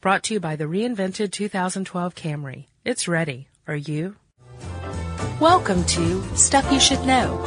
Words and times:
Brought 0.00 0.22
to 0.24 0.34
you 0.34 0.40
by 0.40 0.54
the 0.54 0.64
reinvented 0.64 1.32
2012 1.32 2.14
Camry. 2.14 2.66
It's 2.84 3.08
ready. 3.08 3.48
Are 3.66 3.74
you? 3.74 4.14
Welcome 5.40 5.84
to 5.86 6.36
Stuff 6.36 6.70
You 6.70 6.78
Should 6.78 7.04
Know 7.04 7.38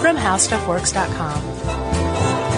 from 0.00 0.16
HowStuffWorks.com. 0.16 2.50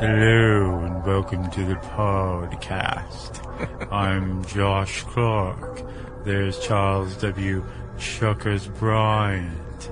Hello 0.00 0.78
and 0.86 1.04
welcome 1.04 1.50
to 1.50 1.62
the 1.62 1.74
podcast. 1.74 3.36
I'm 3.92 4.42
Josh 4.46 5.02
Clark. 5.02 5.82
There's 6.24 6.58
Charles 6.58 7.16
W. 7.16 7.64
Chuckers 7.98 8.66
Bryant. 8.68 9.90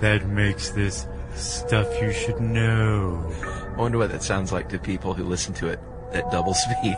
That 0.00 0.26
makes 0.26 0.70
this 0.70 1.06
stuff 1.34 1.86
you 2.00 2.12
should 2.12 2.40
know. 2.40 3.32
I 3.74 3.76
wonder 3.76 3.98
what 3.98 4.10
that 4.10 4.22
sounds 4.22 4.52
like 4.52 4.68
to 4.70 4.78
people 4.78 5.14
who 5.14 5.24
listen 5.24 5.54
to 5.54 5.68
it 5.68 5.80
at 6.12 6.30
double 6.30 6.54
speed. 6.54 6.96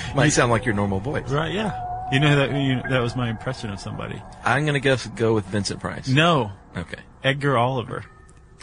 Might 0.14 0.30
sound 0.30 0.50
like 0.50 0.64
your 0.64 0.74
normal 0.74 1.00
voice. 1.00 1.28
Right? 1.30 1.52
Yeah. 1.52 1.82
You 2.12 2.20
know 2.20 2.36
that 2.36 2.50
you, 2.60 2.80
that 2.90 3.00
was 3.00 3.16
my 3.16 3.28
impression 3.30 3.70
of 3.70 3.80
somebody. 3.80 4.22
I'm 4.44 4.64
gonna 4.66 4.78
go 4.80 4.96
go 5.16 5.34
with 5.34 5.44
Vincent 5.46 5.80
Price. 5.80 6.06
No, 6.08 6.52
Okay. 6.76 7.00
Edgar 7.24 7.56
Oliver. 7.56 8.04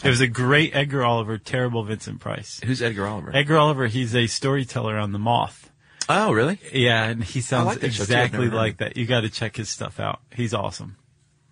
It 0.03 0.09
was 0.09 0.22
a 0.22 0.27
great 0.27 0.75
Edgar 0.75 1.03
Oliver, 1.03 1.38
terrible 1.38 1.84
Vincent 1.84 2.20
Price. 2.20 2.61
Who's 2.63 2.81
Edgar 2.81 3.05
Oliver? 3.08 3.36
Edgar 3.36 3.58
Oliver, 3.58 3.88
he's 3.88 4.16
a 4.16 4.27
storyteller 4.27 4.97
on 4.97 5.11
The 5.11 5.20
Moth. 5.20 5.72
Oh, 6.09 6.31
really? 6.31 6.59
Yeah, 6.71 7.05
and 7.05 7.23
he 7.23 7.41
sounds 7.41 7.67
like 7.67 7.80
that 7.80 7.91
show, 7.93 8.03
too. 8.05 8.13
I've 8.13 8.20
exactly 8.25 8.39
never 8.45 8.52
heard 8.52 8.57
like 8.57 8.77
that. 8.77 8.98
You 8.98 9.05
got 9.05 9.21
to 9.21 9.30
check 9.30 9.55
his 9.55 9.70
stuff 9.70 9.99
out. 9.99 10.20
He's 10.34 10.53
awesome. 10.53 10.98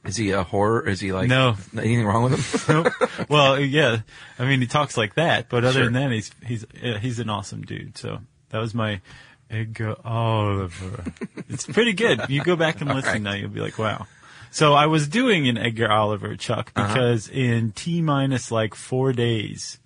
Is 0.04 0.16
he 0.18 0.32
a 0.32 0.42
horror? 0.44 0.88
Is 0.88 1.00
he 1.00 1.12
like 1.14 1.28
No. 1.28 1.56
Anything 1.78 2.06
wrong 2.08 2.24
with 2.32 2.68
him? 2.68 2.84
Nope. 2.84 3.30
well, 3.30 3.60
yeah. 3.60 4.00
I 4.40 4.46
mean, 4.46 4.60
he 4.60 4.66
talks 4.68 4.98
like 4.98 5.14
that, 5.16 5.48
but 5.50 5.64
other 5.64 5.74
Sure. 5.74 5.84
than 5.84 5.94
that, 5.94 6.12
he's 6.12 6.32
he's 6.46 6.66
yeah, 6.82 6.98
he's 6.98 7.20
an 7.20 7.30
awesome 7.30 7.62
dude. 7.62 7.98
So 8.00 8.20
that 8.50 8.58
was 8.60 8.74
my 8.74 9.02
Edgar 9.50 9.96
Oliver. 10.04 11.04
it's 11.50 11.68
pretty 11.68 11.94
good. 11.94 12.22
You 12.30 12.44
go 12.44 12.56
back 12.56 12.82
and 12.82 12.90
listen 12.96 13.12
right. 13.12 13.22
now, 13.22 13.34
you'll 13.34 13.50
be 13.50 13.60
like, 13.60 13.78
wow. 13.78 14.08
So 14.50 14.74
I 14.74 14.88
was 14.88 15.08
doing 15.08 15.48
an 15.48 15.58
Edgar 15.58 15.92
Oliver, 15.92 16.36
Chuck, 16.36 16.72
Uh-huh. 16.76 16.88
because 16.88 17.30
in 17.30 17.72
T 17.72 18.02
minus 18.02 18.50
like 18.52 18.74
four 18.74 19.14
days, 19.14 19.80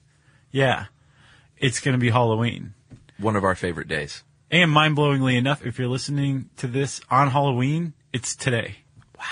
yeah, 0.52 0.86
it's 1.58 1.82
going 1.82 1.94
to 1.94 2.00
be 2.00 2.10
Halloween. 2.10 2.74
One 3.18 3.36
of 3.36 3.44
our 3.44 3.56
favorite 3.56 3.88
days. 3.90 4.24
And 4.52 4.70
mind 4.72 4.96
blowingly 4.96 5.36
enough, 5.38 5.66
if 5.66 5.80
you're 5.80 5.88
listening 5.88 6.50
to 6.58 6.68
this 6.68 7.02
on 7.10 7.32
Halloween, 7.32 7.94
it's 8.14 8.36
today. 8.36 8.76
Wow. 9.18 9.24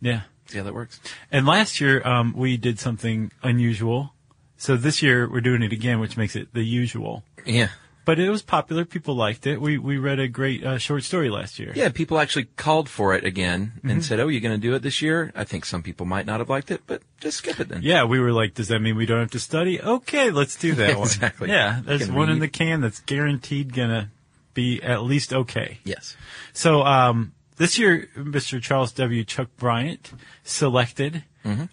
Yeah. 0.00 0.20
See 0.46 0.58
how 0.58 0.64
that 0.64 0.74
works? 0.74 0.98
And 1.30 1.46
last 1.46 1.80
year, 1.80 2.06
um, 2.06 2.32
we 2.36 2.56
did 2.56 2.78
something 2.78 3.30
unusual. 3.42 4.14
So 4.56 4.76
this 4.76 5.02
year 5.02 5.28
we're 5.30 5.40
doing 5.40 5.62
it 5.62 5.72
again, 5.72 6.00
which 6.00 6.16
makes 6.16 6.36
it 6.36 6.52
the 6.54 6.62
usual. 6.62 7.22
Yeah. 7.44 7.68
But 8.04 8.18
it 8.18 8.28
was 8.30 8.42
popular. 8.42 8.84
People 8.84 9.14
liked 9.14 9.46
it. 9.46 9.60
We, 9.60 9.78
we 9.78 9.96
read 9.96 10.18
a 10.18 10.26
great 10.26 10.64
uh, 10.64 10.78
short 10.78 11.04
story 11.04 11.30
last 11.30 11.58
year. 11.60 11.72
Yeah. 11.76 11.88
People 11.90 12.18
actually 12.18 12.46
called 12.56 12.88
for 12.88 13.14
it 13.14 13.24
again 13.24 13.74
Mm-hmm. 13.78 13.90
and 13.90 14.04
said, 14.04 14.18
"Oh, 14.18 14.26
you're 14.26 14.40
gonna 14.40 14.58
do 14.58 14.74
it 14.74 14.82
this 14.82 15.00
year?" 15.02 15.32
I 15.36 15.44
think 15.44 15.64
some 15.64 15.82
people 15.84 16.04
might 16.06 16.26
not 16.26 16.40
have 16.40 16.48
liked 16.50 16.72
it, 16.72 16.82
but 16.86 17.02
just 17.20 17.38
skip 17.38 17.60
it 17.60 17.68
then. 17.68 17.82
Yeah, 17.82 18.04
we 18.04 18.18
were 18.18 18.32
like, 18.32 18.54
does 18.54 18.68
that 18.68 18.80
mean 18.80 18.96
we 18.96 19.06
don't 19.06 19.20
have 19.20 19.30
to 19.32 19.38
study? 19.38 19.80
Okay, 19.80 20.30
let's 20.30 20.56
do 20.56 20.74
that 20.74 20.96
one. 20.98 21.06
Exactly. 21.06 21.48
Yeah, 21.50 21.80
there's 21.84 22.10
one 22.10 22.28
in 22.28 22.40
the 22.40 22.48
can 22.48 22.80
that's 22.80 22.98
guaranteed 23.00 23.72
gonna 23.72 24.10
be 24.54 24.82
at 24.82 25.02
least 25.02 25.32
okay. 25.32 25.78
Yes. 25.84 26.16
So 26.52 26.82
um, 26.82 27.32
this 27.56 27.78
year, 27.78 28.08
Mr. 28.16 28.60
Charles 28.60 28.92
W. 28.92 29.24
Chuck 29.24 29.48
Bryant 29.56 30.12
selected 30.44 31.24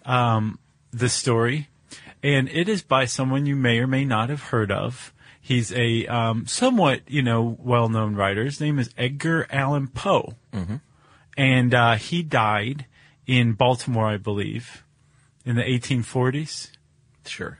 um, 0.04 0.58
the 0.92 1.08
story, 1.08 1.68
and 2.22 2.48
it 2.48 2.68
is 2.68 2.82
by 2.82 3.04
someone 3.04 3.46
you 3.46 3.56
may 3.56 3.78
or 3.78 3.86
may 3.86 4.04
not 4.04 4.28
have 4.30 4.42
heard 4.44 4.70
of. 4.72 5.12
He's 5.40 5.72
a 5.72 6.06
um, 6.06 6.46
somewhat, 6.46 7.02
you 7.08 7.22
know, 7.22 7.56
well-known 7.60 8.14
writer. 8.14 8.44
His 8.44 8.60
name 8.60 8.78
is 8.78 8.90
Edgar 8.98 9.46
Allan 9.50 9.88
Poe, 9.88 10.34
and 11.36 11.74
uh, 11.74 11.94
he 11.96 12.22
died 12.22 12.86
in 13.26 13.52
Baltimore, 13.54 14.06
I 14.08 14.16
believe, 14.16 14.84
in 15.44 15.56
the 15.56 15.62
1840s. 15.62 16.70
Sure. 17.26 17.58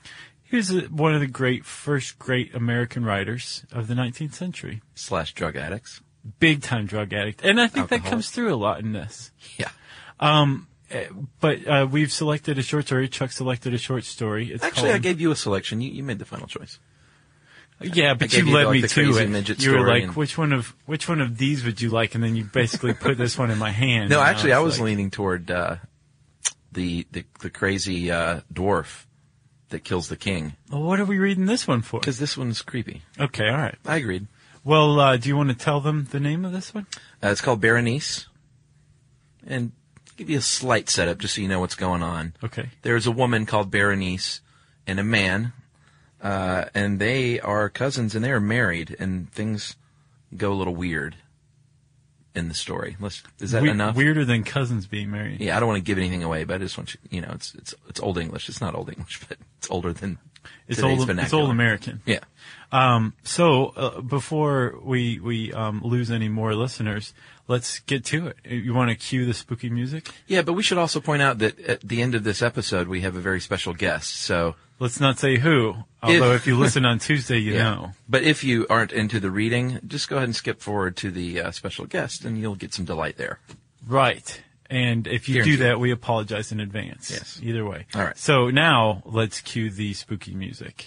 He 0.50 0.56
was 0.56 0.70
uh, 0.74 0.88
one 0.90 1.14
of 1.14 1.20
the 1.20 1.28
great, 1.28 1.64
first 1.64 2.18
great 2.18 2.54
American 2.54 3.04
writers 3.04 3.64
of 3.70 3.86
the 3.86 3.94
19th 3.94 4.34
century 4.34 4.82
Slash 4.96 5.32
drug 5.32 5.54
addicts. 5.56 6.00
big 6.40 6.60
time 6.62 6.86
drug 6.86 7.12
addict, 7.12 7.44
and 7.44 7.60
I 7.60 7.68
think 7.68 7.88
that 7.88 8.04
comes 8.04 8.30
through 8.30 8.52
a 8.52 8.56
lot 8.56 8.80
in 8.80 8.92
this. 8.92 9.30
Yeah. 9.56 9.70
But 11.40 11.66
uh, 11.68 11.86
we've 11.90 12.10
selected 12.10 12.58
a 12.58 12.62
short 12.62 12.86
story. 12.86 13.08
Chuck 13.08 13.30
selected 13.30 13.72
a 13.74 13.78
short 13.78 14.04
story. 14.04 14.52
It's 14.52 14.64
Actually, 14.64 14.88
called, 14.88 14.96
I 14.96 14.98
gave 14.98 15.20
you 15.20 15.30
a 15.30 15.36
selection. 15.36 15.80
You, 15.80 15.90
you 15.92 16.02
made 16.02 16.18
the 16.18 16.24
final 16.24 16.48
choice. 16.48 16.80
yeah, 17.80 18.14
but 18.14 18.32
you 18.32 18.44
you, 18.44 18.52
led 18.52 18.66
like, 18.66 18.72
me 18.82 18.88
to 18.88 19.00
it. 19.00 19.62
you 19.62 19.72
were 19.72 19.86
like, 19.86 20.02
and- 20.02 20.16
which 20.16 20.36
one 20.36 20.52
of 20.52 20.74
which 20.86 21.08
one 21.08 21.20
of 21.20 21.38
these 21.38 21.64
would 21.64 21.80
you 21.80 21.90
like? 21.90 22.16
And 22.16 22.24
then 22.24 22.34
you 22.34 22.42
basically 22.42 22.92
put 22.92 23.16
this 23.16 23.38
one 23.38 23.52
in 23.52 23.58
my 23.58 23.70
hand. 23.70 24.10
No, 24.10 24.20
actually, 24.20 24.52
I 24.52 24.58
was 24.58 24.80
like, 24.80 24.86
leaning 24.86 25.12
toward 25.12 25.48
uh, 25.48 25.76
the, 26.72 27.06
the 27.12 27.24
the 27.38 27.50
crazy 27.50 28.10
uh, 28.10 28.40
dwarf 28.52 29.06
that 29.70 29.84
kills 29.84 30.08
the 30.08 30.16
king 30.16 30.54
Well, 30.70 30.82
what 30.82 31.00
are 31.00 31.04
we 31.04 31.18
reading 31.18 31.46
this 31.46 31.66
one 31.66 31.82
for? 31.82 32.00
because 32.00 32.18
this 32.18 32.36
one's 32.36 32.62
creepy. 32.62 33.02
Okay, 33.18 33.48
all 33.48 33.56
right. 33.56 33.76
I 33.86 33.96
agreed. 33.96 34.26
Well, 34.62 35.00
uh, 35.00 35.16
do 35.16 35.28
you 35.28 35.36
want 35.36 35.48
to 35.48 35.54
tell 35.54 35.80
them 35.80 36.06
the 36.10 36.20
name 36.20 36.44
of 36.44 36.52
this 36.52 36.74
one? 36.74 36.86
Uh, 37.22 37.28
it's 37.28 37.40
called 37.40 37.60
Berenice, 37.62 38.26
and 39.46 39.72
give 40.16 40.28
you 40.28 40.38
a 40.38 40.42
slight 40.42 40.90
setup 40.90 41.18
just 41.18 41.34
so 41.36 41.40
you 41.40 41.48
know 41.48 41.60
what's 41.60 41.74
going 41.74 42.02
on. 42.02 42.34
Okay. 42.44 42.68
There's 42.82 43.06
a 43.06 43.10
woman 43.10 43.46
called 43.46 43.70
Berenice 43.70 44.40
and 44.86 45.00
a 45.00 45.04
man, 45.04 45.54
uh, 46.22 46.66
and 46.74 46.98
they 46.98 47.40
are 47.40 47.70
cousins 47.70 48.14
and 48.14 48.22
they 48.22 48.30
are 48.30 48.40
married, 48.40 48.94
and 48.98 49.32
things 49.32 49.76
go 50.36 50.52
a 50.52 50.54
little 50.54 50.74
weird 50.74 51.16
in 52.34 52.48
the 52.48 52.54
story. 52.54 52.96
Let's, 53.00 53.22
is 53.40 53.50
that 53.52 53.62
We- 53.62 53.70
enough? 53.70 53.96
Weirder 53.96 54.24
than 54.24 54.44
cousins 54.44 54.86
being 54.86 55.10
married. 55.10 55.40
Yeah, 55.40 55.56
I 55.56 55.60
don't 55.60 55.68
want 55.68 55.78
to 55.78 55.84
give 55.84 55.98
anything 55.98 56.22
away, 56.22 56.44
but 56.44 56.54
I 56.54 56.58
just 56.58 56.78
want 56.78 56.94
you, 56.94 57.00
you 57.10 57.20
know, 57.20 57.30
it's 57.34 57.54
it's 57.54 57.74
it's 57.88 58.00
old 58.00 58.18
English. 58.18 58.48
It's 58.48 58.60
not 58.60 58.74
old 58.74 58.88
English, 58.88 59.20
but 59.28 59.38
it's 59.58 59.70
older 59.70 59.92
than 59.92 60.18
It's 60.68 60.76
today's 60.76 60.84
old. 60.84 60.98
It's 61.00 61.04
vernacular. 61.06 61.42
old 61.42 61.50
American. 61.50 62.02
Yeah. 62.06 62.20
Um, 62.72 63.14
so 63.24 63.66
uh, 63.76 64.00
before 64.00 64.78
we 64.82 65.18
we 65.18 65.52
um, 65.52 65.80
lose 65.82 66.10
any 66.10 66.28
more 66.28 66.54
listeners, 66.54 67.12
let's 67.48 67.80
get 67.80 68.04
to 68.06 68.28
it. 68.28 68.36
You 68.44 68.72
want 68.74 68.90
to 68.90 68.94
cue 68.96 69.26
the 69.26 69.34
spooky 69.34 69.68
music? 69.70 70.08
Yeah, 70.28 70.42
but 70.42 70.52
we 70.52 70.62
should 70.62 70.78
also 70.78 71.00
point 71.00 71.20
out 71.22 71.38
that 71.38 71.58
at 71.60 71.80
the 71.80 72.00
end 72.00 72.14
of 72.14 72.22
this 72.22 72.42
episode, 72.42 72.86
we 72.86 73.00
have 73.00 73.16
a 73.16 73.20
very 73.20 73.40
special 73.40 73.74
guest. 73.74 74.14
So, 74.20 74.54
Let's 74.80 74.98
not 74.98 75.18
say 75.18 75.38
who. 75.38 75.74
Although 76.02 76.32
if, 76.32 76.46
you 76.46 76.58
listen 76.58 76.86
on 76.86 76.98
Tuesday, 76.98 77.38
you 77.38 77.52
yeah. 77.54 77.62
know. 77.62 77.90
But 78.08 78.22
if 78.22 78.42
you 78.42 78.66
aren't 78.68 78.92
into 78.92 79.20
the 79.20 79.30
reading, 79.30 79.78
just 79.86 80.08
go 80.08 80.16
ahead 80.16 80.28
and 80.28 80.34
skip 80.34 80.60
forward 80.60 80.96
to 80.96 81.10
the 81.10 81.40
uh, 81.40 81.50
special 81.50 81.84
guest, 81.84 82.24
and 82.24 82.38
you'll 82.38 82.54
get 82.54 82.72
some 82.72 82.86
delight 82.86 83.18
there. 83.18 83.38
Right. 83.86 84.42
And 84.70 85.06
if 85.06 85.28
you 85.28 85.34
Guaranteed. 85.34 85.58
do 85.58 85.64
that, 85.64 85.80
we 85.80 85.90
apologize 85.92 86.50
in 86.50 86.60
advance. 86.60 87.10
Yes. 87.10 87.38
Either 87.42 87.64
way. 87.64 87.86
All 87.94 88.02
right. 88.02 88.16
So 88.16 88.50
now 88.50 89.02
let's 89.04 89.40
cue 89.40 89.70
the 89.70 89.92
spooky 89.92 90.34
music. 90.34 90.86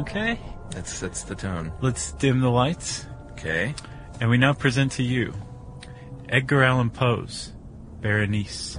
Okay. 0.00 0.40
That's 0.70 0.98
that's 0.98 1.22
the 1.22 1.34
tone. 1.36 1.72
Let's 1.80 2.12
dim 2.12 2.40
the 2.40 2.50
lights. 2.50 3.06
Okay. 3.32 3.74
And 4.20 4.28
we 4.28 4.36
now 4.36 4.52
present 4.52 4.92
to 4.92 5.02
you 5.02 5.32
Edgar 6.28 6.62
Allan 6.62 6.90
Poe's 6.90 7.52
Berenice. 8.02 8.76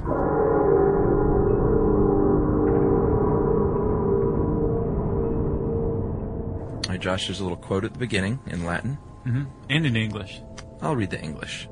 All 6.85 6.96
right, 6.96 6.99
Josh. 6.99 7.26
There's 7.26 7.40
a 7.40 7.43
little 7.43 7.58
quote 7.58 7.84
at 7.84 7.93
the 7.93 7.99
beginning 7.99 8.40
in 8.46 8.66
Latin. 8.66 8.99
Mm-hmm. 9.26 9.43
And 9.70 9.85
in 9.85 9.96
English. 9.96 10.41
I'll 10.82 10.96
read 10.96 11.09
the 11.09 11.22
English. 11.22 11.67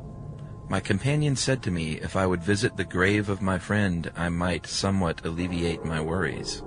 My 0.68 0.80
companion 0.80 1.36
said 1.36 1.64
to 1.64 1.72
me 1.72 1.94
if 1.94 2.16
I 2.16 2.26
would 2.26 2.44
visit 2.44 2.76
the 2.76 2.86
grave 2.86 3.30
of 3.30 3.42
my 3.42 3.58
friend, 3.58 4.12
I 4.16 4.30
might 4.30 4.68
somewhat 4.68 5.26
alleviate 5.26 5.84
my 5.86 6.02
worries. 6.02 6.64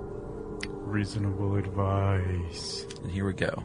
Reasonable 0.69 1.55
advice. 1.55 2.85
And 3.01 3.11
here 3.11 3.25
we 3.25 3.33
go. 3.33 3.63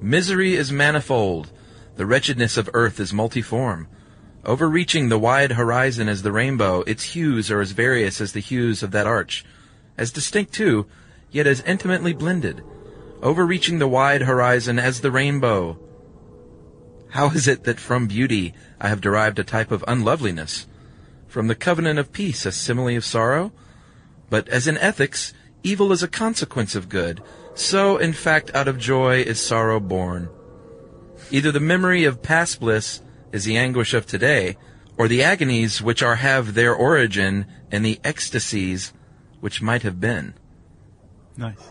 Misery 0.00 0.54
is 0.54 0.70
manifold. 0.70 1.50
The 1.98 2.06
wretchedness 2.06 2.56
of 2.56 2.70
earth 2.74 3.00
is 3.00 3.12
multiform. 3.12 3.88
Overreaching 4.44 5.08
the 5.08 5.18
wide 5.18 5.52
horizon 5.52 6.08
as 6.08 6.22
the 6.22 6.30
rainbow, 6.30 6.82
its 6.82 7.02
hues 7.02 7.50
are 7.50 7.60
as 7.60 7.72
various 7.72 8.20
as 8.20 8.32
the 8.32 8.40
hues 8.40 8.84
of 8.84 8.92
that 8.92 9.08
arch. 9.08 9.44
As 9.98 10.12
distinct 10.12 10.54
too, 10.54 10.86
yet 11.32 11.48
as 11.48 11.60
intimately 11.62 12.12
blended. 12.12 12.62
Overreaching 13.20 13.80
the 13.80 13.88
wide 13.88 14.22
horizon 14.22 14.78
as 14.78 15.00
the 15.00 15.10
rainbow. 15.10 15.76
How 17.10 17.30
is 17.30 17.48
it 17.48 17.64
that 17.64 17.80
from 17.80 18.06
beauty 18.06 18.54
I 18.80 18.88
have 18.88 19.00
derived 19.00 19.40
a 19.40 19.44
type 19.44 19.72
of 19.72 19.84
unloveliness? 19.88 20.68
From 21.26 21.48
the 21.48 21.56
covenant 21.56 21.98
of 21.98 22.12
peace 22.12 22.46
a 22.46 22.52
simile 22.52 22.96
of 22.96 23.04
sorrow? 23.04 23.50
But 24.30 24.48
as 24.48 24.68
in 24.68 24.78
ethics, 24.78 25.34
Evil 25.64 25.90
is 25.90 26.02
a 26.02 26.08
consequence 26.08 26.76
of 26.76 26.88
good. 26.88 27.22
So, 27.54 27.96
in 27.96 28.12
fact, 28.12 28.54
out 28.54 28.68
of 28.68 28.78
joy 28.78 29.22
is 29.22 29.40
sorrow 29.40 29.80
born. 29.80 30.28
Either 31.30 31.52
the 31.52 31.60
memory 31.60 32.04
of 32.04 32.22
past 32.22 32.60
bliss 32.60 33.02
is 33.32 33.44
the 33.44 33.56
anguish 33.56 33.92
of 33.92 34.06
today, 34.06 34.56
or 34.96 35.08
the 35.08 35.22
agonies 35.22 35.82
which 35.82 36.02
are 36.02 36.16
have 36.16 36.54
their 36.54 36.74
origin 36.74 37.46
in 37.70 37.82
the 37.82 38.00
ecstasies 38.02 38.92
which 39.40 39.62
might 39.62 39.82
have 39.82 40.00
been. 40.00 40.34
Nice. 41.36 41.62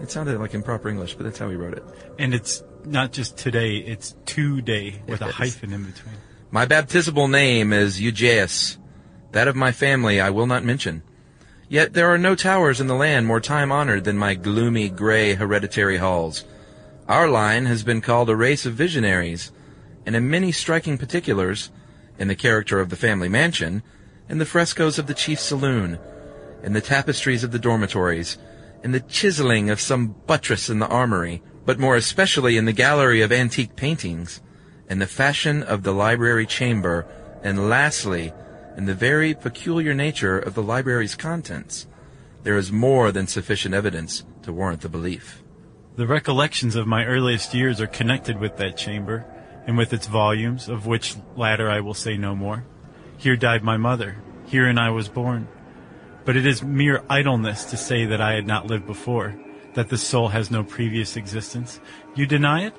It 0.00 0.10
sounded 0.10 0.38
like 0.40 0.54
improper 0.54 0.88
English, 0.88 1.14
but 1.14 1.24
that's 1.24 1.38
how 1.38 1.48
he 1.48 1.56
wrote 1.56 1.74
it. 1.74 1.84
And 2.18 2.34
it's 2.34 2.62
not 2.84 3.12
just 3.12 3.36
today, 3.36 3.76
it's 3.76 4.14
today 4.26 5.00
with 5.06 5.22
a 5.22 5.26
It 5.26 5.28
is. 5.28 5.34
hyphen 5.34 5.72
in 5.72 5.84
between. 5.84 6.14
My 6.50 6.64
baptismal 6.64 7.28
name 7.28 7.72
is 7.72 8.00
Egaeus. 8.00 8.78
That 9.32 9.48
of 9.48 9.56
my 9.56 9.72
family 9.72 10.20
I 10.20 10.30
will 10.30 10.46
not 10.46 10.64
mention. 10.64 11.02
Yet 11.68 11.92
there 11.94 12.12
are 12.12 12.18
no 12.18 12.34
towers 12.34 12.80
in 12.80 12.86
the 12.86 12.94
land 12.94 13.26
more 13.26 13.40
time 13.40 13.72
honored 13.72 14.04
than 14.04 14.16
my 14.18 14.34
gloomy 14.34 14.88
gray 14.88 15.34
hereditary 15.34 15.96
halls. 15.96 16.44
Our 17.08 17.28
line 17.28 17.66
has 17.66 17.84
been 17.84 18.00
called 18.00 18.28
a 18.28 18.34
race 18.34 18.66
of 18.66 18.74
visionaries, 18.74 19.52
and 20.04 20.16
in 20.16 20.28
many 20.28 20.50
striking 20.50 20.98
particulars, 20.98 21.70
in 22.18 22.26
the 22.26 22.34
character 22.34 22.80
of 22.80 22.88
the 22.88 22.96
family 22.96 23.28
mansion, 23.28 23.84
in 24.28 24.38
the 24.38 24.44
frescoes 24.44 24.98
of 24.98 25.06
the 25.06 25.14
chief 25.14 25.38
saloon, 25.38 26.00
in 26.64 26.72
the 26.72 26.80
tapestries 26.80 27.44
of 27.44 27.52
the 27.52 27.60
dormitories, 27.60 28.38
in 28.82 28.90
the 28.90 28.98
chiseling 28.98 29.70
of 29.70 29.80
some 29.80 30.16
buttress 30.26 30.68
in 30.68 30.80
the 30.80 30.88
armory, 30.88 31.42
but 31.64 31.78
more 31.78 31.94
especially 31.94 32.56
in 32.56 32.64
the 32.64 32.72
gallery 32.72 33.20
of 33.20 33.30
antique 33.30 33.76
paintings, 33.76 34.40
in 34.90 34.98
the 34.98 35.06
fashion 35.06 35.62
of 35.62 35.84
the 35.84 35.94
library 35.94 36.46
chamber, 36.46 37.06
and 37.44 37.68
lastly, 37.68 38.32
in 38.76 38.86
the 38.86 38.94
very 38.94 39.32
peculiar 39.32 39.94
nature 39.94 40.40
of 40.40 40.54
the 40.54 40.62
library's 40.62 41.14
contents, 41.14 41.86
there 42.42 42.56
is 42.56 42.72
more 42.72 43.12
than 43.12 43.28
sufficient 43.28 43.76
evidence 43.76 44.24
to 44.42 44.52
warrant 44.52 44.80
the 44.80 44.88
belief. 44.88 45.44
The 45.96 46.06
recollections 46.06 46.76
of 46.76 46.86
my 46.86 47.06
earliest 47.06 47.54
years 47.54 47.80
are 47.80 47.86
connected 47.86 48.38
with 48.38 48.58
that 48.58 48.76
chamber, 48.76 49.24
and 49.66 49.78
with 49.78 49.94
its 49.94 50.06
volumes, 50.06 50.68
of 50.68 50.84
which 50.84 51.16
latter 51.36 51.70
I 51.70 51.80
will 51.80 51.94
say 51.94 52.18
no 52.18 52.36
more. 52.36 52.66
Here 53.16 53.34
died 53.34 53.64
my 53.64 53.78
mother, 53.78 54.18
herein 54.46 54.76
I 54.76 54.90
was 54.90 55.08
born. 55.08 55.48
But 56.26 56.36
it 56.36 56.44
is 56.44 56.62
mere 56.62 57.02
idleness 57.08 57.64
to 57.70 57.78
say 57.78 58.04
that 58.04 58.20
I 58.20 58.34
had 58.34 58.46
not 58.46 58.66
lived 58.66 58.86
before, 58.86 59.40
that 59.72 59.88
the 59.88 59.96
soul 59.96 60.28
has 60.28 60.50
no 60.50 60.62
previous 60.62 61.16
existence. 61.16 61.80
You 62.14 62.26
deny 62.26 62.66
it? 62.66 62.74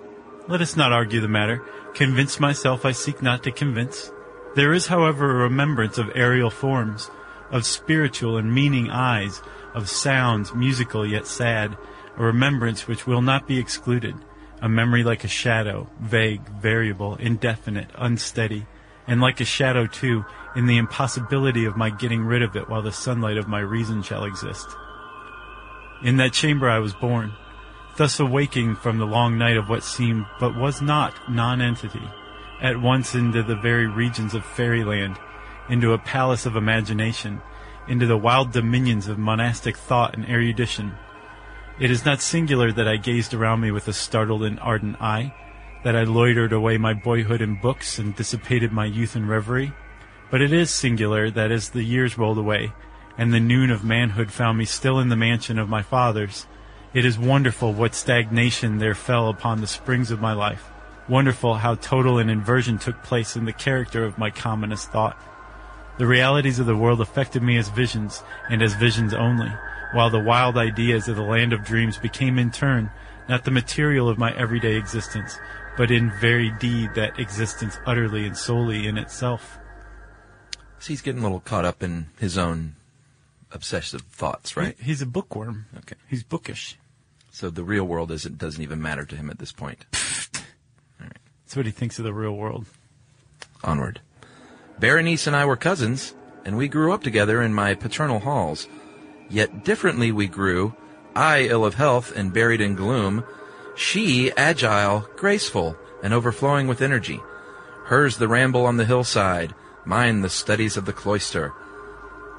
Let 0.48 0.62
us 0.62 0.78
not 0.78 0.94
argue 0.94 1.20
the 1.20 1.28
matter. 1.28 1.66
Convince 1.96 2.40
myself 2.40 2.86
I 2.86 2.92
seek 2.92 3.24
not 3.24 3.42
to 3.44 3.52
convince. 3.52 4.12
There 4.54 4.74
is, 4.74 4.86
however, 4.86 5.32
a 5.32 5.44
remembrance 5.44 5.98
of 5.98 6.12
aerial 6.14 6.52
forms, 6.52 7.10
of 7.50 7.66
spiritual 7.66 8.38
and 8.38 8.54
meaning 8.54 8.92
eyes, 8.92 9.42
of 9.74 9.90
sounds 9.90 10.54
musical 10.54 11.04
yet 11.04 11.26
sad, 11.26 11.76
a 12.18 12.24
remembrance 12.24 12.88
which 12.88 13.06
will 13.06 13.22
not 13.22 13.48
be 13.48 13.60
excluded, 13.60 14.16
a 14.62 14.68
memory 14.68 15.04
like 15.04 15.24
a 15.24 15.28
shadow, 15.28 15.88
vague, 16.00 16.48
variable, 16.50 17.16
indefinite, 17.16 17.90
unsteady, 17.96 18.66
and 19.08 19.22
like 19.22 19.40
a 19.40 19.46
shadow 19.46 19.86
too, 19.88 20.26
in 20.56 20.66
the 20.66 20.78
impossibility 20.78 21.66
of 21.66 21.78
my 21.78 21.90
getting 21.90 22.26
rid 22.26 22.42
of 22.42 22.56
it 22.56 22.68
while 22.68 22.82
the 22.82 22.92
sunlight 22.92 23.38
of 23.38 23.48
my 23.48 23.60
reason 23.60 24.02
shall 24.02 24.26
exist. 24.26 24.68
In 26.04 26.18
that 26.18 26.34
chamber 26.34 26.70
I 26.70 26.80
was 26.80 26.94
born, 26.94 27.34
thus 27.98 28.20
awaking 28.20 28.76
from 28.76 28.98
the 28.98 29.06
long 29.06 29.38
night 29.38 29.58
of 29.58 29.70
what 29.70 29.84
seemed 29.84 30.26
but 30.40 30.56
was 30.56 30.82
not 30.82 31.14
non-entity, 31.30 32.08
at 32.62 32.82
once 32.82 33.14
into 33.14 33.44
the 33.44 33.56
very 33.56 33.88
regions 33.88 34.34
of 34.34 34.44
fairyland, 34.44 35.18
into 35.70 35.94
a 35.94 35.98
palace 35.98 36.46
of 36.46 36.56
imagination, 36.56 37.42
into 37.88 38.06
the 38.06 38.18
wild 38.18 38.52
dominions 38.52 39.08
of 39.08 39.18
monastic 39.18 39.78
thought 39.78 40.16
and 40.16 40.28
erudition. 40.28 40.94
It 41.80 41.92
is 41.92 42.06
not 42.06 42.22
singular 42.22 42.72
that 42.72 42.88
I 42.88 42.98
gazed 42.98 43.36
around 43.36 43.62
me 43.62 43.70
with 43.70 43.88
a 43.88 43.94
startled 43.94 44.44
and 44.44 44.60
ardent 44.62 45.00
eye, 45.00 45.32
that 45.84 45.96
I 45.96 46.06
loitered 46.06 46.52
away 46.52 46.80
my 46.80 46.96
boyhood 46.96 47.40
in 47.40 47.62
books 47.62 48.00
and 48.00 48.16
dissipated 48.16 48.72
my 48.72 48.86
youth 48.86 49.16
in 49.16 49.28
reverie, 49.28 49.74
but 50.32 50.42
it 50.42 50.52
is 50.52 50.72
singular 50.72 51.30
that 51.30 51.52
as 51.52 51.70
the 51.70 51.84
years 51.84 52.18
rolled 52.18 52.40
away, 52.40 52.74
and 53.16 53.32
the 53.32 53.40
noon 53.40 53.70
of 53.70 53.84
manhood 53.84 54.32
found 54.32 54.58
me 54.58 54.66
still 54.66 55.00
in 55.00 55.10
the 55.10 55.16
mansion 55.16 55.60
of 55.60 55.70
my 55.70 55.84
fathers, 55.84 56.48
it 56.96 57.06
is 57.06 57.20
wonderful 57.20 57.74
what 57.74 57.94
stagnation 57.94 58.80
there 58.80 58.96
fell 58.96 59.30
upon 59.30 59.62
the 59.62 59.68
springs 59.68 60.10
of 60.10 60.20
my 60.20 60.34
life. 60.34 60.72
Wonderful 61.08 61.56
how 61.56 61.76
total 61.76 62.18
an 62.18 62.28
inversion 62.28 62.80
took 62.80 63.04
place 63.04 63.36
in 63.36 63.46
the 63.46 63.54
character 63.54 64.04
of 64.04 64.18
my 64.18 64.32
commonest 64.32 64.92
thought. 64.92 65.16
The 66.00 66.08
realities 66.08 66.58
of 66.58 66.66
the 66.66 66.76
world 66.76 67.02
affected 67.02 67.44
me 67.44 67.56
as 67.58 67.70
visions, 67.70 68.24
and 68.50 68.64
as 68.64 68.74
visions 68.74 69.14
only, 69.14 69.52
while 69.94 70.10
the 70.10 70.20
wild 70.20 70.58
ideas 70.58 71.08
of 71.08 71.16
the 71.16 71.22
land 71.24 71.54
of 71.54 71.64
dreams 71.64 71.98
became 71.98 72.38
in 72.40 72.52
turn 72.52 72.92
not 73.28 73.44
the 73.44 73.52
material 73.52 74.08
of 74.08 74.18
my 74.18 74.34
everyday 74.36 74.76
existence, 74.76 75.38
but 75.76 75.92
in 75.92 76.12
very 76.22 76.50
deed 76.60 76.94
that 76.96 77.20
existence 77.20 77.78
utterly 77.86 78.26
and 78.26 78.38
solely 78.38 78.88
in 78.88 78.98
itself. 78.98 79.58
So 80.80 80.88
he's 80.90 81.02
getting 81.02 81.20
a 81.20 81.24
little 81.24 81.40
caught 81.40 81.66
up 81.66 81.84
in 81.84 82.08
his 82.20 82.38
own 82.38 82.76
obsessive 83.52 84.02
thoughts, 84.02 84.56
right? 84.56 84.76
He- 84.80 84.86
He's 84.86 85.02
a 85.02 85.06
bookworm. 85.06 85.66
Okay. 85.80 85.96
He's 86.08 86.24
bookish. 86.24 86.78
So 87.32 87.50
the 87.50 87.64
real 87.64 87.84
world 87.86 88.12
isn't, 88.12 88.38
doesn't 88.38 88.62
even 88.64 88.82
matter 88.82 89.06
to 89.06 89.16
him 89.16 89.30
at 89.30 89.40
this 89.40 89.52
point. 89.52 89.86
That's 89.92 91.56
what 91.56 91.66
he 91.66 91.72
thinks 91.72 92.00
of 92.00 92.06
the 92.06 92.14
real 92.14 92.36
world. 92.36 92.66
Onward. 93.64 94.02
Berenice 94.80 95.28
and 95.28 95.36
I 95.36 95.46
were 95.46 95.56
cousins, 95.56 96.14
and 96.46 96.58
we 96.58 96.68
grew 96.68 96.94
up 96.94 97.04
together 97.04 97.42
in 97.42 97.54
my 97.54 97.74
paternal 97.74 98.20
halls. 98.20 98.68
Yet 99.30 99.64
differently 99.64 100.12
we 100.12 100.28
grew, 100.28 100.76
I 101.16 101.44
ill 101.44 101.66
of 101.66 101.76
health 101.76 102.16
and 102.16 102.34
buried 102.34 102.62
in 102.62 102.76
gloom, 102.76 103.24
she 103.76 104.32
agile, 104.34 105.08
graceful, 105.16 105.78
and 106.02 106.14
overflowing 106.14 106.68
with 106.68 106.82
energy. 106.82 107.20
Hers 107.86 108.18
the 108.18 108.28
ramble 108.28 108.66
on 108.66 108.78
the 108.78 108.86
hillside, 108.86 109.54
mine 109.86 110.22
the 110.22 110.30
studies 110.30 110.78
of 110.78 110.86
the 110.86 110.94
cloister. 110.94 111.54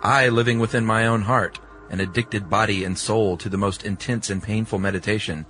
I 0.03 0.29
living 0.29 0.59
within 0.59 0.85
my 0.85 1.07
own 1.07 1.23
heart, 1.23 1.59
an 1.91 2.01
addicted 2.01 2.51
body 2.51 2.85
and 2.85 2.99
soul 2.99 3.37
to 3.39 3.49
the 3.49 3.57
most 3.57 3.85
intense 3.85 4.31
and 4.31 4.43
painful 4.43 4.79
meditation. 4.79 5.47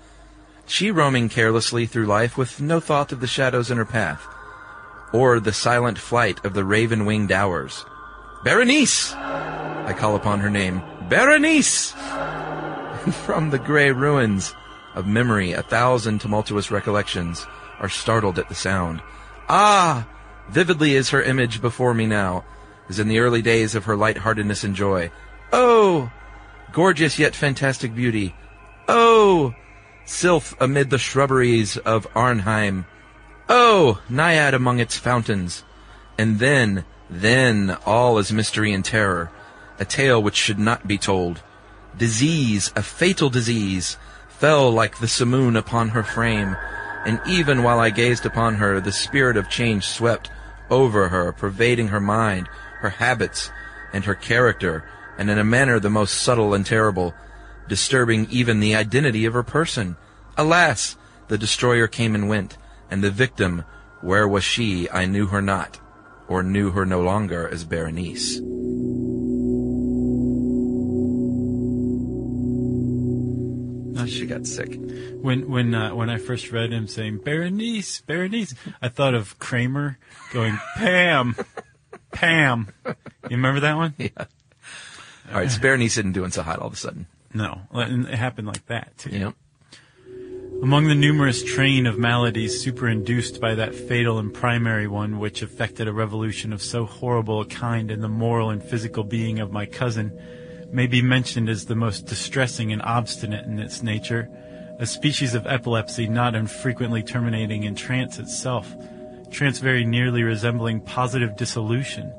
She 0.66 0.90
roaming 0.90 1.28
carelessly 1.28 1.86
through 1.86 2.06
life 2.06 2.36
with 2.36 2.60
no 2.60 2.80
thought 2.80 3.12
of 3.12 3.20
the 3.20 3.26
shadows 3.26 3.70
in 3.70 3.78
her 3.78 3.84
path, 3.84 4.26
or 5.12 5.40
the 5.40 5.52
silent 5.52 5.98
flight 5.98 6.44
of 6.44 6.54
the 6.54 6.64
raven-winged 6.64 7.32
hours. 7.32 7.84
Berenice! 8.44 9.14
I 9.14 9.94
call 9.96 10.14
upon 10.14 10.40
her 10.40 10.50
name. 10.50 10.82
Berenice! 11.08 11.92
From 13.24 13.50
the 13.50 13.58
gray 13.58 13.92
ruins 13.92 14.54
of 14.94 15.06
memory, 15.06 15.52
a 15.52 15.62
thousand 15.62 16.20
tumultuous 16.20 16.70
recollections 16.70 17.46
are 17.80 17.88
startled 17.88 18.38
at 18.38 18.48
the 18.48 18.54
sound. 18.54 19.00
Ah! 19.48 20.06
Vividly 20.50 20.94
is 20.94 21.10
her 21.10 21.22
image 21.22 21.62
before 21.62 21.94
me 21.94 22.06
now, 22.06 22.44
as 22.88 22.98
in 22.98 23.08
the 23.08 23.20
early 23.20 23.40
days 23.40 23.74
of 23.74 23.84
her 23.84 23.96
lightheartedness 23.96 24.64
and 24.64 24.74
joy. 24.74 25.10
Oh! 25.52 26.10
Gorgeous 26.72 27.18
yet 27.18 27.34
fantastic 27.34 27.94
beauty. 27.94 28.34
Oh! 28.86 29.54
Sylph 30.04 30.54
amid 30.60 30.90
the 30.90 30.98
shrubberies 30.98 31.76
of 31.78 32.06
Arnheim. 32.14 32.84
Oh! 33.48 34.02
Naiad 34.10 34.52
among 34.52 34.80
its 34.80 34.98
fountains. 34.98 35.64
And 36.18 36.38
then, 36.38 36.84
then, 37.08 37.76
all 37.86 38.18
is 38.18 38.32
mystery 38.32 38.72
and 38.72 38.84
terror. 38.84 39.30
A 39.78 39.84
tale 39.84 40.22
which 40.22 40.36
should 40.36 40.58
not 40.58 40.86
be 40.86 40.98
told. 40.98 41.42
Disease, 41.96 42.72
a 42.76 42.82
fatal 42.82 43.30
disease, 43.30 43.96
fell 44.28 44.70
like 44.70 44.98
the 44.98 45.08
simoon 45.08 45.56
upon 45.56 45.90
her 45.90 46.02
frame, 46.02 46.56
and 47.04 47.20
even 47.26 47.62
while 47.62 47.80
I 47.80 47.90
gazed 47.90 48.26
upon 48.26 48.56
her, 48.56 48.80
the 48.80 48.92
spirit 48.92 49.36
of 49.36 49.48
change 49.48 49.84
swept 49.84 50.30
over 50.70 51.08
her, 51.08 51.32
pervading 51.32 51.88
her 51.88 52.00
mind, 52.00 52.48
her 52.80 52.90
habits, 52.90 53.50
and 53.92 54.04
her 54.04 54.14
character, 54.14 54.84
and 55.16 55.30
in 55.30 55.38
a 55.38 55.44
manner 55.44 55.80
the 55.80 55.90
most 55.90 56.20
subtle 56.20 56.54
and 56.54 56.64
terrible, 56.64 57.14
disturbing 57.68 58.26
even 58.30 58.60
the 58.60 58.74
identity 58.74 59.24
of 59.24 59.34
her 59.34 59.42
person. 59.42 59.96
Alas! 60.36 60.96
The 61.28 61.38
destroyer 61.38 61.86
came 61.86 62.14
and 62.14 62.28
went, 62.28 62.56
and 62.90 63.02
the 63.02 63.10
victim, 63.10 63.64
where 64.00 64.26
was 64.26 64.44
she? 64.44 64.88
I 64.90 65.06
knew 65.06 65.26
her 65.26 65.42
not, 65.42 65.80
or 66.26 66.42
knew 66.42 66.70
her 66.70 66.86
no 66.86 67.02
longer 67.02 67.48
as 67.48 67.64
Berenice. 67.64 68.40
She 74.10 74.26
got 74.26 74.46
sick. 74.46 74.78
When 75.20 75.48
when 75.48 75.74
uh, 75.74 75.94
when 75.94 76.10
I 76.10 76.18
first 76.18 76.50
read 76.52 76.72
him 76.72 76.86
saying 76.86 77.18
Berenice, 77.18 78.00
Berenice, 78.02 78.54
I 78.82 78.88
thought 78.88 79.14
of 79.14 79.38
Kramer 79.38 79.98
going 80.32 80.58
Pam, 80.76 81.36
Pam. 82.12 82.68
You 82.86 83.36
remember 83.36 83.60
that 83.60 83.76
one? 83.76 83.94
Yeah. 83.98 84.08
All 85.30 85.40
right, 85.40 85.50
so 85.50 85.60
Berenice 85.60 85.98
isn't 85.98 86.12
doing 86.12 86.30
so 86.30 86.42
hot 86.42 86.58
all 86.58 86.68
of 86.68 86.72
a 86.72 86.76
sudden. 86.76 87.06
No, 87.34 87.60
and 87.72 88.06
it 88.06 88.14
happened 88.14 88.46
like 88.46 88.66
that 88.66 88.96
too. 88.96 89.18
Know? 89.18 89.34
Among 90.62 90.88
the 90.88 90.94
numerous 90.94 91.44
train 91.44 91.86
of 91.86 91.98
maladies 91.98 92.64
superinduced 92.64 93.40
by 93.40 93.54
that 93.54 93.76
fatal 93.76 94.18
and 94.18 94.34
primary 94.34 94.88
one 94.88 95.20
which 95.20 95.40
effected 95.40 95.86
a 95.86 95.92
revolution 95.92 96.52
of 96.52 96.60
so 96.60 96.84
horrible 96.84 97.40
a 97.42 97.46
kind 97.46 97.92
in 97.92 98.00
the 98.00 98.08
moral 98.08 98.50
and 98.50 98.60
physical 98.60 99.04
being 99.04 99.38
of 99.38 99.52
my 99.52 99.66
cousin, 99.66 100.18
may 100.70 100.86
be 100.86 101.02
mentioned 101.02 101.48
as 101.48 101.66
the 101.66 101.74
most 101.74 102.06
distressing 102.06 102.72
and 102.72 102.82
obstinate 102.82 103.46
in 103.46 103.58
its 103.58 103.82
nature, 103.82 104.28
a 104.78 104.86
species 104.86 105.34
of 105.34 105.46
epilepsy 105.46 106.06
not 106.06 106.34
infrequently 106.34 107.02
terminating 107.02 107.64
in 107.64 107.74
trance 107.74 108.18
itself, 108.18 108.74
trance 109.30 109.58
very 109.58 109.84
nearly 109.84 110.22
resembling 110.22 110.80
positive 110.80 111.36
dissolution, 111.36 112.12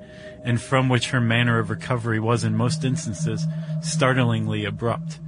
and 0.43 0.61
from 0.61 0.89
which 0.89 1.09
her 1.09 1.21
manner 1.21 1.59
of 1.59 1.69
recovery 1.69 2.19
was 2.19 2.43
in 2.43 2.55
most 2.55 2.83
instances 2.83 3.45
startlingly 3.81 4.65
abrupt. 4.65 5.19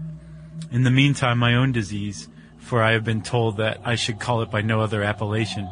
In 0.71 0.83
the 0.83 0.91
meantime, 0.91 1.37
my 1.37 1.55
own 1.55 1.71
disease, 1.71 2.29
for 2.57 2.81
I 2.81 2.91
have 2.91 3.03
been 3.03 3.21
told 3.21 3.57
that 3.57 3.79
I 3.83 3.95
should 3.95 4.19
call 4.19 4.41
it 4.41 4.51
by 4.51 4.61
no 4.61 4.81
other 4.81 5.03
appellation, 5.03 5.69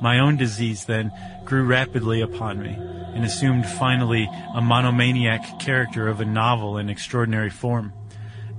my 0.00 0.18
own 0.18 0.36
disease 0.36 0.84
then 0.84 1.12
grew 1.44 1.64
rapidly 1.64 2.20
upon 2.20 2.60
me, 2.60 2.76
and 3.14 3.24
assumed 3.24 3.66
finally 3.66 4.28
a 4.54 4.60
monomaniac 4.60 5.58
character 5.58 6.08
of 6.08 6.20
a 6.20 6.24
novel 6.24 6.76
and 6.76 6.90
extraordinary 6.90 7.50
form, 7.50 7.92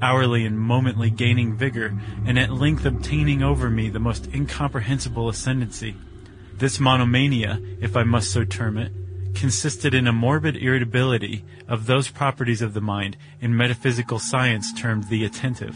hourly 0.02 0.46
and 0.46 0.60
momently 0.60 1.10
gaining 1.10 1.56
vigor, 1.56 1.98
and 2.26 2.38
at 2.38 2.52
length 2.52 2.86
obtaining 2.86 3.42
over 3.42 3.70
me 3.70 3.90
the 3.90 4.00
most 4.00 4.28
incomprehensible 4.34 5.30
ascendancy. 5.30 5.96
This 6.56 6.80
monomania, 6.80 7.60
if 7.82 7.98
I 7.98 8.04
must 8.04 8.32
so 8.32 8.44
term 8.44 8.78
it, 8.78 8.92
consisted 9.34 9.94
in 9.94 10.08
a 10.08 10.14
morbid 10.14 10.56
irritability 10.56 11.44
of 11.68 11.86
those 11.86 12.10
properties 12.10 12.62
of 12.62 12.74
the 12.74 12.82
mind 12.82 13.18
in 13.42 13.58
metaphysical 13.58 14.20
science 14.20 14.72
termed 14.74 15.06
the 15.06 15.26
attentive. 15.26 15.76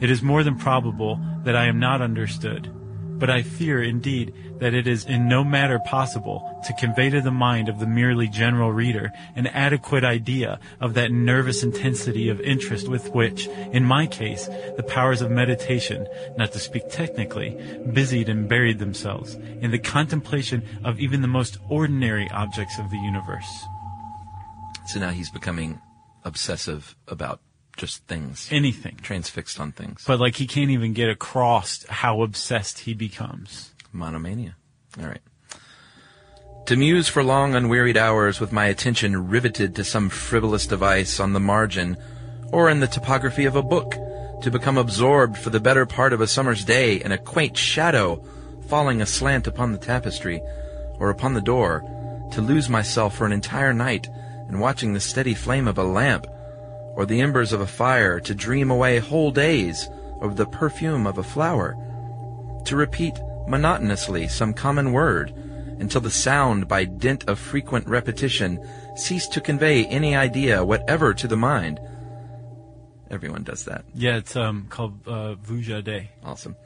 It 0.00 0.10
is 0.10 0.22
more 0.22 0.42
than 0.42 0.56
probable 0.56 1.20
that 1.44 1.54
I 1.54 1.66
am 1.66 1.78
not 1.78 2.02
understood, 2.02 2.68
but 3.22 3.30
I 3.30 3.42
fear, 3.42 3.80
indeed, 3.80 4.34
that 4.58 4.74
it 4.74 4.88
is 4.88 5.04
in 5.04 5.28
no 5.28 5.44
manner 5.44 5.78
possible 5.78 6.60
to 6.66 6.74
convey 6.74 7.08
to 7.10 7.20
the 7.20 7.30
mind 7.30 7.68
of 7.68 7.78
the 7.78 7.86
merely 7.86 8.26
general 8.26 8.72
reader 8.72 9.12
an 9.36 9.46
adequate 9.46 10.02
idea 10.02 10.58
of 10.80 10.94
that 10.94 11.12
nervous 11.12 11.62
intensity 11.62 12.28
of 12.28 12.40
interest 12.40 12.88
with 12.88 13.10
which, 13.14 13.46
in 13.46 13.84
my 13.84 14.08
case, 14.08 14.48
the 14.76 14.82
powers 14.82 15.22
of 15.22 15.30
meditation, 15.30 16.08
not 16.36 16.50
to 16.50 16.58
speak 16.58 16.82
technically, 16.90 17.50
busied 17.92 18.28
and 18.28 18.48
buried 18.48 18.80
themselves 18.80 19.34
in 19.34 19.70
the 19.70 19.78
contemplation 19.78 20.60
of 20.82 20.98
even 20.98 21.22
the 21.22 21.28
most 21.28 21.58
ordinary 21.68 22.28
objects 22.32 22.76
of 22.80 22.90
the 22.90 22.98
universe. 22.98 23.66
So 24.88 24.98
now 24.98 25.10
he's 25.10 25.30
becoming 25.30 25.80
obsessive 26.24 26.96
about 27.06 27.40
just 27.76 28.06
things, 28.06 28.48
Anything. 28.50 28.96
transfixed 29.02 29.58
on 29.58 29.72
things. 29.72 30.04
But 30.06 30.20
like 30.20 30.36
he 30.36 30.46
can't 30.46 30.70
even 30.70 30.92
get 30.92 31.08
across 31.08 31.84
how 31.88 32.22
obsessed 32.22 32.80
he 32.80 32.94
becomes. 32.94 33.72
Monomania. 33.92 34.56
All 35.00 35.06
right. 35.06 35.20
To 36.66 36.76
muse 36.76 37.08
for 37.08 37.24
long 37.24 37.54
unwearied 37.54 37.96
hours 37.96 38.38
with 38.40 38.52
my 38.52 38.66
attention 38.66 39.28
riveted 39.28 39.74
to 39.76 39.84
some 39.84 40.08
frivolous 40.08 40.66
device 40.66 41.18
on 41.18 41.32
the 41.32 41.40
margin 41.40 41.96
or 42.52 42.70
in 42.70 42.80
the 42.80 42.86
topography 42.86 43.46
of 43.46 43.56
a 43.56 43.62
book, 43.62 43.96
to 44.42 44.50
become 44.50 44.76
absorbed 44.76 45.38
for 45.38 45.50
the 45.50 45.60
better 45.60 45.86
part 45.86 46.12
of 46.12 46.20
a 46.20 46.26
summer's 46.26 46.64
day 46.64 46.96
in 47.02 47.10
a 47.12 47.18
quaint 47.18 47.56
shadow 47.56 48.22
falling 48.68 49.00
aslant 49.00 49.46
upon 49.46 49.72
the 49.72 49.78
tapestry 49.78 50.40
or 50.98 51.10
upon 51.10 51.34
the 51.34 51.40
door, 51.40 51.82
to 52.32 52.40
lose 52.40 52.68
myself 52.68 53.16
for 53.16 53.24
an 53.26 53.32
entire 53.32 53.72
night 53.72 54.08
in 54.48 54.58
watching 54.58 54.92
the 54.92 55.00
steady 55.00 55.34
flame 55.34 55.66
of 55.66 55.78
a 55.78 55.82
lamp 55.82 56.26
or 56.94 57.06
the 57.06 57.20
embers 57.20 57.52
of 57.52 57.60
a 57.60 57.66
fire, 57.66 58.20
to 58.20 58.34
dream 58.34 58.70
away 58.70 58.98
whole 58.98 59.30
days 59.30 59.88
over 60.20 60.34
the 60.34 60.46
perfume 60.46 61.06
of 61.06 61.18
a 61.18 61.22
flower, 61.22 61.76
to 62.64 62.76
repeat 62.76 63.14
monotonously 63.46 64.28
some 64.28 64.54
common 64.54 64.92
word 64.92 65.30
until 65.78 66.00
the 66.00 66.10
sound, 66.10 66.68
by 66.68 66.84
dint 66.84 67.28
of 67.28 67.38
frequent 67.38 67.86
repetition, 67.88 68.64
ceased 68.94 69.32
to 69.32 69.40
convey 69.40 69.84
any 69.86 70.14
idea 70.14 70.64
whatever 70.64 71.12
to 71.12 71.26
the 71.26 71.36
mind. 71.36 71.80
Everyone 73.10 73.42
does 73.42 73.64
that. 73.64 73.84
Yeah, 73.94 74.16
it's 74.16 74.36
um 74.36 74.66
called 74.70 75.00
uh, 75.06 75.34
Vuja 75.34 75.82
Day. 75.82 76.10
Awesome. 76.24 76.56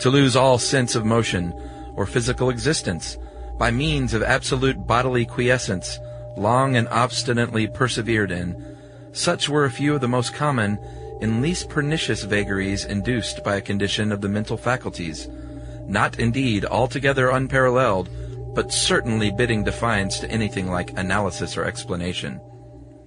To 0.00 0.10
lose 0.10 0.36
all 0.36 0.58
sense 0.58 0.94
of 0.94 1.04
motion 1.04 1.52
or 1.96 2.06
physical 2.06 2.50
existence 2.50 3.16
by 3.58 3.70
means 3.70 4.14
of 4.14 4.22
absolute 4.22 4.86
bodily 4.86 5.24
quiescence, 5.24 5.98
long 6.36 6.76
and 6.76 6.88
obstinately 6.88 7.66
persevered 7.66 8.30
in. 8.30 8.73
Such 9.14 9.48
were 9.48 9.64
a 9.64 9.70
few 9.70 9.94
of 9.94 10.00
the 10.00 10.08
most 10.08 10.34
common 10.34 10.76
and 11.20 11.40
least 11.40 11.68
pernicious 11.68 12.24
vagaries 12.24 12.84
induced 12.84 13.44
by 13.44 13.56
a 13.56 13.60
condition 13.60 14.10
of 14.10 14.20
the 14.20 14.28
mental 14.28 14.56
faculties, 14.56 15.28
not 15.86 16.18
indeed 16.18 16.64
altogether 16.64 17.30
unparalleled, 17.30 18.10
but 18.54 18.72
certainly 18.72 19.30
bidding 19.30 19.62
defiance 19.62 20.18
to 20.18 20.30
anything 20.30 20.68
like 20.68 20.98
analysis 20.98 21.56
or 21.56 21.64
explanation. 21.64 22.40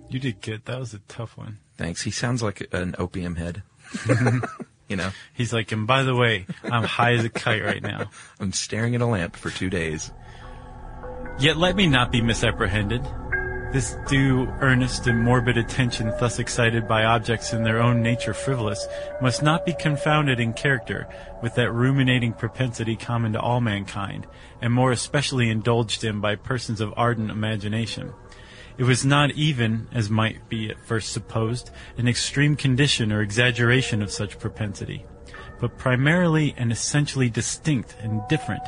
You 0.10 0.20
did 0.20 0.42
good. 0.42 0.64
That 0.66 0.80
was 0.80 0.94
a 0.94 1.00
tough 1.10 1.38
one. 1.38 1.58
Thanks. 1.78 2.02
He 2.02 2.12
sounds 2.12 2.42
like 2.42 2.66
an 2.74 2.96
opium 2.98 3.36
head. 3.36 3.64
you 4.88 4.96
know, 4.96 5.12
He's 5.34 5.52
like, 5.52 5.74
and 5.74 5.86
by 5.86 6.04
the 6.04 6.16
way, 6.16 6.46
I'm 6.64 6.84
high 6.84 7.14
as 7.14 7.26
a 7.26 7.30
kite 7.30 7.64
right 7.64 7.84
now. 7.84 8.10
I'm 8.40 8.54
staring 8.54 8.96
at 8.96 9.02
a 9.02 9.06
lamp 9.06 9.36
for 9.36 9.50
two 9.50 9.70
days. 9.70 10.12
Yet 11.38 11.58
let 11.58 11.76
me 11.76 11.88
not 11.88 12.14
be 12.14 12.22
misapprehended. 12.22 13.06
This 13.74 13.98
due, 14.08 14.48
earnest, 14.62 15.08
and 15.08 15.22
morbid 15.22 15.58
attention 15.58 16.14
thus 16.22 16.40
excited 16.40 16.88
by 16.88 17.04
objects 17.04 17.52
in 17.52 17.64
their 17.64 17.82
own 17.82 18.02
nature 18.02 18.34
frivolous 18.34 18.88
must 19.22 19.44
not 19.44 19.66
be 19.66 19.74
confounded 19.74 20.40
in 20.40 20.54
character 20.54 21.06
with 21.42 21.56
that 21.56 21.74
ruminating 21.74 22.32
propensity 22.32 22.96
common 22.96 23.34
to 23.34 23.42
all 23.42 23.60
mankind, 23.60 24.26
and 24.62 24.74
more 24.74 24.94
especially 24.94 25.50
indulged 25.50 26.06
in 26.06 26.22
by 26.22 26.36
persons 26.36 26.80
of 26.80 26.94
ardent 26.96 27.30
imagination. 27.30 28.14
It 28.78 28.86
was 28.86 29.06
not 29.06 29.32
even, 29.32 29.90
as 29.92 30.10
might 30.10 30.48
be 30.48 30.70
at 30.70 30.80
first 30.80 31.12
supposed, 31.12 31.70
an 31.98 32.08
extreme 32.08 32.56
condition 32.56 33.12
or 33.12 33.22
exaggeration 33.22 34.02
of 34.02 34.12
such 34.12 34.40
propensity, 34.40 35.06
but 35.60 35.78
primarily 35.78 36.56
and 36.58 36.72
essentially 36.72 37.30
distinct 37.30 37.98
and 38.00 38.22
different. 38.30 38.64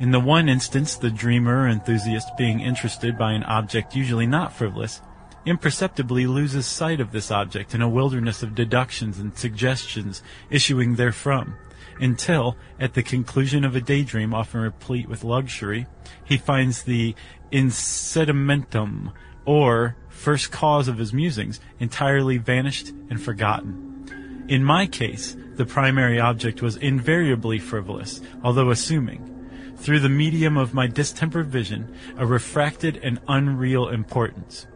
In 0.00 0.12
the 0.12 0.18
one 0.18 0.48
instance, 0.48 0.96
the 0.96 1.10
dreamer 1.10 1.64
or 1.64 1.68
enthusiast 1.68 2.34
being 2.38 2.60
interested 2.60 3.18
by 3.18 3.32
an 3.32 3.44
object 3.44 3.94
usually 3.94 4.26
not 4.26 4.50
frivolous, 4.50 5.02
imperceptibly 5.44 6.26
loses 6.26 6.66
sight 6.66 7.00
of 7.00 7.12
this 7.12 7.30
object 7.30 7.74
in 7.74 7.82
a 7.82 7.88
wilderness 7.88 8.42
of 8.42 8.54
deductions 8.54 9.18
and 9.18 9.36
suggestions 9.36 10.22
issuing 10.48 10.96
therefrom, 10.96 11.54
until, 12.00 12.56
at 12.78 12.94
the 12.94 13.02
conclusion 13.02 13.62
of 13.62 13.76
a 13.76 13.80
daydream 13.82 14.32
often 14.32 14.62
replete 14.62 15.06
with 15.06 15.22
luxury, 15.22 15.86
he 16.24 16.38
finds 16.38 16.82
the 16.84 17.14
incitamentum, 17.52 19.12
or 19.44 19.96
first 20.08 20.50
cause 20.50 20.88
of 20.88 20.96
his 20.96 21.12
musings, 21.12 21.60
entirely 21.78 22.38
vanished 22.38 22.88
and 23.10 23.20
forgotten. 23.20 24.46
In 24.48 24.64
my 24.64 24.86
case, 24.86 25.36
the 25.56 25.66
primary 25.66 26.18
object 26.18 26.62
was 26.62 26.76
invariably 26.76 27.58
frivolous, 27.58 28.22
although 28.42 28.70
assuming, 28.70 29.39
through 29.80 30.00
the 30.00 30.08
medium 30.08 30.56
of 30.56 30.74
my 30.74 30.86
distempered 30.86 31.46
vision, 31.46 31.94
a 32.18 32.26
refracted 32.26 32.98
and 33.02 33.18
unreal 33.28 33.88
importance. 33.88 34.66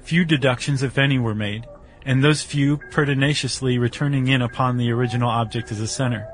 Few 0.00 0.24
deductions, 0.24 0.82
if 0.82 0.98
any, 0.98 1.18
were 1.18 1.34
made, 1.34 1.66
and 2.04 2.22
those 2.22 2.42
few 2.42 2.78
pertinaciously 2.90 3.78
returning 3.78 4.28
in 4.28 4.42
upon 4.42 4.76
the 4.76 4.90
original 4.90 5.30
object 5.30 5.72
as 5.72 5.80
a 5.80 5.86
center. 5.86 6.28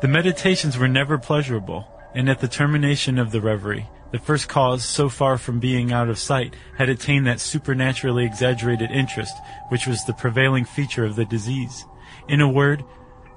The 0.00 0.08
meditations 0.08 0.78
were 0.78 0.88
never 0.88 1.18
pleasurable, 1.18 1.86
and 2.14 2.28
at 2.28 2.40
the 2.40 2.48
termination 2.48 3.18
of 3.18 3.30
the 3.30 3.40
reverie, 3.40 3.88
the 4.10 4.18
first 4.18 4.48
cause, 4.48 4.84
so 4.84 5.08
far 5.08 5.38
from 5.38 5.60
being 5.60 5.92
out 5.92 6.08
of 6.08 6.18
sight, 6.18 6.54
had 6.78 6.88
attained 6.88 7.26
that 7.26 7.40
supernaturally 7.40 8.24
exaggerated 8.24 8.90
interest 8.90 9.34
which 9.68 9.86
was 9.86 10.04
the 10.04 10.14
prevailing 10.14 10.64
feature 10.64 11.04
of 11.04 11.16
the 11.16 11.24
disease. 11.24 11.84
In 12.28 12.40
a 12.40 12.48
word, 12.48 12.84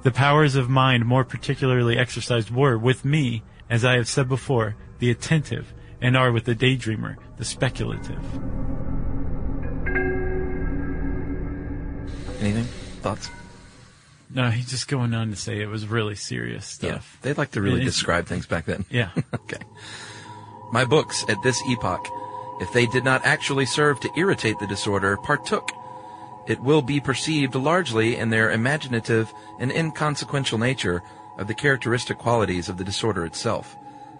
the 0.04 0.12
powers 0.12 0.56
of 0.56 0.70
mind 0.70 1.06
more 1.06 1.26
particularly 1.26 1.98
exercised 1.98 2.52
were, 2.52 2.78
with 2.78 3.04
me, 3.04 3.44
as 3.70 3.84
I 3.86 3.94
have 3.96 4.08
said 4.08 4.28
before, 4.30 4.76
the 5.00 5.12
attentive, 5.12 5.74
and 6.02 6.16
are 6.18 6.32
with 6.32 6.46
the 6.46 6.56
daydreamer, 6.56 7.16
the 7.38 7.46
speculative. 7.46 8.24
Anything? 12.40 12.66
Thoughts? 13.02 13.30
No, 14.30 14.50
he's 14.50 14.70
just 14.70 14.88
going 14.88 15.14
on 15.14 15.30
to 15.30 15.36
say 15.36 15.60
it 15.62 15.68
was 15.68 15.88
really 15.88 16.16
serious 16.16 16.66
stuff. 16.66 17.18
Yeah, 17.18 17.20
They 17.22 17.34
like 17.34 17.52
to 17.52 17.62
really 17.62 17.82
It 17.82 17.88
is- 17.88 17.96
describe 17.96 18.26
things 18.28 18.46
back 18.46 18.66
then. 18.66 18.86
Yeah. 18.90 19.10
okay. 19.34 19.60
My 20.72 20.86
books 20.86 21.24
at 21.30 21.42
this 21.44 21.62
epoch, 21.68 22.08
if 22.60 22.72
they 22.74 22.86
did 22.88 23.04
not 23.06 23.26
actually 23.26 23.66
serve 23.66 24.00
to 24.02 24.10
irritate 24.18 24.60
the 24.60 24.68
disorder, 24.68 25.18
partook. 25.18 25.70
It 26.48 26.60
will 26.62 26.82
be 26.82 27.00
perceived 27.00 27.56
largely 27.56 28.16
in 28.18 28.30
their 28.30 28.52
imaginative 28.52 29.34
and 29.60 29.72
inconsequential 29.72 30.58
nature 30.58 31.02
of 31.38 31.48
the 31.48 31.53
characteristic 31.53 32.17
qualities 32.17 32.70
of 32.70 32.77
the 32.77 32.84
disorder 32.84 33.25
itself. 33.25 33.77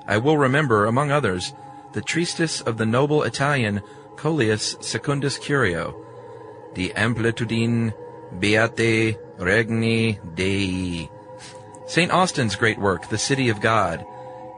I 0.08 0.18
will 0.18 0.38
remember, 0.38 0.86
among 0.86 1.12
others, 1.12 1.54
the 1.94 2.02
treatise 2.02 2.62
of 2.62 2.78
the 2.78 2.86
noble 2.86 3.24
Italian 3.24 3.82
Coelius 4.16 4.82
Secundus 4.84 5.38
Curio, 5.38 5.96
De 6.74 6.90
Amplitudine 6.90 7.94
Beate 8.40 9.18
Regni 9.38 10.20
Dei, 10.36 11.10
St. 11.88 12.12
Austin's 12.12 12.56
great 12.56 12.78
work, 12.78 13.08
The 13.08 13.18
City 13.18 13.50
of 13.50 13.62
God, 13.62 14.06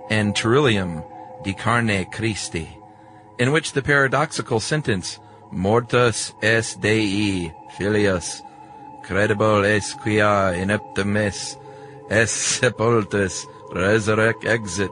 and 0.10 0.36
Tertullian 0.36 1.04
di 1.44 1.54
Carne 1.54 2.06
Christi, 2.06 2.78
in 3.38 3.52
which 3.52 3.74
the 3.74 3.82
paradoxical 3.82 4.60
sentence, 4.60 5.20
Mortus 5.52 6.34
es 6.42 6.76
Dei, 6.76 7.54
filius, 7.78 8.42
credible 9.04 9.64
es 9.64 9.94
quia 9.94 10.54
ineptum 10.56 11.18
es, 11.18 11.58
es 12.10 12.32
sepultus 12.32 13.46
resurrec 13.72 14.46
exit. 14.46 14.92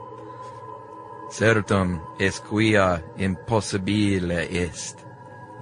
Certum 1.30 2.00
es 2.18 2.40
quia 2.40 3.02
impossibile 3.18 4.48
est. 4.50 5.04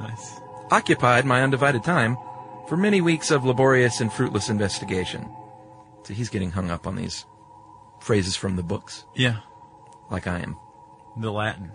Nice. 0.00 0.40
Occupied 0.70 1.24
my 1.24 1.42
undivided 1.42 1.82
time 1.82 2.16
for 2.68 2.76
many 2.76 3.00
weeks 3.00 3.30
of 3.30 3.44
laborious 3.44 4.00
and 4.00 4.12
fruitless 4.12 4.48
investigation. 4.48 5.28
So 6.04 6.14
he's 6.14 6.28
getting 6.28 6.50
hung 6.52 6.70
up 6.70 6.86
on 6.86 6.94
these 6.96 7.24
phrases 8.00 8.36
from 8.36 8.56
the 8.56 8.62
books, 8.62 9.04
Yeah. 9.14 9.38
like 10.10 10.26
I 10.26 10.38
am. 10.40 10.56
The 11.16 11.32
Latin. 11.32 11.72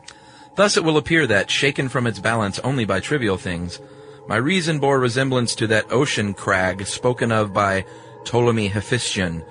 Thus 0.55 0.77
it 0.77 0.83
will 0.83 0.97
appear 0.97 1.27
that, 1.27 1.49
shaken 1.49 1.89
from 1.89 2.07
its 2.07 2.19
balance 2.19 2.59
only 2.59 2.85
by 2.85 2.99
trivial 2.99 3.37
things, 3.37 3.79
my 4.27 4.35
reason 4.37 4.79
bore 4.79 4.99
resemblance 4.99 5.55
to 5.55 5.67
that 5.67 5.91
ocean 5.91 6.33
crag 6.33 6.85
spoken 6.85 7.31
of 7.31 7.51
by 7.53 7.85
Ptolemy 8.23 8.67
Hephaestion, 8.69 9.43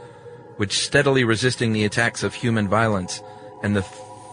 which 0.61 0.79
steadily 0.79 1.25
resisting 1.25 1.73
the 1.73 1.87
attacks 1.87 2.23
of 2.23 2.35
human 2.35 2.69
violence 2.69 3.23
and 3.63 3.75
the 3.75 3.87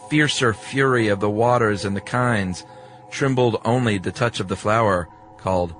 fiercer 0.09 0.53
fury 0.53 1.07
of 1.07 1.21
the 1.21 1.29
waters 1.29 1.85
and 1.85 1.95
the 1.95 2.01
kinds, 2.01 2.65
trembled 3.09 3.61
only 3.63 3.97
the 3.97 4.11
touch 4.11 4.41
of 4.41 4.49
the 4.49 4.55
flower 4.57 5.07
called 5.37 5.73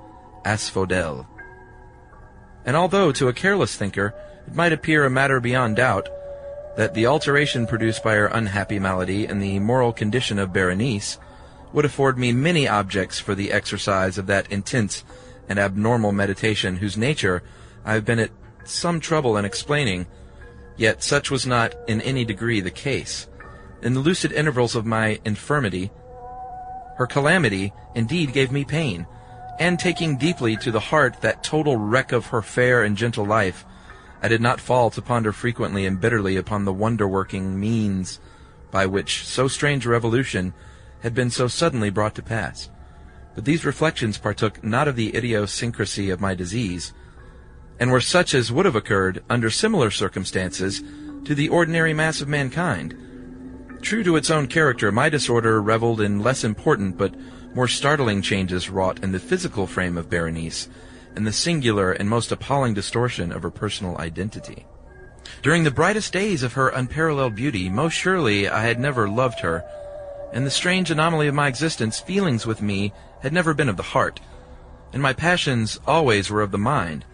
asphodel. 0.46 1.28
And 2.64 2.76
although 2.76 3.12
to 3.12 3.28
a 3.28 3.34
careless 3.34 3.76
thinker 3.76 4.14
it 4.46 4.54
might 4.54 4.72
appear 4.72 5.04
a 5.04 5.10
matter 5.10 5.38
beyond 5.38 5.76
doubt 5.76 6.08
that 6.78 6.94
the 6.94 7.04
alteration 7.04 7.66
produced 7.66 8.02
by 8.02 8.14
her 8.14 8.28
unhappy 8.28 8.78
malady 8.78 9.26
and 9.26 9.42
the 9.42 9.58
moral 9.58 9.92
condition 9.92 10.38
of 10.38 10.54
Berenice 10.54 11.18
would 11.74 11.84
afford 11.84 12.16
me 12.16 12.32
many 12.32 12.66
objects 12.66 13.20
for 13.20 13.34
the 13.34 13.52
exercise 13.52 14.16
of 14.16 14.26
that 14.28 14.50
intense 14.50 15.04
and 15.46 15.58
abnormal 15.58 16.12
meditation 16.12 16.76
whose 16.76 16.96
nature 16.96 17.42
I 17.84 17.92
have 17.92 18.06
been 18.06 18.18
at 18.18 18.30
some 18.64 18.98
trouble 18.98 19.36
in 19.36 19.44
explaining, 19.44 20.06
yet 20.78 21.02
such 21.02 21.30
was 21.30 21.46
not 21.46 21.74
in 21.86 22.00
any 22.00 22.24
degree 22.24 22.62
the 22.62 22.70
case. 22.70 23.28
In 23.82 23.92
the 23.92 24.00
lucid 24.00 24.32
intervals 24.32 24.74
of 24.74 24.86
my 24.86 25.18
infirmity, 25.24 25.90
her 26.96 27.06
calamity 27.06 27.72
indeed 27.94 28.32
gave 28.32 28.50
me 28.50 28.64
pain, 28.64 29.06
and 29.58 29.78
taking 29.78 30.16
deeply 30.16 30.56
to 30.56 30.70
the 30.70 30.80
heart 30.80 31.20
that 31.20 31.44
total 31.44 31.76
wreck 31.76 32.12
of 32.12 32.26
her 32.26 32.42
fair 32.42 32.82
and 32.82 32.96
gentle 32.96 33.26
life, 33.26 33.66
I 34.22 34.28
did 34.28 34.40
not 34.40 34.60
fall 34.60 34.90
to 34.90 35.02
ponder 35.02 35.32
frequently 35.32 35.84
and 35.84 36.00
bitterly 36.00 36.36
upon 36.36 36.64
the 36.64 36.72
wonder-working 36.72 37.58
means 37.58 38.18
by 38.70 38.86
which 38.86 39.24
so 39.24 39.46
strange 39.48 39.86
a 39.86 39.90
revolution 39.90 40.54
had 41.00 41.14
been 41.14 41.30
so 41.30 41.46
suddenly 41.46 41.90
brought 41.90 42.14
to 42.16 42.22
pass. 42.22 42.68
But 43.34 43.44
these 43.44 43.64
reflections 43.64 44.18
partook 44.18 44.64
not 44.64 44.88
of 44.88 44.96
the 44.96 45.14
idiosyncrasy 45.16 46.10
of 46.10 46.20
my 46.20 46.34
disease, 46.34 46.92
and 47.80 47.90
were 47.90 48.00
such 48.00 48.34
as 48.34 48.52
would 48.52 48.66
have 48.66 48.76
occurred 48.76 49.22
under 49.30 49.50
similar 49.50 49.90
circumstances 49.90 50.82
to 51.24 51.34
the 51.34 51.48
ordinary 51.48 51.94
mass 51.94 52.20
of 52.20 52.28
mankind. 52.28 52.96
True 53.82 54.02
to 54.02 54.16
its 54.16 54.30
own 54.30 54.48
character, 54.48 54.90
my 54.90 55.08
disorder 55.08 55.62
reveled 55.62 56.00
in 56.00 56.22
less 56.22 56.42
important 56.42 56.96
but 56.98 57.14
more 57.54 57.68
startling 57.68 58.22
changes 58.22 58.68
wrought 58.68 59.02
in 59.02 59.12
the 59.12 59.20
physical 59.20 59.66
frame 59.66 59.96
of 59.96 60.10
Berenice, 60.10 60.68
and 61.14 61.26
the 61.26 61.32
singular 61.32 61.92
and 61.92 62.08
most 62.08 62.30
appalling 62.30 62.74
distortion 62.74 63.32
of 63.32 63.42
her 63.42 63.50
personal 63.50 63.96
identity. 63.98 64.66
During 65.42 65.64
the 65.64 65.70
brightest 65.70 66.12
days 66.12 66.42
of 66.42 66.54
her 66.54 66.68
unparalleled 66.68 67.34
beauty, 67.34 67.68
most 67.68 67.94
surely 67.94 68.48
I 68.48 68.62
had 68.62 68.78
never 68.78 69.08
loved 69.08 69.40
her. 69.40 69.64
In 70.32 70.44
the 70.44 70.50
strange 70.50 70.90
anomaly 70.90 71.28
of 71.28 71.34
my 71.34 71.48
existence, 71.48 72.00
feelings 72.00 72.46
with 72.46 72.62
me 72.62 72.92
had 73.22 73.32
never 73.32 73.54
been 73.54 73.68
of 73.68 73.76
the 73.76 73.82
heart, 73.82 74.20
and 74.92 75.02
my 75.02 75.12
passions 75.12 75.78
always 75.86 76.30
were 76.30 76.42
of 76.42 76.50
the 76.50 76.58
mind. 76.58 77.04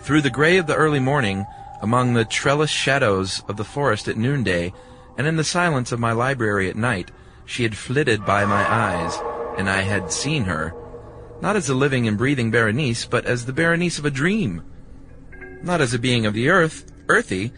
Through 0.00 0.22
the 0.22 0.30
gray 0.30 0.56
of 0.56 0.66
the 0.66 0.74
early 0.74 1.00
morning, 1.00 1.46
among 1.82 2.14
the 2.14 2.24
trellis 2.24 2.70
shadows 2.70 3.42
of 3.48 3.56
the 3.56 3.64
forest 3.64 4.08
at 4.08 4.16
noonday, 4.16 4.72
and 5.16 5.26
in 5.26 5.36
the 5.36 5.44
silence 5.44 5.92
of 5.92 6.00
my 6.00 6.12
library 6.12 6.68
at 6.68 6.76
night, 6.76 7.10
she 7.44 7.62
had 7.62 7.76
flitted 7.76 8.24
by 8.24 8.44
my 8.44 8.70
eyes, 8.70 9.18
and 9.56 9.68
I 9.68 9.82
had 9.82 10.12
seen 10.12 10.44
her, 10.44 10.74
not 11.40 11.56
as 11.56 11.68
a 11.68 11.74
living 11.74 12.06
and 12.08 12.16
breathing 12.16 12.50
Berenice, 12.50 13.04
but 13.04 13.26
as 13.26 13.46
the 13.46 13.52
Berenice 13.52 13.98
of 13.98 14.04
a 14.04 14.10
dream. 14.10 14.62
Not 15.62 15.80
as 15.80 15.94
a 15.94 15.98
being 15.98 16.26
of 16.26 16.34
the 16.34 16.48
earth, 16.48 16.90
earthy, 17.08 17.52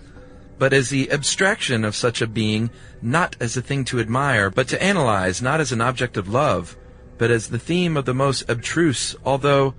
but 0.59 0.73
as 0.73 0.91
the 0.91 1.11
abstraction 1.11 1.85
of 1.85 1.97
such 1.97 2.21
a 2.21 2.27
being, 2.27 2.71
not 3.01 3.37
as 3.41 3.57
a 3.57 3.63
thing 3.63 3.85
to 3.87 4.01
admire, 4.01 4.51
but 4.51 4.69
to 4.69 4.83
analyze, 4.83 5.41
not 5.41 5.61
as 5.61 5.73
an 5.73 5.81
object 5.81 6.17
of 6.17 6.29
love, 6.29 6.77
but 7.19 7.31
as 7.31 7.49
the 7.49 7.59
theme 7.59 7.97
of 7.97 8.05
the 8.05 8.15
most 8.15 8.49
abstruse, 8.49 9.17
although 9.25 9.75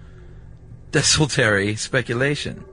desultory 0.92 1.76
speculation. 1.76 2.64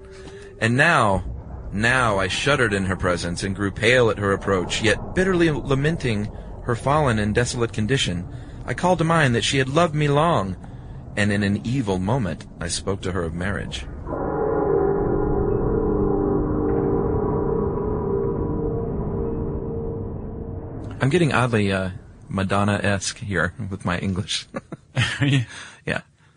And 0.60 0.76
now, 0.76 1.24
now 1.72 2.18
I 2.18 2.28
shuddered 2.28 2.72
in 2.72 2.86
her 2.86 2.96
presence 2.96 3.42
and 3.42 3.54
grew 3.54 3.70
pale 3.70 4.10
at 4.10 4.18
her 4.18 4.32
approach, 4.32 4.82
yet 4.82 5.14
bitterly 5.14 5.50
lamenting 5.50 6.30
her 6.64 6.74
fallen 6.74 7.18
and 7.18 7.34
desolate 7.34 7.72
condition, 7.72 8.28
I 8.66 8.74
called 8.74 8.98
to 8.98 9.04
mind 9.04 9.34
that 9.34 9.44
she 9.44 9.58
had 9.58 9.68
loved 9.68 9.94
me 9.94 10.08
long, 10.08 10.56
and 11.16 11.32
in 11.32 11.42
an 11.42 11.64
evil 11.64 11.98
moment 11.98 12.46
I 12.60 12.68
spoke 12.68 13.00
to 13.02 13.12
her 13.12 13.22
of 13.22 13.34
marriage. 13.34 13.86
I'm 21.00 21.10
getting 21.10 21.32
oddly 21.32 21.72
uh, 21.72 21.90
Madonna-esque 22.28 23.18
here 23.18 23.54
with 23.70 23.84
my 23.84 23.98
English. 23.98 24.46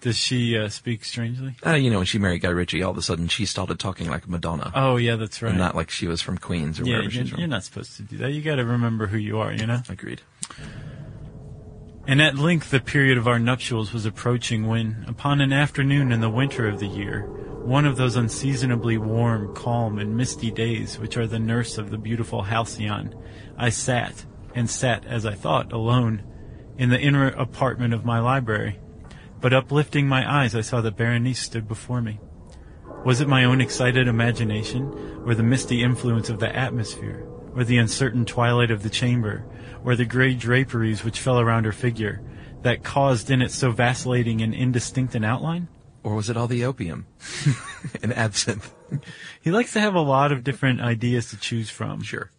Does 0.01 0.17
she 0.17 0.57
uh, 0.57 0.67
speak 0.69 1.05
strangely? 1.05 1.55
Uh, 1.65 1.73
you 1.73 1.91
know, 1.91 1.97
when 1.97 2.07
she 2.07 2.17
married 2.17 2.41
Guy 2.41 2.49
Ritchie, 2.49 2.81
all 2.81 2.91
of 2.91 2.97
a 2.97 3.03
sudden 3.03 3.27
she 3.27 3.45
started 3.45 3.79
talking 3.79 4.09
like 4.09 4.27
Madonna. 4.27 4.71
Oh, 4.73 4.97
yeah, 4.97 5.15
that's 5.15 5.41
right. 5.43 5.49
And 5.49 5.59
not 5.59 5.75
like 5.75 5.91
she 5.91 6.07
was 6.07 6.21
from 6.23 6.39
Queens 6.39 6.79
or 6.79 6.83
yeah, 6.83 6.97
wherever 6.97 7.03
you're, 7.03 7.23
she's 7.23 7.29
from. 7.29 7.39
you're 7.39 7.47
not 7.47 7.63
supposed 7.63 7.95
to 7.97 8.03
do 8.03 8.17
that. 8.17 8.31
You 8.31 8.41
got 8.41 8.55
to 8.55 8.65
remember 8.65 9.05
who 9.07 9.17
you 9.17 9.37
are, 9.39 9.53
you 9.53 9.67
know? 9.67 9.81
Agreed. 9.89 10.21
And 12.07 12.19
at 12.19 12.35
length 12.35 12.71
the 12.71 12.79
period 12.79 13.19
of 13.19 13.27
our 13.27 13.37
nuptials 13.37 13.93
was 13.93 14.07
approaching 14.07 14.65
when, 14.67 15.05
upon 15.07 15.39
an 15.39 15.53
afternoon 15.53 16.11
in 16.11 16.19
the 16.19 16.31
winter 16.31 16.67
of 16.67 16.79
the 16.79 16.87
year, 16.87 17.27
one 17.63 17.85
of 17.85 17.95
those 17.95 18.15
unseasonably 18.15 18.97
warm, 18.97 19.53
calm, 19.53 19.99
and 19.99 20.17
misty 20.17 20.49
days 20.49 20.97
which 20.97 21.15
are 21.15 21.27
the 21.27 21.37
nurse 21.37 21.77
of 21.77 21.91
the 21.91 21.97
beautiful 21.99 22.41
halcyon, 22.41 23.13
I 23.55 23.69
sat, 23.69 24.25
and 24.55 24.67
sat, 24.67 25.05
as 25.05 25.27
I 25.27 25.35
thought, 25.35 25.71
alone, 25.71 26.23
in 26.79 26.89
the 26.89 26.99
inner 26.99 27.27
apartment 27.27 27.93
of 27.93 28.03
my 28.03 28.19
library. 28.19 28.79
But 29.41 29.53
uplifting 29.53 30.07
my 30.07 30.31
eyes, 30.31 30.55
I 30.55 30.61
saw 30.61 30.81
that 30.81 30.95
Berenice 30.95 31.39
stood 31.39 31.67
before 31.67 32.01
me. 32.01 32.19
Was 33.03 33.19
it 33.19 33.27
my 33.27 33.43
own 33.43 33.59
excited 33.59 34.07
imagination, 34.07 35.23
or 35.25 35.33
the 35.33 35.41
misty 35.41 35.81
influence 35.81 36.29
of 36.29 36.39
the 36.39 36.55
atmosphere, 36.55 37.27
or 37.55 37.63
the 37.63 37.77
uncertain 37.77 38.25
twilight 38.25 38.69
of 38.69 38.83
the 38.83 38.89
chamber, 38.89 39.43
or 39.83 39.95
the 39.95 40.05
gray 40.05 40.35
draperies 40.35 41.03
which 41.03 41.19
fell 41.19 41.39
around 41.39 41.65
her 41.65 41.71
figure, 41.71 42.21
that 42.61 42.83
caused 42.83 43.31
in 43.31 43.41
it 43.41 43.51
so 43.51 43.71
vacillating 43.71 44.41
and 44.41 44.53
indistinct 44.53 45.15
an 45.15 45.23
outline? 45.23 45.67
Or 46.03 46.15
was 46.15 46.29
it 46.29 46.37
all 46.37 46.47
the 46.47 46.65
opium 46.65 47.07
and 48.03 48.13
absinthe? 48.13 48.71
He 49.41 49.49
likes 49.49 49.73
to 49.73 49.79
have 49.79 49.95
a 49.95 50.01
lot 50.01 50.31
of 50.31 50.43
different 50.43 50.81
ideas 50.81 51.31
to 51.31 51.37
choose 51.37 51.69
from. 51.71 52.03
Sure. 52.03 52.29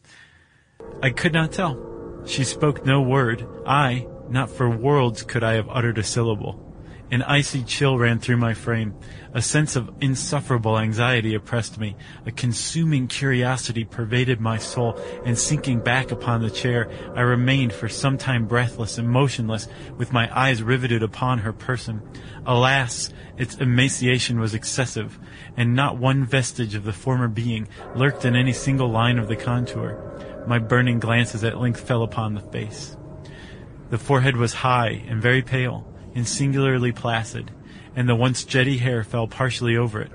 I 1.03 1.11
could 1.11 1.33
not 1.33 1.53
tell. 1.53 2.23
She 2.27 2.45
spoke 2.45 2.87
no 2.87 3.03
word. 3.03 3.47
I, 3.67 4.07
not 4.29 4.51
for 4.51 4.71
worlds 4.71 5.23
could 5.23 5.43
I 5.43 5.55
have 5.55 5.69
uttered 5.69 5.99
a 5.99 6.05
syllable. 6.05 6.72
An 7.13 7.21
icy 7.25 7.63
chill 7.63 7.99
ran 7.99 8.21
through 8.21 8.39
my 8.39 8.55
frame. 8.55 8.95
A 9.35 9.43
sense 9.43 9.77
of 9.77 9.93
insufferable 10.01 10.79
anxiety 10.79 11.35
oppressed 11.35 11.79
me. 11.79 11.95
A 12.25 12.33
consuming 12.33 13.07
curiosity 13.07 13.85
pervaded 13.85 14.41
my 14.41 14.57
soul, 14.57 14.99
and 15.27 15.37
sinking 15.39 15.81
back 15.81 16.11
upon 16.11 16.41
the 16.41 16.49
chair, 16.49 16.91
I 17.15 17.21
remained 17.21 17.75
for 17.75 17.87
some 17.87 18.17
time 18.17 18.47
breathless 18.47 18.97
and 18.97 19.11
motionless, 19.11 19.69
with 19.99 20.15
my 20.15 20.35
eyes 20.35 20.63
riveted 20.63 21.03
upon 21.03 21.41
her 21.41 21.53
person. 21.53 22.01
Alas, 22.47 23.13
its 23.37 23.57
emaciation 23.57 24.41
was 24.41 24.55
excessive, 24.55 25.19
and 25.55 25.75
not 25.75 25.99
one 25.99 26.25
vestige 26.25 26.75
of 26.75 26.85
the 26.85 26.95
former 26.95 27.29
being 27.29 27.69
lurked 27.95 28.25
in 28.25 28.35
any 28.35 28.55
single 28.55 28.89
line 28.89 29.19
of 29.19 29.29
the 29.29 29.37
contour. 29.37 30.45
My 30.47 30.59
burning 30.59 30.99
glances 30.99 31.45
at 31.45 31.61
length 31.61 31.87
fell 31.87 32.03
upon 32.03 32.33
the 32.33 32.41
face. 32.41 32.97
The 33.91 33.99
forehead 33.99 34.39
was 34.39 34.55
high 34.55 35.05
and 35.07 35.21
very 35.21 35.43
pale, 35.43 35.92
and 36.15 36.27
singularly 36.27 36.93
placid, 36.93 37.51
and 37.95 38.09
the 38.09 38.15
once 38.15 38.45
jetty 38.45 38.79
hair 38.79 39.05
fell 39.05 39.27
partially 39.27 39.77
over 39.77 40.01
it, 40.01 40.13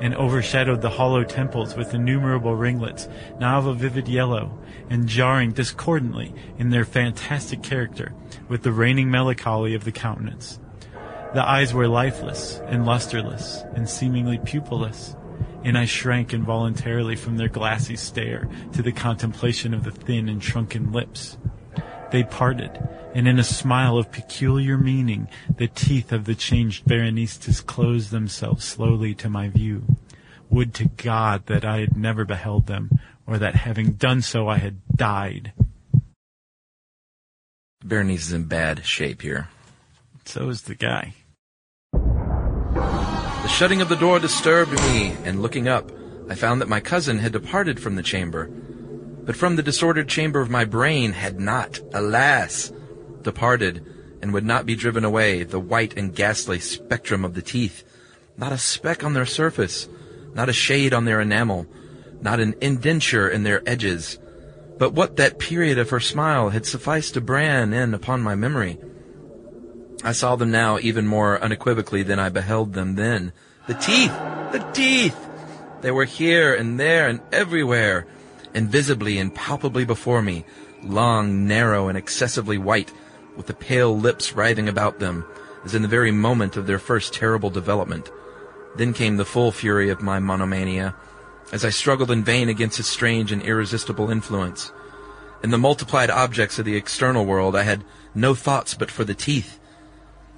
and 0.00 0.14
overshadowed 0.14 0.80
the 0.80 0.90
hollow 0.90 1.24
temples 1.24 1.76
with 1.76 1.94
innumerable 1.94 2.54
ringlets, 2.54 3.08
now 3.38 3.58
of 3.58 3.66
a 3.66 3.74
vivid 3.74 4.08
yellow, 4.08 4.58
and 4.90 5.08
jarring 5.08 5.52
discordantly 5.52 6.34
in 6.58 6.70
their 6.70 6.84
fantastic 6.84 7.62
character 7.62 8.12
with 8.48 8.62
the 8.62 8.72
reigning 8.72 9.10
melancholy 9.10 9.74
of 9.74 9.84
the 9.84 9.92
countenance. 9.92 10.58
The 11.34 11.48
eyes 11.48 11.72
were 11.72 11.88
lifeless 11.88 12.60
and 12.66 12.84
lusterless 12.84 13.62
and 13.74 13.88
seemingly 13.88 14.38
pupilless, 14.38 15.16
and 15.64 15.78
I 15.78 15.86
shrank 15.86 16.34
involuntarily 16.34 17.16
from 17.16 17.36
their 17.36 17.48
glassy 17.48 17.96
stare 17.96 18.48
to 18.72 18.82
the 18.82 18.92
contemplation 18.92 19.72
of 19.72 19.84
the 19.84 19.90
thin 19.90 20.28
and 20.28 20.42
shrunken 20.42 20.92
lips. 20.92 21.38
They 22.12 22.22
parted, 22.22 22.70
and 23.14 23.26
in 23.26 23.38
a 23.38 23.44
smile 23.44 23.98
of 23.98 24.12
peculiar 24.12 24.78
meaning, 24.78 25.28
the 25.56 25.66
teeth 25.66 26.12
of 26.12 26.24
the 26.26 26.34
changed 26.34 26.84
Berenice 26.84 27.36
disclosed 27.36 28.10
themselves 28.10 28.64
slowly 28.64 29.14
to 29.14 29.28
my 29.28 29.48
view. 29.48 29.82
Would 30.50 30.74
to 30.74 30.84
God 30.84 31.46
that 31.46 31.64
I 31.64 31.80
had 31.80 31.96
never 31.96 32.24
beheld 32.24 32.66
them, 32.66 32.90
or 33.26 33.38
that 33.38 33.56
having 33.56 33.92
done 33.92 34.22
so 34.22 34.46
I 34.46 34.58
had 34.58 34.80
died. 34.94 35.52
Berenice 37.84 38.26
is 38.26 38.32
in 38.32 38.44
bad 38.44 38.84
shape 38.84 39.22
here. 39.22 39.48
So 40.24 40.48
is 40.50 40.62
the 40.62 40.74
guy. 40.74 41.14
The 41.92 43.48
shutting 43.48 43.80
of 43.80 43.88
the 43.88 43.96
door 43.96 44.20
disturbed 44.20 44.72
me, 44.72 45.16
and 45.24 45.42
looking 45.42 45.66
up, 45.66 45.90
I 46.28 46.34
found 46.36 46.60
that 46.60 46.68
my 46.68 46.80
cousin 46.80 47.18
had 47.18 47.32
departed 47.32 47.80
from 47.80 47.96
the 47.96 48.02
chamber, 48.02 48.50
but 49.24 49.36
from 49.36 49.56
the 49.56 49.62
disordered 49.62 50.08
chamber 50.08 50.40
of 50.40 50.50
my 50.50 50.64
brain 50.64 51.12
had 51.12 51.38
not, 51.38 51.80
alas, 51.94 52.72
departed, 53.22 53.84
and 54.20 54.32
would 54.32 54.44
not 54.44 54.66
be 54.66 54.74
driven 54.74 55.04
away 55.04 55.42
the 55.42 55.60
white 55.60 55.96
and 55.96 56.14
ghastly 56.14 56.58
spectrum 56.58 57.24
of 57.24 57.34
the 57.34 57.42
teeth, 57.42 57.84
not 58.36 58.52
a 58.52 58.58
speck 58.58 59.04
on 59.04 59.14
their 59.14 59.26
surface, 59.26 59.88
not 60.34 60.48
a 60.48 60.52
shade 60.52 60.92
on 60.94 61.04
their 61.04 61.20
enamel, 61.20 61.66
not 62.20 62.40
an 62.40 62.54
indenture 62.60 63.28
in 63.28 63.42
their 63.42 63.62
edges, 63.68 64.18
but 64.78 64.94
what 64.94 65.16
that 65.16 65.38
period 65.38 65.78
of 65.78 65.90
her 65.90 66.00
smile 66.00 66.50
had 66.50 66.66
sufficed 66.66 67.14
to 67.14 67.20
brand 67.20 67.74
in 67.74 67.94
upon 67.94 68.22
my 68.22 68.34
memory. 68.34 68.78
I 70.04 70.12
saw 70.12 70.34
them 70.36 70.50
now 70.50 70.78
even 70.80 71.06
more 71.06 71.40
unequivocally 71.40 72.02
than 72.02 72.18
I 72.18 72.28
beheld 72.28 72.72
them 72.72 72.96
then. 72.96 73.32
The 73.68 73.74
teeth! 73.74 74.12
The 74.50 74.66
teeth! 74.72 75.16
They 75.80 75.90
were 75.90 76.04
here 76.04 76.54
and 76.54 76.78
there 76.78 77.08
and 77.08 77.20
everywhere, 77.30 78.06
invisibly 78.54 79.18
and 79.18 79.34
palpably 79.34 79.84
before 79.84 80.22
me, 80.22 80.44
long, 80.82 81.46
narrow, 81.46 81.88
and 81.88 81.96
excessively 81.96 82.58
white, 82.58 82.92
with 83.36 83.46
the 83.46 83.54
pale 83.54 83.96
lips 83.96 84.34
writhing 84.34 84.68
about 84.68 84.98
them, 84.98 85.24
as 85.64 85.74
in 85.74 85.82
the 85.82 85.88
very 85.88 86.10
moment 86.10 86.56
of 86.56 86.66
their 86.66 86.78
first 86.78 87.14
terrible 87.14 87.50
development. 87.50 88.10
Then 88.76 88.92
came 88.92 89.16
the 89.16 89.24
full 89.24 89.52
fury 89.52 89.90
of 89.90 90.02
my 90.02 90.18
monomania, 90.18 90.94
as 91.52 91.64
I 91.64 91.70
struggled 91.70 92.10
in 92.10 92.24
vain 92.24 92.48
against 92.48 92.78
its 92.78 92.88
strange 92.88 93.32
and 93.32 93.42
irresistible 93.42 94.10
influence. 94.10 94.72
In 95.42 95.50
the 95.50 95.58
multiplied 95.58 96.10
objects 96.10 96.58
of 96.58 96.64
the 96.64 96.76
external 96.76 97.26
world, 97.26 97.56
I 97.56 97.64
had 97.64 97.84
no 98.14 98.34
thoughts 98.34 98.74
but 98.74 98.90
for 98.90 99.04
the 99.04 99.14
teeth. 99.14 99.58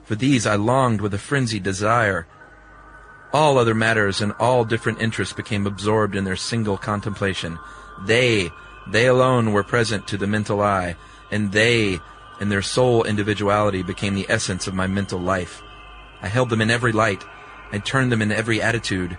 For 0.05 0.15
these 0.15 0.47
I 0.47 0.57
longed 0.57 1.01
with 1.01 1.15
a 1.15 1.19
frenzied 1.19 1.63
desire. 1.63 2.27
All 3.33 3.59
other 3.59 3.75
matters 3.75 4.21
and 4.21 4.33
all 4.39 4.65
different 4.65 5.01
interests 5.01 5.35
became 5.35 5.67
absorbed 5.67 6.15
in 6.15 6.25
their 6.25 6.37
single 6.37 6.77
contemplation. 6.77 7.59
They, 8.05 8.51
they 8.87 9.07
alone 9.07 9.53
were 9.53 9.63
present 9.63 10.07
to 10.09 10.17
the 10.17 10.27
mental 10.27 10.61
eye, 10.61 10.97
and 11.31 11.53
they, 11.53 11.99
in 12.41 12.49
their 12.49 12.63
sole 12.63 13.05
individuality, 13.05 13.83
became 13.83 14.15
the 14.15 14.27
essence 14.29 14.67
of 14.67 14.75
my 14.75 14.87
mental 14.87 15.19
life. 15.19 15.63
I 16.21 16.29
held 16.29 16.51
them 16.51 16.61
in 16.61 16.71
every 16.71 16.93
light. 16.93 17.25
I 17.73 17.79
turned 17.79 18.13
them 18.13 18.23
in 18.23 18.33
every 18.33 18.61
attitude. 18.61 19.17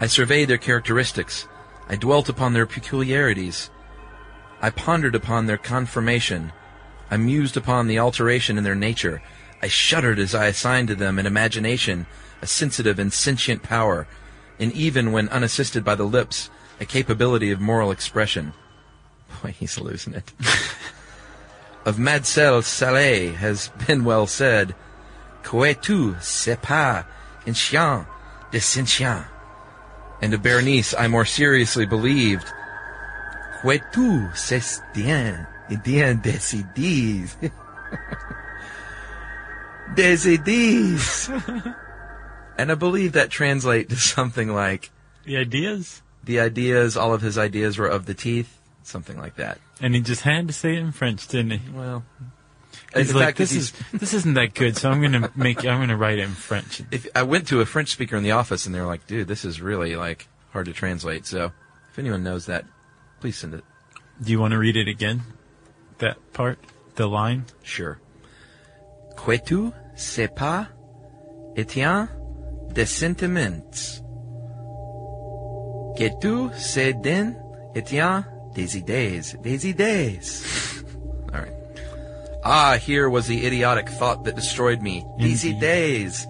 I 0.00 0.06
surveyed 0.06 0.48
their 0.48 0.58
characteristics. 0.58 1.46
I 1.88 1.96
dwelt 1.96 2.28
upon 2.28 2.52
their 2.52 2.66
peculiarities. 2.66 3.70
I 4.60 4.70
pondered 4.70 5.14
upon 5.14 5.46
their 5.46 5.58
conformation. 5.58 6.52
I 7.10 7.16
mused 7.16 7.56
upon 7.56 7.86
the 7.86 7.98
alteration 7.98 8.58
in 8.58 8.64
their 8.64 8.74
nature. 8.74 9.22
I 9.62 9.68
shuddered 9.68 10.18
as 10.18 10.34
I 10.34 10.46
assigned 10.46 10.88
to 10.88 10.94
them 10.94 11.18
an 11.18 11.26
imagination, 11.26 12.06
a 12.42 12.46
sensitive 12.46 12.98
and 12.98 13.12
sentient 13.12 13.62
power, 13.62 14.06
and 14.58 14.72
even 14.72 15.12
when 15.12 15.28
unassisted 15.28 15.84
by 15.84 15.94
the 15.94 16.04
lips, 16.04 16.50
a 16.80 16.84
capability 16.84 17.50
of 17.50 17.60
moral 17.60 17.90
expression. 17.90 18.52
Boy, 19.42 19.50
he's 19.50 19.78
losing 19.78 20.14
it. 20.14 20.32
of 21.84 21.98
Mademoiselle 21.98 22.62
Sallé 22.62 23.34
has 23.34 23.68
been 23.86 24.04
well 24.04 24.26
said, 24.26 24.74
Que 25.42 25.74
tu 25.74 26.16
c'est 26.20 26.60
pas 26.60 27.04
un 27.46 27.54
chien 27.54 28.06
de 28.50 28.58
chien. 28.58 29.24
And 30.22 30.34
of 30.34 30.42
Berenice 30.42 30.94
I 30.98 31.08
more 31.08 31.24
seriously 31.24 31.86
believed, 31.86 32.46
Que 33.62 33.78
tu 33.92 34.28
c'est 34.34 34.80
bien, 34.94 35.46
bien 35.84 36.20
décidis. 36.20 37.36
décidis. 39.94 41.28
and 42.58 42.72
I 42.72 42.74
believe 42.74 43.12
that 43.12 43.30
translate 43.30 43.88
to 43.90 43.96
something 43.96 44.52
like, 44.52 44.90
The 45.24 45.36
ideas? 45.36 46.02
The 46.26 46.40
ideas, 46.40 46.96
all 46.96 47.14
of 47.14 47.22
his 47.22 47.38
ideas 47.38 47.78
were 47.78 47.86
of 47.86 48.06
the 48.06 48.14
teeth, 48.14 48.60
something 48.82 49.16
like 49.16 49.36
that. 49.36 49.58
And 49.80 49.94
he 49.94 50.00
just 50.00 50.22
had 50.22 50.48
to 50.48 50.52
say 50.52 50.74
it 50.74 50.80
in 50.80 50.92
French, 50.92 51.26
didn't 51.28 51.52
he? 51.52 51.70
Well, 51.72 52.04
He's 52.94 53.14
like, 53.14 53.26
fact 53.26 53.38
this 53.38 53.52
is 53.52 53.72
this 53.92 54.14
isn't 54.14 54.34
that 54.34 54.54
good, 54.54 54.76
so 54.76 54.90
I'm 54.90 55.00
gonna 55.02 55.30
make 55.34 55.58
I'm 55.66 55.80
gonna 55.80 55.96
write 55.96 56.18
it 56.18 56.22
in 56.22 56.30
French. 56.30 56.82
if 56.90 57.06
I 57.14 57.22
went 57.22 57.48
to 57.48 57.60
a 57.60 57.66
French 57.66 57.90
speaker 57.90 58.16
in 58.16 58.22
the 58.22 58.32
office 58.32 58.66
and 58.66 58.74
they 58.74 58.80
were 58.80 58.86
like, 58.86 59.06
"Dude, 59.06 59.28
this 59.28 59.44
is 59.44 59.60
really 59.60 59.96
like 59.96 60.28
hard 60.52 60.66
to 60.66 60.72
translate." 60.72 61.26
So, 61.26 61.52
if 61.90 61.98
anyone 61.98 62.22
knows 62.22 62.46
that, 62.46 62.64
please 63.20 63.36
send 63.36 63.54
it. 63.54 63.64
Do 64.22 64.30
you 64.30 64.40
want 64.40 64.52
to 64.52 64.58
read 64.58 64.76
it 64.76 64.88
again? 64.88 65.22
That 65.98 66.32
part, 66.32 66.58
the 66.94 67.06
line. 67.06 67.44
Sure. 67.62 67.98
Que 69.16 69.38
tu 69.38 69.72
sais 69.96 70.28
pas, 70.34 70.68
Etienne, 71.56 72.08
des 72.72 72.86
sentiments. 72.86 74.00
Que 75.96 76.10
tu 76.20 76.50
sais 76.58 76.92
den, 76.92 77.36
Etienne, 77.74 78.24
des 78.54 78.76
idées, 78.76 79.34
des 79.42 79.66
idées. 79.66 80.20
All 81.32 81.40
right. 81.40 81.52
Ah, 82.44 82.76
here 82.76 83.08
was 83.08 83.26
the 83.26 83.46
idiotic 83.46 83.88
thought 83.88 84.24
that 84.24 84.36
destroyed 84.36 84.82
me. 84.82 85.06
Indeed. 85.18 85.56
idées. 85.56 86.26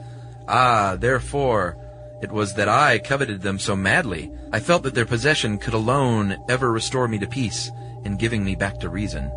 Ah, 0.47 0.97
therefore, 0.97 1.77
it 2.23 2.31
was 2.31 2.55
that 2.55 2.69
I 2.69 2.99
coveted 2.99 3.43
them 3.43 3.59
so 3.59 3.75
madly. 3.75 4.31
I 4.53 4.61
felt 4.61 4.85
that 4.85 4.95
their 4.95 5.05
possession 5.05 5.59
could 5.59 5.75
alone 5.75 6.37
ever 6.49 6.71
restore 6.71 7.09
me 7.09 7.19
to 7.19 7.27
peace 7.27 7.71
in 8.05 8.17
giving 8.17 8.45
me 8.45 8.55
back 8.55 8.79
to 8.81 8.89
reason. 8.89 9.33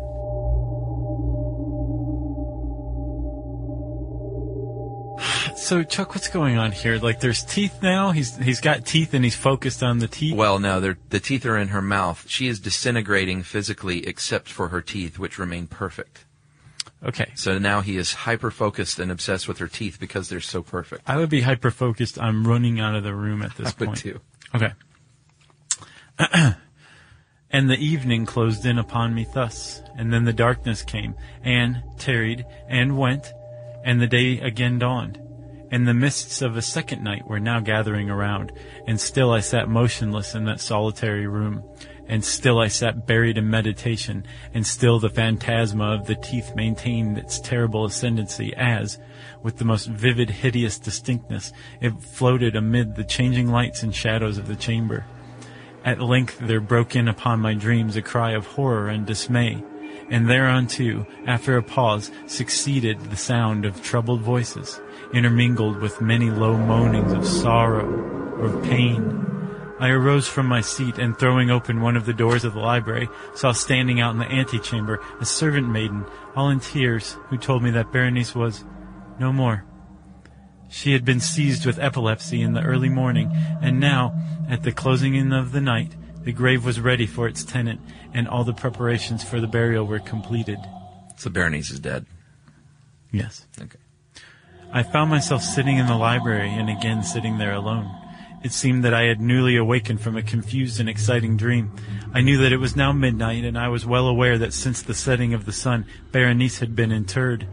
So 5.70 5.84
Chuck, 5.84 6.16
what's 6.16 6.26
going 6.26 6.58
on 6.58 6.72
here? 6.72 6.98
Like, 6.98 7.20
there's 7.20 7.44
teeth 7.44 7.80
now. 7.80 8.10
He's 8.10 8.36
he's 8.38 8.60
got 8.60 8.84
teeth 8.84 9.14
and 9.14 9.22
he's 9.22 9.36
focused 9.36 9.84
on 9.84 10.00
the 10.00 10.08
teeth. 10.08 10.34
Well, 10.34 10.58
no, 10.58 10.80
they're, 10.80 10.98
the 11.10 11.20
teeth 11.20 11.46
are 11.46 11.56
in 11.56 11.68
her 11.68 11.80
mouth. 11.80 12.24
She 12.26 12.48
is 12.48 12.58
disintegrating 12.58 13.44
physically 13.44 14.04
except 14.04 14.48
for 14.48 14.70
her 14.70 14.82
teeth, 14.82 15.20
which 15.20 15.38
remain 15.38 15.68
perfect. 15.68 16.24
Okay, 17.04 17.30
So 17.36 17.60
now 17.60 17.82
he 17.82 17.98
is 17.98 18.12
hyper 18.12 18.50
focused 18.50 18.98
and 18.98 19.12
obsessed 19.12 19.46
with 19.46 19.58
her 19.58 19.68
teeth 19.68 19.98
because 20.00 20.28
they're 20.28 20.40
so 20.40 20.60
perfect. 20.60 21.02
I 21.06 21.16
would 21.18 21.30
be 21.30 21.42
hyper 21.42 21.70
focused. 21.70 22.20
I'm 22.20 22.48
running 22.48 22.80
out 22.80 22.96
of 22.96 23.04
the 23.04 23.14
room 23.14 23.40
at 23.40 23.56
this 23.56 23.68
I 23.68 23.74
would 23.78 23.86
point. 23.90 23.98
too. 23.98 24.20
Okay. 24.52 24.72
and 27.48 27.70
the 27.70 27.78
evening 27.78 28.26
closed 28.26 28.66
in 28.66 28.76
upon 28.76 29.14
me 29.14 29.24
thus, 29.32 29.82
and 29.96 30.12
then 30.12 30.24
the 30.24 30.32
darkness 30.32 30.82
came, 30.82 31.14
and 31.44 31.80
tarried, 31.96 32.44
and 32.66 32.98
went, 32.98 33.32
and 33.84 34.00
the 34.00 34.08
day 34.08 34.40
again 34.40 34.80
dawned. 34.80 35.29
And 35.70 35.86
the 35.86 35.94
mists 35.94 36.42
of 36.42 36.56
a 36.56 36.62
second 36.62 37.04
night 37.04 37.28
were 37.28 37.38
now 37.38 37.60
gathering 37.60 38.10
around, 38.10 38.52
and 38.88 39.00
still 39.00 39.30
I 39.30 39.40
sat 39.40 39.68
motionless 39.68 40.34
in 40.34 40.44
that 40.46 40.60
solitary 40.60 41.28
room, 41.28 41.62
and 42.08 42.24
still 42.24 42.58
I 42.58 42.66
sat 42.66 43.06
buried 43.06 43.38
in 43.38 43.48
meditation, 43.48 44.26
and 44.52 44.66
still 44.66 44.98
the 44.98 45.08
phantasma 45.08 45.92
of 45.94 46.06
the 46.06 46.16
teeth 46.16 46.56
maintained 46.56 47.16
its 47.18 47.38
terrible 47.38 47.84
ascendancy 47.84 48.52
as, 48.56 48.98
with 49.44 49.58
the 49.58 49.64
most 49.64 49.86
vivid, 49.86 50.28
hideous 50.28 50.76
distinctness, 50.76 51.52
it 51.80 52.02
floated 52.02 52.56
amid 52.56 52.96
the 52.96 53.04
changing 53.04 53.46
lights 53.46 53.84
and 53.84 53.94
shadows 53.94 54.38
of 54.38 54.48
the 54.48 54.56
chamber. 54.56 55.04
At 55.84 56.00
length 56.00 56.40
there 56.40 56.60
broke 56.60 56.96
in 56.96 57.06
upon 57.06 57.38
my 57.38 57.54
dreams 57.54 57.94
a 57.94 58.02
cry 58.02 58.32
of 58.32 58.44
horror 58.44 58.88
and 58.88 59.06
dismay, 59.06 59.62
and 60.10 60.28
thereunto, 60.28 61.06
after 61.28 61.56
a 61.56 61.62
pause, 61.62 62.10
succeeded 62.26 63.00
the 63.00 63.16
sound 63.16 63.64
of 63.64 63.82
troubled 63.82 64.20
voices, 64.20 64.80
intermingled 65.12 65.78
with 65.78 66.00
many 66.00 66.30
low 66.30 66.56
moanings 66.56 67.12
of 67.12 67.26
sorrow 67.26 67.86
or 68.38 68.46
of 68.46 68.62
pain. 68.64 69.26
I 69.78 69.88
arose 69.88 70.28
from 70.28 70.46
my 70.46 70.60
seat 70.60 70.98
and 70.98 71.18
throwing 71.18 71.50
open 71.50 71.80
one 71.80 71.96
of 71.96 72.04
the 72.04 72.12
doors 72.12 72.44
of 72.44 72.52
the 72.52 72.60
library, 72.60 73.08
saw 73.34 73.52
standing 73.52 73.98
out 73.98 74.12
in 74.12 74.18
the 74.18 74.30
antechamber 74.30 75.00
a 75.20 75.24
servant 75.24 75.68
maiden, 75.68 76.04
all 76.36 76.50
in 76.50 76.60
tears, 76.60 77.16
who 77.28 77.38
told 77.38 77.62
me 77.62 77.70
that 77.70 77.90
Berenice 77.90 78.34
was 78.34 78.64
no 79.18 79.32
more. 79.32 79.64
She 80.68 80.92
had 80.92 81.04
been 81.04 81.18
seized 81.18 81.64
with 81.64 81.78
epilepsy 81.78 82.42
in 82.42 82.52
the 82.52 82.62
early 82.62 82.90
morning, 82.90 83.32
and 83.62 83.80
now, 83.80 84.14
at 84.48 84.62
the 84.62 84.70
closing 84.70 85.14
in 85.14 85.32
of 85.32 85.52
the 85.52 85.60
night, 85.62 85.96
the 86.24 86.32
grave 86.32 86.64
was 86.64 86.78
ready 86.78 87.06
for 87.06 87.26
its 87.26 87.42
tenant, 87.42 87.80
and 88.12 88.28
all 88.28 88.44
the 88.44 88.52
preparations 88.52 89.24
for 89.24 89.40
the 89.40 89.46
burial 89.46 89.86
were 89.86 89.98
completed. 89.98 90.58
So 91.16 91.30
Berenice 91.30 91.70
is 91.70 91.80
dead. 91.80 92.04
Yes. 93.10 93.46
Okay. 93.60 93.78
I 94.72 94.84
found 94.84 95.10
myself 95.10 95.42
sitting 95.42 95.78
in 95.78 95.86
the 95.86 95.96
library 95.96 96.48
and 96.48 96.70
again 96.70 97.02
sitting 97.02 97.38
there 97.38 97.54
alone. 97.54 97.90
It 98.44 98.52
seemed 98.52 98.84
that 98.84 98.94
I 98.94 99.02
had 99.02 99.20
newly 99.20 99.56
awakened 99.56 100.00
from 100.00 100.16
a 100.16 100.22
confused 100.22 100.78
and 100.78 100.88
exciting 100.88 101.36
dream. 101.36 101.72
I 102.14 102.20
knew 102.20 102.38
that 102.38 102.52
it 102.52 102.58
was 102.58 102.76
now 102.76 102.92
midnight, 102.92 103.44
and 103.44 103.58
I 103.58 103.66
was 103.66 103.84
well 103.84 104.06
aware 104.06 104.38
that 104.38 104.52
since 104.52 104.80
the 104.80 104.94
setting 104.94 105.34
of 105.34 105.44
the 105.44 105.52
sun, 105.52 105.86
Berenice 106.12 106.60
had 106.60 106.76
been 106.76 106.92
interred. 106.92 107.48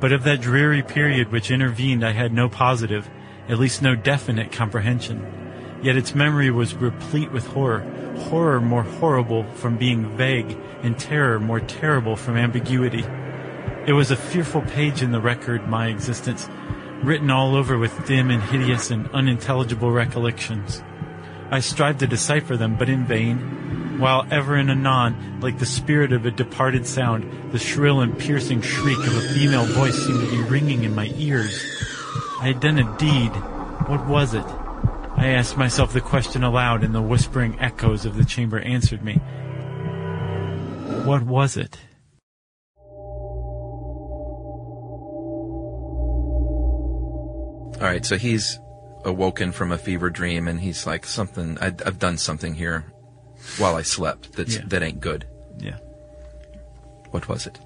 But 0.00 0.12
of 0.12 0.24
that 0.24 0.42
dreary 0.42 0.82
period 0.82 1.32
which 1.32 1.50
intervened, 1.50 2.04
I 2.04 2.12
had 2.12 2.32
no 2.32 2.50
positive, 2.50 3.08
at 3.48 3.58
least 3.58 3.80
no 3.80 3.94
definite 3.94 4.52
comprehension. 4.52 5.80
Yet 5.82 5.96
its 5.96 6.14
memory 6.14 6.50
was 6.50 6.74
replete 6.74 7.32
with 7.32 7.46
horror, 7.46 7.80
horror 8.28 8.60
more 8.60 8.82
horrible 8.82 9.44
from 9.54 9.78
being 9.78 10.14
vague, 10.14 10.58
and 10.82 10.98
terror 10.98 11.40
more 11.40 11.60
terrible 11.60 12.16
from 12.16 12.36
ambiguity. 12.36 13.06
It 13.90 13.94
was 13.94 14.12
a 14.12 14.16
fearful 14.16 14.62
page 14.62 15.02
in 15.02 15.10
the 15.10 15.20
record, 15.20 15.66
my 15.66 15.88
existence, 15.88 16.48
written 17.02 17.28
all 17.28 17.56
over 17.56 17.76
with 17.76 18.06
dim 18.06 18.30
and 18.30 18.40
hideous 18.40 18.92
and 18.92 19.10
unintelligible 19.10 19.90
recollections. 19.90 20.80
I 21.50 21.58
strived 21.58 21.98
to 21.98 22.06
decipher 22.06 22.56
them, 22.56 22.76
but 22.76 22.88
in 22.88 23.04
vain, 23.04 23.98
while 23.98 24.28
ever 24.30 24.54
and 24.54 24.70
anon, 24.70 25.40
like 25.40 25.58
the 25.58 25.66
spirit 25.66 26.12
of 26.12 26.24
a 26.24 26.30
departed 26.30 26.86
sound, 26.86 27.50
the 27.50 27.58
shrill 27.58 28.00
and 28.00 28.16
piercing 28.16 28.62
shriek 28.62 28.98
of 28.98 29.16
a 29.16 29.28
female 29.34 29.64
voice 29.64 30.06
seemed 30.06 30.20
to 30.20 30.30
be 30.36 30.48
ringing 30.48 30.84
in 30.84 30.94
my 30.94 31.10
ears. 31.16 31.60
I 32.40 32.46
had 32.46 32.60
done 32.60 32.78
a 32.78 32.96
deed. 32.96 33.30
What 33.88 34.06
was 34.06 34.34
it? 34.34 34.46
I 35.16 35.30
asked 35.30 35.56
myself 35.56 35.92
the 35.92 36.00
question 36.00 36.44
aloud, 36.44 36.84
and 36.84 36.94
the 36.94 37.02
whispering 37.02 37.58
echoes 37.58 38.04
of 38.04 38.16
the 38.16 38.24
chamber 38.24 38.60
answered 38.60 39.02
me. 39.02 39.14
What 41.04 41.24
was 41.24 41.56
it? 41.56 41.80
All 47.80 47.86
right, 47.86 48.04
so 48.04 48.16
he's 48.18 48.58
awoken 49.04 49.52
from 49.52 49.72
a 49.72 49.78
fever 49.78 50.10
dream, 50.10 50.48
and 50.48 50.60
he's 50.60 50.86
like, 50.86 51.06
"Something. 51.06 51.56
I, 51.60 51.66
I've 51.66 51.98
done 51.98 52.18
something 52.18 52.54
here 52.54 52.84
while 53.56 53.74
I 53.74 53.82
slept. 53.82 54.34
That's 54.34 54.56
Yeah. 54.56 54.62
that 54.66 54.82
ain't 54.82 55.00
good. 55.00 55.26
Yeah. 55.58 55.78
What 57.10 57.26
was 57.28 57.46
it?" 57.46 57.58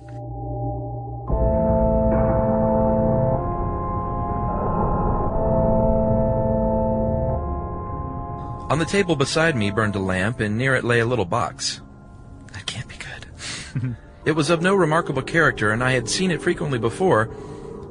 On 8.71 8.79
the 8.79 8.85
table 8.87 9.15
beside 9.15 9.55
me 9.57 9.71
burned 9.71 9.95
a 9.95 10.01
lamp, 10.01 10.41
and 10.41 10.57
near 10.57 10.75
it 10.75 10.85
lay 10.85 11.01
a 11.01 11.07
little 11.07 11.25
box. 11.27 11.81
That 12.53 12.67
can't 12.67 12.89
be 12.89 12.97
good. 12.97 13.97
it 14.25 14.33
was 14.33 14.49
of 14.51 14.63
no 14.63 14.75
remarkable 14.75 15.23
character, 15.23 15.71
and 15.71 15.85
I 15.85 15.93
had 15.93 16.09
seen 16.09 16.31
it 16.31 16.41
frequently 16.43 16.79
before, 16.79 17.27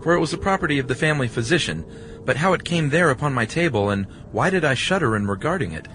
for 0.03 0.13
it 0.13 0.19
was 0.19 0.31
the 0.31 0.37
property 0.37 0.77
of 0.79 0.89
the 0.89 0.95
family 0.95 1.29
physician. 1.29 1.85
But 2.25 2.37
how 2.37 2.53
it 2.53 2.65
came 2.65 2.89
there 2.89 3.09
upon 3.09 3.33
my 3.33 3.45
table, 3.45 3.89
and 3.89 4.05
why 4.31 4.49
did 4.49 4.65
I 4.65 4.73
shudder 4.73 5.15
in 5.15 5.25
regarding 5.27 5.71
it? 5.71 5.87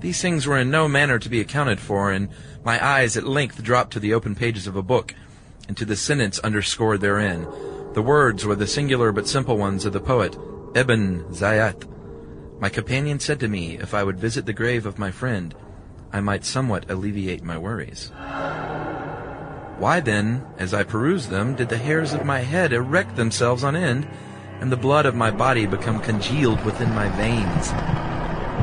These 0.00 0.22
things 0.22 0.46
were 0.46 0.58
in 0.58 0.70
no 0.70 0.88
manner 0.88 1.18
to 1.18 1.28
be 1.28 1.40
accounted 1.40 1.80
for, 1.80 2.12
and 2.12 2.28
my 2.64 2.84
eyes 2.84 3.16
at 3.16 3.26
length 3.26 3.62
dropped 3.62 3.92
to 3.94 4.00
the 4.00 4.14
open 4.14 4.34
pages 4.34 4.66
of 4.66 4.76
a 4.76 4.82
book, 4.82 5.14
and 5.66 5.76
to 5.76 5.84
the 5.84 5.96
sentence 5.96 6.38
underscored 6.38 7.00
therein. 7.00 7.46
The 7.94 8.02
words 8.02 8.44
were 8.46 8.54
the 8.54 8.66
singular 8.66 9.10
but 9.10 9.26
simple 9.26 9.56
ones 9.56 9.84
of 9.84 9.92
the 9.92 10.00
poet 10.00 10.36
Ibn 10.74 11.24
Zayat. 11.30 11.88
My 12.60 12.68
companion 12.68 13.18
said 13.18 13.40
to 13.40 13.48
me 13.48 13.78
if 13.78 13.94
I 13.94 14.04
would 14.04 14.18
visit 14.18 14.46
the 14.46 14.52
grave 14.52 14.86
of 14.86 14.98
my 14.98 15.10
friend, 15.10 15.54
I 16.12 16.20
might 16.20 16.44
somewhat 16.44 16.90
alleviate 16.90 17.42
my 17.42 17.58
worries. 17.58 18.12
Why 19.78 20.00
then, 20.00 20.42
as 20.56 20.72
I 20.72 20.84
perused 20.84 21.28
them, 21.28 21.54
did 21.54 21.68
the 21.68 21.76
hairs 21.76 22.14
of 22.14 22.24
my 22.24 22.40
head 22.40 22.72
erect 22.72 23.14
themselves 23.14 23.62
on 23.62 23.76
end, 23.76 24.08
and 24.58 24.72
the 24.72 24.76
blood 24.76 25.04
of 25.04 25.14
my 25.14 25.30
body 25.30 25.66
become 25.66 26.00
congealed 26.00 26.64
within 26.64 26.94
my 26.94 27.08
veins? 27.10 27.72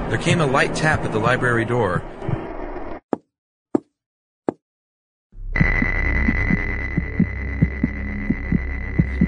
There 0.09 0.17
came 0.17 0.41
a 0.41 0.47
light 0.47 0.73
tap 0.73 1.05
at 1.05 1.11
the 1.11 1.19
library 1.19 1.65
door. 1.65 2.01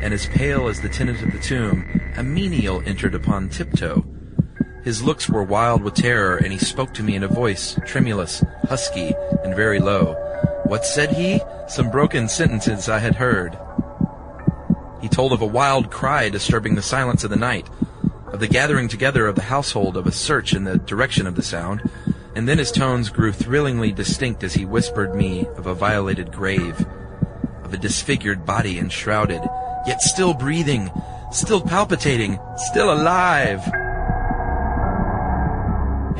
And 0.02 0.12
as 0.12 0.26
pale 0.26 0.67
as 0.67 0.82
the 0.82 0.89
tenant 0.89 1.21
of 1.21 1.32
the 1.32 1.39
tomb, 1.39 2.02
a 2.17 2.24
menial 2.24 2.82
entered 2.88 3.13
upon 3.13 3.50
tiptoe. 3.50 4.04
His 4.84 5.04
looks 5.04 5.30
were 5.30 5.43
wild 5.43 5.84
with 5.84 5.93
terror, 5.93 6.38
and 6.38 6.52
he 6.52 6.60
spoke 6.60 6.95
to 6.95 7.04
me 7.04 7.15
in 7.15 7.24
a 7.24 7.28
voice 7.28 7.78
tremulous, 7.86 8.43
husky, 8.67 9.13
and 9.43 9.56
very 9.56 9.80
low. 9.80 10.15
What 10.65 10.84
said 10.84 11.12
he? 11.12 11.41
Some 11.67 11.91
broken 11.91 12.28
sentences 12.28 12.89
I 12.89 12.97
had 12.97 13.17
heard. 13.17 13.56
He 14.99 15.08
told 15.08 15.32
of 15.32 15.43
a 15.43 15.45
wild 15.45 15.91
cry 15.91 16.30
disturbing 16.30 16.73
the 16.73 16.82
silence 16.82 17.23
of 17.23 17.30
the 17.30 17.36
night, 17.36 17.69
of 18.34 18.39
the 18.39 18.47
gathering 18.47 18.88
together 18.88 19.28
of 19.28 19.36
the 19.36 19.43
household 19.43 19.95
of 19.95 20.08
a 20.08 20.12
search 20.12 20.54
in 20.54 20.63
the 20.63 20.80
direction 20.80 21.28
of 21.28 21.36
the 21.36 21.43
sound, 21.43 21.88
and 22.36 22.49
then 22.49 22.58
his 22.58 22.71
tones 22.71 23.10
grew 23.10 23.32
thrillingly 23.32 23.91
distinct 23.91 24.43
as 24.43 24.56
he 24.56 24.65
whispered 24.65 25.13
me 25.13 25.45
of 25.56 25.67
a 25.67 25.75
violated 25.75 26.32
grave, 26.32 26.84
of 27.63 27.71
a 27.71 27.78
disfigured 27.78 28.43
body 28.43 28.80
enshrouded, 28.80 29.43
yet 29.86 30.01
still 30.01 30.34
breathing, 30.34 30.89
still 31.32 31.62
palpitating, 31.62 32.39
still 32.58 32.91
alive. 32.91 33.62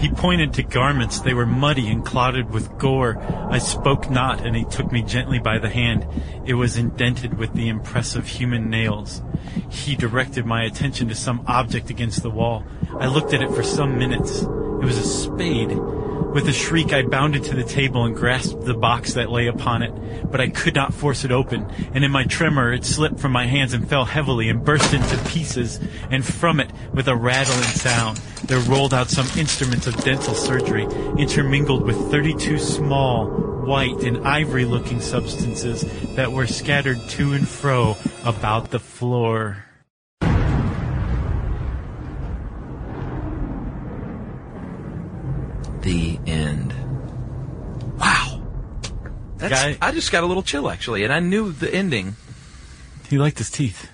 He 0.06 0.12
pointed 0.12 0.54
to 0.54 0.62
garments. 0.62 1.20
They 1.20 1.34
were 1.34 1.48
muddy 1.48 1.89
and 1.89 2.06
clotted 2.06 2.52
with 2.52 2.78
gore. 2.78 3.18
I 3.50 3.58
spoke 3.58 4.08
not, 4.08 4.46
and 4.46 4.56
he 4.56 4.63
took 4.63 4.91
me 4.91 5.02
gently 5.02 5.39
by 5.39 5.58
the 5.58 5.68
hand. 5.68 6.06
It 6.46 6.54
was 6.54 6.78
indented 6.78 7.39
with 7.39 7.56
the 7.56 7.70
impressive 7.70 8.28
human 8.28 8.70
nails. 8.70 9.24
He 9.68 9.96
directed 9.96 10.46
my 10.46 10.62
attention 10.62 11.08
to 11.08 11.15
some 11.15 11.44
object 11.48 11.89
against 11.89 12.22
the 12.22 12.30
wall. 12.30 12.63
I 13.00 13.08
looked 13.08 13.34
at 13.34 13.41
it 13.41 13.50
for 13.50 13.63
some 13.63 13.98
minutes. 13.98 14.44
It 14.44 14.86
was 14.86 15.00
a 15.00 15.04
spade. 15.04 15.72
With 16.36 16.50
a 16.50 16.52
shriek, 16.52 16.91
I 16.91 17.04
bounded 17.04 17.45
to 17.45 17.56
the 17.56 17.63
table 17.63 18.04
and 18.04 18.13
grasped 18.13 18.65
the 18.65 18.74
box 18.74 19.13
that 19.13 19.32
lay 19.32 19.48
upon 19.48 19.84
it, 19.84 20.30
but 20.30 20.41
I 20.41 20.50
could 20.50 20.76
not 20.76 20.93
force 20.93 21.24
it 21.24 21.32
open, 21.32 21.65
and 21.93 22.04
in 22.04 22.12
my 22.12 22.26
tremor 22.26 22.74
it 22.74 22.84
slipped 22.84 23.21
from 23.21 23.32
my 23.32 23.45
hands 23.45 23.74
and 23.74 23.88
fell 23.88 24.04
heavily 24.04 24.50
and 24.50 24.62
burst 24.62 24.93
into 24.93 25.17
pieces, 25.30 25.80
and 26.12 26.26
from 26.26 26.60
it, 26.60 26.69
with 26.93 27.08
a 27.08 27.15
rattling 27.15 27.63
sound, 27.63 28.17
there 28.48 28.60
rolled 28.60 28.93
out 28.93 29.10
some 29.10 29.28
instruments 29.39 29.88
of 29.88 29.95
dental 30.04 30.34
surgery, 30.34 30.84
intermingled 31.17 31.84
with 31.84 32.12
32 32.12 32.60
small, 32.60 33.28
white, 33.28 34.04
and 34.04 34.28
ivory-looking 34.28 35.00
substances 35.00 35.86
that 36.15 36.34
were 36.34 36.48
scattered 36.48 37.00
to 37.12 37.32
and 37.32 37.48
fro 37.48 37.95
about 38.26 38.71
the 38.71 38.80
floor. 38.80 39.64
The 45.86 46.19
end. 46.26 46.74
Wow. 48.00 48.41
That's, 49.38 49.54
Guy- 49.54 49.78
I 49.82 49.91
just 49.91 50.12
got 50.12 50.24
a 50.24 50.26
little 50.26 50.43
chill 50.43 50.69
actually, 50.69 51.04
and 51.04 51.13
I 51.13 51.19
knew 51.19 51.52
the 51.52 51.71
ending. 51.74 52.15
He 53.08 53.17
liked 53.19 53.38
his 53.38 53.52
teeth. 53.52 53.89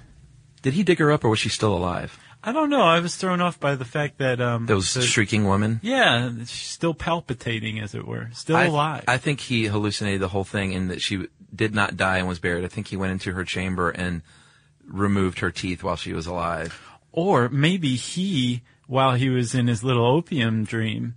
Did 0.61 0.73
he 0.73 0.83
dig 0.83 0.99
her 0.99 1.11
up 1.11 1.23
or 1.25 1.29
was 1.29 1.39
she 1.39 1.49
still 1.49 1.75
alive? 1.75 2.17
I 2.43 2.53
don't 2.53 2.69
know. 2.69 2.81
I 2.83 2.99
was 3.01 3.15
thrown 3.17 3.41
off 3.41 3.59
by 3.59 3.75
the 3.75 3.83
fact 3.85 4.17
that 4.19 4.39
um, 4.39 4.65
Those 4.67 4.93
the- 4.93 5.01
shrieking 5.01 5.45
women? 5.47 5.79
Yeah, 5.83 6.29
she's 6.39 6.49
still 6.69 6.93
palpitating, 6.93 7.79
as 7.79 7.93
it 7.93 8.07
were, 8.07 8.29
still 8.33 8.55
I, 8.55 8.65
alive. 8.65 9.03
I 9.07 9.17
think 9.17 9.41
he 9.41 9.65
hallucinated 9.65 10.21
the 10.21 10.29
whole 10.29 10.43
thing 10.45 10.71
in 10.71 10.87
that 10.87 11.01
she 11.01 11.27
did 11.53 11.75
not 11.75 11.97
die 11.97 12.17
and 12.19 12.27
was 12.27 12.39
buried. 12.39 12.63
I 12.63 12.67
think 12.69 12.87
he 12.87 12.95
went 12.97 13.11
into 13.11 13.33
her 13.33 13.43
chamber 13.43 13.89
and 13.91 14.21
removed 14.87 15.39
her 15.39 15.51
teeth 15.51 15.83
while 15.83 15.97
she 15.97 16.13
was 16.13 16.25
alive. 16.25 16.81
or 17.11 17.49
maybe 17.49 17.95
he, 17.95 18.61
while 18.87 19.13
he 19.15 19.29
was 19.29 19.53
in 19.53 19.67
his 19.67 19.83
little 19.83 20.05
opium 20.05 20.63
dream, 20.63 21.15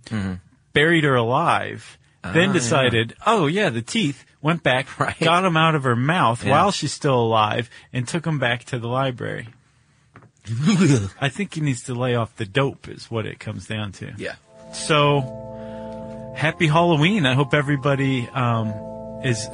buried 0.75 1.03
her 1.05 1.15
alive. 1.15 1.97
Then 2.23 2.49
Ah, 2.49 2.53
decided, 2.53 3.15
oh 3.25 3.47
yeah, 3.47 3.69
the 3.69 3.81
teeth 3.81 4.25
went 4.41 4.61
back, 4.63 4.99
Right. 4.99 5.17
got 5.19 5.41
them 5.41 5.57
out 5.57 5.73
of 5.75 5.83
her 5.83 5.95
mouth 5.95 6.43
Yeah. 6.43 6.51
while 6.51 6.71
she's 6.71 6.91
still 6.93 7.19
alive, 7.19 7.69
and 7.93 8.07
took 8.07 8.23
them 8.23 8.37
back 8.39 8.63
to 8.65 8.77
the 8.79 8.87
library. 8.87 9.47
I 11.19 11.29
think 11.29 11.53
he 11.55 11.61
needs 11.61 11.83
to 11.83 11.95
lay 11.95 12.13
off 12.15 12.35
the 12.35 12.45
dope, 12.45 12.87
is 12.87 13.09
what 13.09 13.25
it 13.25 13.39
comes 13.39 13.65
down 13.67 13.91
to. 13.93 14.13
Yeah. 14.17 14.35
So, 14.73 16.33
happy 16.35 16.67
Halloween. 16.67 17.25
I 17.25 17.33
hope 17.33 17.53
everybody 17.53 18.27
um, 18.29 18.69
is 19.23 19.47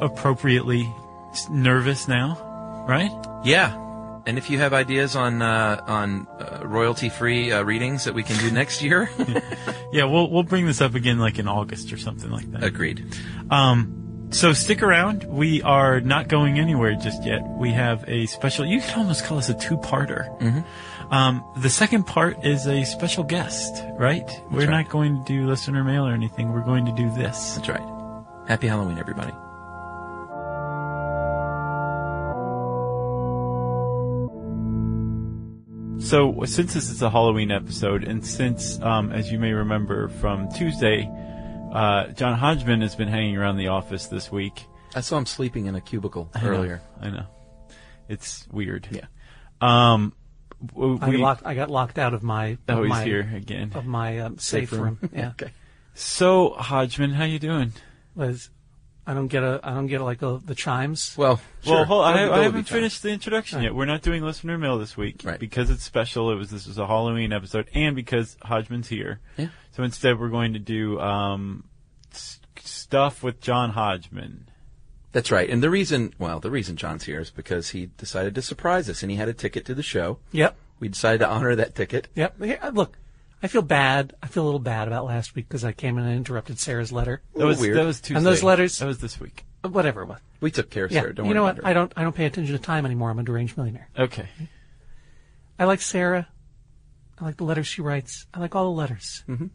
appropriately 0.00 0.90
s- 1.32 1.48
nervous 1.50 2.08
now, 2.08 2.84
right? 2.88 3.10
Yeah. 3.44 3.74
And 4.26 4.38
if 4.38 4.50
you 4.50 4.58
have 4.58 4.72
ideas 4.72 5.16
on 5.16 5.42
uh, 5.42 5.82
on 5.86 6.26
uh, 6.38 6.60
royalty 6.64 7.08
free 7.08 7.50
uh, 7.52 7.62
readings 7.62 8.04
that 8.04 8.14
we 8.14 8.22
can 8.22 8.36
do 8.38 8.50
next 8.50 8.82
year, 8.82 9.10
Yeah, 9.92 10.04
we'll 10.04 10.30
we'll 10.30 10.42
bring 10.42 10.66
this 10.66 10.80
up 10.80 10.94
again 10.94 11.18
like 11.18 11.38
in 11.38 11.46
August 11.48 11.92
or 11.92 11.98
something 11.98 12.30
like 12.30 12.50
that. 12.52 12.64
agreed. 12.64 13.04
Um, 13.50 14.28
so 14.30 14.54
stick 14.54 14.82
around. 14.82 15.24
We 15.24 15.60
are 15.62 16.00
not 16.00 16.28
going 16.28 16.58
anywhere 16.58 16.94
just 16.94 17.22
yet. 17.24 17.42
We 17.58 17.70
have 17.72 18.02
a 18.08 18.24
special. 18.26 18.64
You 18.64 18.80
could 18.80 18.94
almost 18.94 19.24
call 19.24 19.36
us 19.36 19.50
a 19.50 19.54
two-parter. 19.54 20.40
Mm-hmm. 20.40 21.12
Um, 21.12 21.44
the 21.58 21.68
second 21.68 22.04
part 22.04 22.42
is 22.42 22.66
a 22.66 22.84
special 22.84 23.24
guest, 23.24 23.84
right? 23.98 24.26
We're 24.50 24.60
right. 24.60 24.70
not 24.70 24.88
going 24.88 25.22
to 25.22 25.24
do 25.24 25.46
listener 25.46 25.84
mail 25.84 26.06
or 26.06 26.12
anything. 26.14 26.52
We're 26.52 26.64
going 26.64 26.86
to 26.86 26.92
do 26.92 27.10
this. 27.10 27.56
That's 27.56 27.68
right. 27.68 28.14
Happy 28.48 28.66
Halloween, 28.68 28.98
everybody. 28.98 29.32
So, 36.02 36.44
since 36.44 36.74
this 36.74 36.90
is 36.90 37.00
a 37.00 37.08
Halloween 37.08 37.50
episode, 37.50 38.04
and 38.04 38.26
since, 38.26 38.78
um, 38.82 39.12
as 39.12 39.32
you 39.32 39.38
may 39.38 39.52
remember 39.52 40.08
from 40.08 40.50
Tuesday, 40.52 41.08
uh, 41.72 42.08
John 42.08 42.36
Hodgman 42.36 42.82
has 42.82 42.94
been 42.94 43.08
hanging 43.08 43.36
around 43.36 43.56
the 43.56 43.68
office 43.68 44.08
this 44.08 44.30
week. 44.30 44.66
I 44.94 45.00
saw 45.00 45.16
him 45.16 45.24
sleeping 45.24 45.66
in 45.66 45.74
a 45.74 45.80
cubicle 45.80 46.30
I 46.34 46.42
know, 46.42 46.48
earlier. 46.48 46.82
I 47.00 47.08
know. 47.08 47.26
It's 48.08 48.46
weird. 48.50 48.88
Yeah. 48.90 49.06
Um, 49.62 50.12
w- 50.66 50.98
I, 51.00 51.08
we, 51.08 51.16
locked, 51.16 51.46
I 51.46 51.54
got 51.54 51.70
locked 51.70 51.98
out 51.98 52.12
of 52.12 52.22
my 52.22 52.58
of 52.68 52.78
oh, 52.78 52.82
he's 52.82 52.90
my, 52.90 53.04
here 53.04 53.32
again. 53.34 53.72
of 53.74 53.86
my 53.86 54.18
um, 54.18 54.38
safe, 54.38 54.72
room. 54.72 54.98
Yeah, 55.14 55.30
okay. 55.30 55.52
So, 55.94 56.50
Hodgman, 56.50 57.12
how 57.12 57.24
you 57.24 57.38
doing? 57.38 57.72
Was- 58.14 58.50
I 59.06 59.14
don't 59.14 59.26
get 59.28 59.42
a 59.42 59.58
I 59.64 59.74
don't 59.74 59.88
get 59.88 60.00
like 60.00 60.22
a, 60.22 60.40
the 60.44 60.54
chimes. 60.54 61.14
Well, 61.18 61.40
Well, 61.66 61.84
hold, 61.84 62.04
I, 62.04 62.14
Go- 62.14 62.28
go 62.28 62.34
I 62.34 62.42
haven't 62.44 62.64
finished 62.68 63.02
the 63.02 63.10
introduction 63.10 63.62
yet. 63.62 63.74
We're 63.74 63.84
not 63.84 64.02
doing 64.02 64.22
listener 64.22 64.56
mail 64.58 64.78
this 64.78 64.96
week 64.96 65.22
Right. 65.24 65.40
because 65.40 65.70
it's 65.70 65.82
special. 65.82 66.30
It 66.30 66.36
was 66.36 66.50
this 66.50 66.66
was 66.68 66.78
a 66.78 66.86
Halloween 66.86 67.32
episode, 67.32 67.68
and 67.74 67.96
because 67.96 68.36
Hodgman's 68.42 68.88
here. 68.88 69.18
Yeah. 69.36 69.48
So 69.72 69.82
instead, 69.82 70.20
we're 70.20 70.28
going 70.28 70.52
to 70.52 70.58
do 70.60 71.00
um, 71.00 71.64
s- 72.12 72.38
stuff 72.62 73.22
with 73.24 73.40
John 73.40 73.70
Hodgman. 73.70 74.48
That's 75.12 75.30
right. 75.30 75.50
And 75.50 75.62
the 75.62 75.68
reason, 75.70 76.14
well, 76.18 76.40
the 76.40 76.50
reason 76.50 76.76
John's 76.76 77.04
here 77.04 77.20
is 77.20 77.30
because 77.30 77.70
he 77.70 77.86
decided 77.98 78.34
to 78.36 78.42
surprise 78.42 78.88
us, 78.88 79.02
and 79.02 79.10
he 79.10 79.16
had 79.18 79.28
a 79.28 79.34
ticket 79.34 79.64
to 79.66 79.74
the 79.74 79.82
show. 79.82 80.18
Yep, 80.32 80.56
We 80.80 80.88
decided 80.88 81.18
to 81.18 81.28
honor 81.28 81.54
that 81.56 81.74
ticket. 81.74 82.08
yep. 82.14 82.40
Here, 82.42 82.58
look, 82.72 82.96
I 83.42 83.48
feel 83.48 83.62
bad. 83.62 84.14
I 84.22 84.26
feel 84.28 84.44
a 84.44 84.46
little 84.46 84.60
bad 84.60 84.86
about 84.88 85.04
last 85.04 85.34
week 85.34 85.48
because 85.48 85.64
I 85.64 85.72
came 85.72 85.98
in 85.98 86.04
and 86.04 86.14
interrupted 86.16 86.58
Sarah's 86.60 86.92
letter. 86.92 87.22
That 87.34 87.46
was 87.46 87.58
weird. 87.58 87.76
that 87.76 87.84
was 87.84 88.00
Tuesday. 88.00 88.16
And 88.16 88.24
those 88.26 88.42
letters- 88.42 88.78
That 88.78 88.86
was 88.86 88.98
this 88.98 89.18
week. 89.18 89.44
Uh, 89.64 89.68
Whatever 89.68 90.02
it 90.02 90.06
was. 90.06 90.18
We 90.40 90.50
took 90.50 90.70
care 90.70 90.84
of 90.84 90.92
Yeah. 90.92 91.02
Sarah. 91.02 91.14
Don't 91.14 91.26
you 91.26 91.34
know 91.34 91.44
about 91.44 91.56
what? 91.56 91.64
her. 91.64 91.68
I 91.70 91.72
don't 91.72 91.92
I 91.96 92.02
don't 92.02 92.14
pay 92.14 92.24
attention 92.26 92.54
to 92.56 92.62
time 92.62 92.84
anymore. 92.86 93.10
I'm 93.10 93.18
a 93.18 93.22
deranged 93.22 93.56
millionaire. 93.56 93.88
Okay. 93.98 94.28
I 95.58 95.64
like 95.64 95.80
Sarah. 95.80 96.28
I 97.20 97.24
like 97.24 97.36
the 97.36 97.44
letters 97.44 97.66
she 97.68 97.82
writes. 97.82 98.26
I 98.34 98.40
like 98.40 98.54
all 98.56 98.64
the 98.64 98.76
letters. 98.76 99.22
Mm-hmm. 99.28 99.46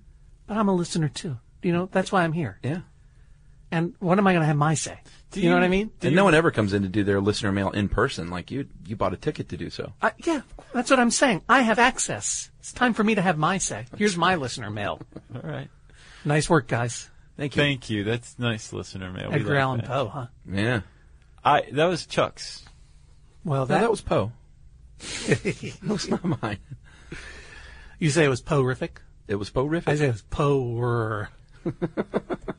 But 0.47 0.57
I'm 0.57 0.69
a 0.69 0.73
listener 0.75 1.09
too. 1.09 1.37
You 1.61 1.73
know, 1.73 1.89
that's 1.91 2.11
why 2.11 2.23
I'm 2.23 2.31
here. 2.33 2.59
Yeah. 2.63 2.81
And 3.71 3.95
what 3.99 4.17
am 4.17 4.27
I 4.27 4.33
going 4.33 4.41
to 4.41 4.47
have 4.47 4.55
my 4.55 4.75
say? 4.75 4.99
Do 5.31 5.41
you 5.41 5.49
know 5.49 5.55
what 5.55 5.63
I 5.63 5.67
mean? 5.67 5.91
And 6.01 6.15
no 6.15 6.23
one 6.23 6.33
ever 6.33 6.51
comes 6.51 6.71
in 6.73 6.83
to 6.83 6.87
do 6.87 7.03
their 7.03 7.19
listener 7.19 7.51
mail 7.51 7.69
in 7.71 7.89
person. 7.89 8.29
Like 8.29 8.49
you, 8.49 8.67
you 8.85 8.95
bought 8.95 9.13
a 9.13 9.17
ticket 9.17 9.49
to 9.49 9.57
do 9.57 9.69
so. 9.69 9.91
I, 10.01 10.13
yeah, 10.25 10.41
that's 10.73 10.89
what 10.89 10.99
I'm 10.99 11.11
saying. 11.11 11.41
I 11.49 11.61
have 11.61 11.79
access. 11.79 12.49
It's 12.59 12.71
time 12.71 12.93
for 12.93 13.03
me 13.03 13.15
to 13.15 13.21
have 13.21 13.37
my 13.37 13.57
say. 13.57 13.85
Here's 13.97 14.15
my 14.15 14.35
listener 14.35 14.69
mail. 14.69 15.01
All 15.35 15.41
right. 15.41 15.69
Nice 16.23 16.49
work, 16.49 16.67
guys. 16.67 17.09
Thank 17.35 17.55
you. 17.55 17.61
Thank 17.61 17.89
you. 17.89 18.03
That's 18.03 18.39
nice 18.39 18.73
listener 18.73 19.11
mail. 19.11 19.29
We 19.29 19.35
Edgar 19.35 19.49
like 19.49 19.59
Allan. 19.59 19.81
Poe, 19.81 20.07
huh? 20.07 20.27
Yeah. 20.49 20.81
I 21.43 21.63
that 21.73 21.85
was 21.85 22.05
Chuck's. 22.05 22.65
Well, 23.43 23.61
No, 23.61 23.65
that, 23.65 23.81
that 23.81 23.91
was 23.91 24.01
Poe. 24.01 24.31
that 25.27 25.77
was 25.83 26.09
not 26.09 26.41
mine. 26.41 26.57
you 27.99 28.09
say 28.09 28.25
it 28.25 28.29
was 28.29 28.41
Poe-rific? 28.41 28.97
It 29.27 29.35
was 29.35 29.49
Poe 29.49 29.69
I 29.85 29.95
say 29.95 30.07
it 30.07 30.11
was 30.11 30.23
Poe. 30.23 31.27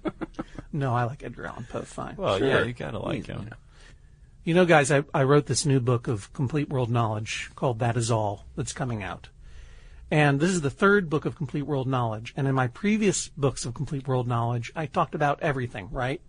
no, 0.78 0.94
I 0.94 1.04
like 1.04 1.22
Edgar 1.22 1.46
Allan 1.46 1.66
Poe 1.70 1.82
fine. 1.82 2.16
Well, 2.16 2.38
Sure. 2.38 2.46
yeah, 2.46 2.62
you 2.64 2.72
gotta 2.72 2.98
like 2.98 3.28
You 3.28 3.34
him. 3.34 3.44
know. 3.46 3.56
You 4.44 4.54
know, 4.54 4.64
guys, 4.64 4.90
I, 4.90 5.04
I 5.12 5.24
wrote 5.24 5.46
this 5.46 5.66
new 5.66 5.78
book 5.80 6.08
of 6.08 6.32
complete 6.32 6.70
world 6.70 6.90
knowledge 6.90 7.50
called 7.54 7.80
That 7.80 7.96
Is 7.96 8.10
All 8.10 8.46
that's 8.56 8.72
coming 8.72 9.02
out. 9.02 9.28
And 10.10 10.40
this 10.40 10.50
is 10.50 10.62
the 10.62 10.70
third 10.70 11.10
book 11.10 11.26
of 11.26 11.36
complete 11.36 11.64
world 11.66 11.86
knowledge. 11.86 12.32
And 12.34 12.48
in 12.48 12.54
my 12.54 12.66
previous 12.68 13.28
books 13.36 13.66
of 13.66 13.74
complete 13.74 14.08
world 14.08 14.26
knowledge, 14.26 14.72
I 14.74 14.86
talked 14.86 15.14
about 15.14 15.42
everything, 15.42 15.88
right? 15.90 16.22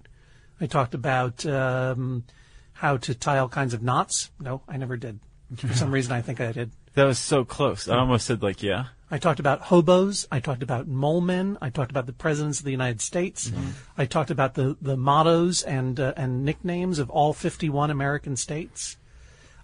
I 0.60 0.66
talked 0.68 0.94
about 0.94 1.46
um, 1.46 2.26
how 2.74 2.98
to 2.98 3.16
tie 3.16 3.38
all 3.38 3.48
kinds 3.48 3.74
of 3.74 3.82
knots. 3.82 4.32
No, 4.38 4.64
I 4.68 4.76
never 4.76 4.98
did. 4.98 5.20
For 5.56 5.74
some 5.74 5.92
reason, 5.98 6.12
I 6.12 6.22
think 6.22 6.42
I 6.42 6.52
did. 6.52 6.72
That 6.96 7.06
was 7.06 7.20
so 7.20 7.46
close. 7.46 7.88
I 7.88 7.98
almost 7.98 8.26
said 8.26 8.44
like, 8.44 8.62
yeah. 8.62 8.88
I 9.12 9.18
talked 9.18 9.40
about 9.40 9.62
hobos. 9.62 10.28
I 10.32 10.40
talked 10.40 10.62
about 10.62 10.88
mole 10.88 11.22
men. 11.22 11.58
I 11.62 11.70
talked 11.70 11.90
about 11.92 12.06
the 12.06 12.14
presidents 12.14 12.60
of 12.60 12.66
the 12.66 12.72
United 12.72 13.02
States. 13.02 13.52
I 13.98 14.06
talked 14.06 14.30
about 14.30 14.54
the, 14.54 14.78
the 14.82 14.96
mottos 14.98 15.64
and 15.64 16.00
uh, 16.00 16.14
and 16.16 16.46
nicknames 16.46 17.00
of 17.00 17.10
all 17.10 17.34
51 17.34 17.90
American 17.90 18.36
states. 18.36 18.98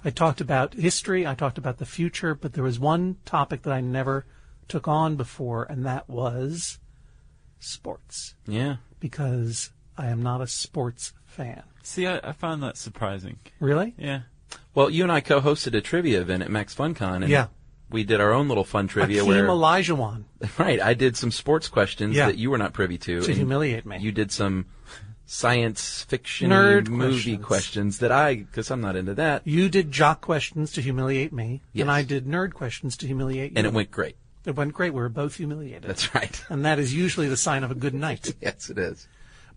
I 0.04 0.10
talked 0.10 0.42
about 0.42 0.74
history. 0.74 1.26
I 1.28 1.36
talked 1.36 1.58
about 1.60 1.78
the 1.78 1.86
future. 1.86 2.34
But 2.34 2.54
there 2.54 2.64
was 2.64 2.80
one 2.80 3.18
topic 3.26 3.62
that 3.64 3.74
I 3.74 3.82
never 3.82 4.26
took 4.68 4.88
on 4.88 5.16
before, 5.16 5.64
and 5.64 5.86
that 5.86 6.10
was 6.10 6.80
sports, 7.60 8.36
Yeah. 8.48 8.78
because 9.00 9.72
I 9.98 10.08
am 10.08 10.22
not 10.24 10.42
a 10.42 10.48
sports 10.48 11.14
fan. 11.26 11.64
See, 11.84 12.08
I, 12.08 12.18
I 12.24 12.32
found 12.32 12.64
that 12.64 12.78
surprising. 12.78 13.38
Really? 13.60 13.94
Yeah. 13.98 14.22
Well, 14.74 14.90
you 14.90 15.04
and 15.04 15.12
I 15.12 15.22
co-hosted 15.22 15.76
a 15.76 15.82
trivia 15.82 16.22
event 16.22 16.42
at 16.44 16.50
Max 16.52 16.74
FunCon, 16.74 17.18
and 17.18 17.30
Yeah. 17.30 17.48
We 17.89 18.04
did 18.04 18.19
our 18.21 18.32
own 18.34 18.48
little 18.48 18.63
fun 18.63 18.88
trivia 18.88 19.21
Hakeem 19.24 19.28
where, 19.28 19.48
Olajuwon 19.48 20.24
right, 20.58 20.82
I 20.82 20.93
did 20.93 21.15
some 21.17 21.32
sports 21.32 21.67
questions 21.67 22.15
Yeah. 22.15 22.28
that 22.28 22.38
you 22.38 22.50
were 22.52 22.58
not 22.58 22.74
privy 22.74 22.98
to. 23.00 23.21
to 23.21 23.28
and 23.28 23.36
humiliate 23.36 23.86
me. 23.86 23.98
You 24.00 24.12
did 24.12 24.32
some 24.32 24.65
science 25.28 26.02
fiction 26.04 26.52
Nerd 26.52 26.88
movie 26.88 27.38
questions. 27.38 27.45
questions 27.45 28.00
that 28.00 28.12
I, 28.12 28.36
because 28.36 28.69
I'm 28.69 28.82
not 28.82 28.95
into 28.95 29.13
that, 29.15 29.45
You 29.45 29.69
did 29.69 29.91
jock 29.91 30.21
questions 30.21 30.71
to 30.74 30.82
humiliate 30.82 31.34
me, 31.34 31.62
Yes. 31.74 31.82
and 31.84 31.91
I 31.91 32.04
did 32.04 32.26
nerd 32.26 32.54
questions 32.54 32.95
to 32.98 33.08
humiliate 33.08 33.52
you. 33.52 33.58
and 33.58 33.65
it 33.65 33.74
went 33.74 33.89
great. 33.91 34.17
It 34.45 34.56
went 34.56 34.74
great. 34.74 34.93
We 34.93 35.00
were 35.02 35.10
both 35.10 35.36
humiliated. 35.38 35.84
That's 35.89 36.13
right. 36.13 36.43
and 36.50 36.63
that 36.65 36.78
is 36.78 36.93
usually 36.93 37.28
the 37.28 37.38
sign 37.38 37.63
of 37.63 37.71
a 37.71 37.76
good 37.76 37.95
night. 37.95 38.36
yes, 38.41 38.69
it 38.69 38.78
is. 38.78 39.08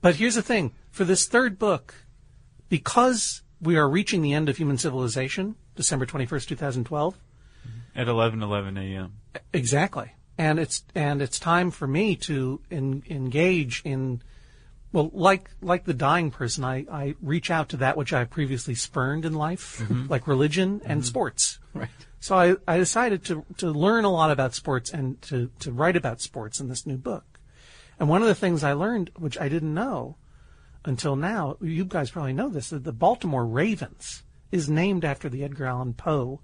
But 0.00 0.14
here's 0.16 0.36
the 0.36 0.42
thing 0.42 0.72
for 0.90 1.04
this 1.04 1.26
third 1.26 1.58
book, 1.58 1.94
because 2.68 3.42
we 3.60 3.76
are 3.76 3.88
reaching 3.88 4.22
the 4.22 4.32
end 4.32 4.48
of 4.48 4.56
human 4.56 4.78
civilization, 4.78 5.56
December 5.76 6.06
21st, 6.06 6.46
2012. 6.48 7.14
At 7.94 8.07
11:11 8.07 8.79
a.m. 8.79 9.14
Exactly. 9.53 10.12
And 10.37 10.59
it's 10.59 10.85
and 10.94 11.20
it's 11.20 11.38
time 11.38 11.70
for 11.70 11.87
me 11.87 12.16
to 12.16 12.61
en- 12.70 13.03
engage 13.11 13.83
in 13.85 14.22
well 14.92 15.11
like 15.12 15.51
like 15.61 15.85
the 15.85 15.94
dying 15.94 16.31
person 16.31 16.64
I, 16.64 16.87
I 16.90 17.14
reach 17.20 17.51
out 17.51 17.70
to 17.70 17.77
that 17.79 17.96
which 17.96 18.12
I 18.12 18.24
previously 18.24 18.74
spurned 18.74 19.24
in 19.24 19.35
life 19.35 19.79
mm-hmm. 19.83 20.07
like 20.09 20.27
religion 20.27 20.81
and 20.85 21.01
mm-hmm. 21.01 21.09
sports. 21.09 21.59
Right. 21.74 21.88
So 22.20 22.37
I, 22.37 22.57
I 22.66 22.79
decided 22.79 23.24
to, 23.27 23.44
to 23.59 23.70
learn 23.70 24.05
a 24.05 24.11
lot 24.11 24.31
about 24.31 24.55
sports 24.55 24.90
and 24.90 25.20
to, 25.22 25.51
to 25.61 25.72
write 25.72 25.96
about 25.96 26.20
sports 26.20 26.61
in 26.61 26.68
this 26.68 26.87
new 26.87 26.96
book. 26.96 27.38
And 27.98 28.09
one 28.09 28.22
of 28.22 28.29
the 28.29 28.35
things 28.35 28.64
I 28.64 28.72
learned, 28.72 29.11
which 29.16 29.38
I 29.38 29.48
didn't 29.48 29.74
know 29.74 30.16
until 30.85 31.16
now, 31.16 31.57
you 31.61 31.85
guys 31.85 32.11
probably 32.11 32.33
know 32.33 32.48
this, 32.48 32.70
that 32.70 32.85
the 32.85 32.92
Baltimore 32.92 33.46
Ravens 33.46 34.22
is 34.51 34.68
named 34.68 35.05
after 35.05 35.29
the 35.29 35.44
Edgar 35.44 35.66
Allan 35.66 35.94
Poe 35.94 36.40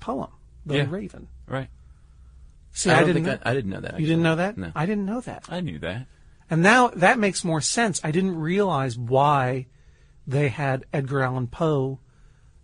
poem, 0.00 0.30
The 0.66 0.76
Yeah. 0.76 0.86
Raven. 0.88 1.28
Right. 1.46 1.68
See, 2.72 2.90
I, 2.90 3.00
I, 3.00 3.04
didn't 3.04 3.24
know. 3.24 3.38
I, 3.42 3.50
I 3.50 3.54
didn't 3.54 3.70
know 3.70 3.80
that. 3.80 4.00
you 4.00 4.06
didn't 4.06 4.22
know 4.22 4.36
that? 4.36 4.56
No. 4.56 4.72
I 4.74 4.86
didn't 4.86 5.04
know 5.04 5.20
that. 5.20 5.44
I 5.50 5.60
knew 5.60 5.78
that. 5.80 6.06
And 6.48 6.62
now 6.62 6.88
that 6.88 7.18
makes 7.18 7.44
more 7.44 7.60
sense. 7.60 8.00
I 8.04 8.10
didn't 8.10 8.36
realize 8.36 8.96
why 8.96 9.66
they 10.26 10.48
had 10.48 10.84
Edgar 10.92 11.22
Allan 11.22 11.48
Poe 11.48 11.98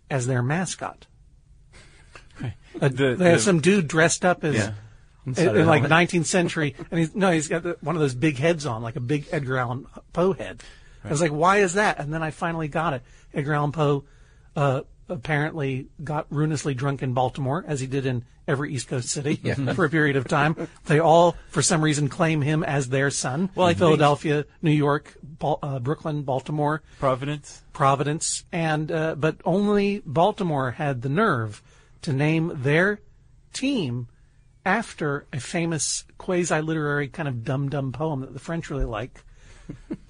as 0.09 0.25
their 0.27 0.41
mascot. 0.41 1.05
Uh, 2.41 2.87
The- 2.87 3.15
they 3.15 3.31
had 3.31 3.41
some 3.41 3.59
dude 3.59 3.87
dressed 3.87 4.23
up 4.23 4.43
as 4.43 4.55
Yeah. 4.55 4.71
in, 5.25 5.37
in 5.37 5.65
like 5.67 5.83
19th 5.83 6.25
century, 6.25 6.75
and 6.89 6.99
he's 6.99 7.13
no, 7.13 7.31
he's 7.31 7.47
got 7.47 7.63
the, 7.63 7.77
one 7.81 7.95
of 7.95 7.99
those 7.99 8.15
big 8.15 8.37
heads 8.37 8.65
on, 8.65 8.81
like 8.81 8.95
a 8.95 8.99
big 9.01 9.27
Edgar 9.31 9.57
Allan 9.57 9.85
Poe 10.13 10.33
head. 10.33 10.63
I 11.03 11.09
was 11.09 11.21
like, 11.21 11.31
why 11.31 11.57
is 11.57 11.73
that? 11.75 11.99
And 11.99 12.13
then 12.13 12.21
I 12.23 12.31
finally 12.31 12.67
got 12.67 12.93
it. 12.93 13.03
Edgar 13.33 13.53
Allan 13.53 13.71
Poe 13.71 14.03
uh, 14.55 14.81
apparently 15.09 15.87
got 16.03 16.27
ruinously 16.29 16.73
drunk 16.73 17.01
in 17.03 17.13
Baltimore, 17.13 17.63
as 17.67 17.79
he 17.79 17.87
did 17.87 18.05
in 18.05 18.23
every 18.47 18.73
East 18.73 18.87
Coast 18.87 19.09
city 19.09 19.35
for 19.75 19.85
a 19.85 19.89
period 19.89 20.15
of 20.15 20.27
time. 20.27 20.67
They 20.85 20.99
all, 20.99 21.35
for 21.49 21.61
some 21.61 21.81
reason, 21.83 22.07
claim 22.09 22.41
him 22.41 22.63
as 22.63 22.89
their 22.89 23.09
son. 23.11 23.49
Well, 23.55 23.67
I 23.67 23.71
think- 23.71 23.79
Philadelphia, 23.79 24.45
New 24.61 24.71
York, 24.71 25.15
Bal- 25.21 25.59
uh, 25.61 25.79
Brooklyn, 25.79 26.23
Baltimore, 26.23 26.81
Providence. 26.99 27.61
Providence, 27.73 28.43
and 28.51 28.91
uh, 28.91 29.15
but 29.15 29.37
only 29.45 30.01
Baltimore 30.05 30.71
had 30.71 31.01
the 31.01 31.09
nerve 31.09 31.61
to 32.01 32.13
name 32.13 32.51
their 32.55 33.01
team 33.53 34.07
after 34.65 35.25
a 35.31 35.39
famous 35.39 36.03
quasi-literary 36.17 37.07
kind 37.07 37.27
of 37.27 37.43
dumb-dumb 37.43 37.91
poem 37.91 38.21
that 38.21 38.33
the 38.33 38.39
French 38.39 38.69
really 38.69 38.85
like. 38.85 39.23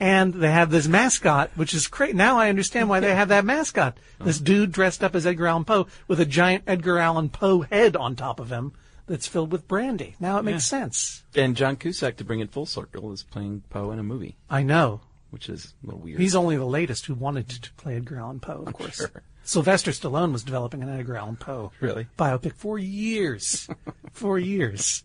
and 0.00 0.34
they 0.34 0.50
have 0.50 0.70
this 0.70 0.86
mascot, 0.86 1.50
which 1.54 1.72
is 1.74 1.86
great. 1.86 2.14
Now 2.14 2.38
I 2.38 2.48
understand 2.48 2.88
why 2.88 3.00
they 3.00 3.14
have 3.14 3.28
that 3.28 3.44
mascot. 3.44 3.96
This 4.20 4.38
dude 4.40 4.72
dressed 4.72 5.02
up 5.04 5.14
as 5.14 5.26
Edgar 5.26 5.46
Allan 5.46 5.64
Poe 5.64 5.86
with 6.08 6.20
a 6.20 6.24
giant 6.26 6.64
Edgar 6.66 6.98
Allan 6.98 7.28
Poe 7.30 7.62
head 7.62 7.96
on 7.96 8.16
top 8.16 8.40
of 8.40 8.50
him 8.50 8.72
that's 9.06 9.26
filled 9.26 9.52
with 9.52 9.68
brandy. 9.68 10.16
Now 10.20 10.38
it 10.38 10.42
makes 10.44 10.64
sense. 10.66 11.22
And 11.34 11.56
John 11.56 11.76
Cusack, 11.76 12.16
to 12.16 12.24
bring 12.24 12.40
it 12.40 12.50
full 12.50 12.66
circle, 12.66 13.12
is 13.12 13.22
playing 13.22 13.62
Poe 13.70 13.90
in 13.92 13.98
a 13.98 14.02
movie, 14.02 14.36
I 14.50 14.62
know. 14.62 15.00
which 15.30 15.48
is 15.48 15.74
a 15.82 15.86
little 15.86 16.00
weird. 16.00 16.18
He's 16.20 16.34
only 16.34 16.56
the 16.56 16.64
latest 16.66 17.06
who 17.06 17.14
wanted 17.14 17.48
to, 17.50 17.60
to 17.60 17.72
play 17.74 17.96
Edgar 17.96 18.18
Allan 18.18 18.40
Poe, 18.40 18.64
of 18.66 18.72
course. 18.74 18.96
sure. 18.96 19.22
Sylvester 19.44 19.92
Stallone 19.92 20.32
was 20.32 20.42
developing 20.42 20.82
an 20.82 20.88
Edgar 20.88 21.16
Allan 21.16 21.36
Poe 21.36 21.70
Really? 21.80 22.08
biopic 22.18 22.54
for 22.54 22.78
years. 22.80 23.68
for 24.12 24.38
years. 24.40 25.04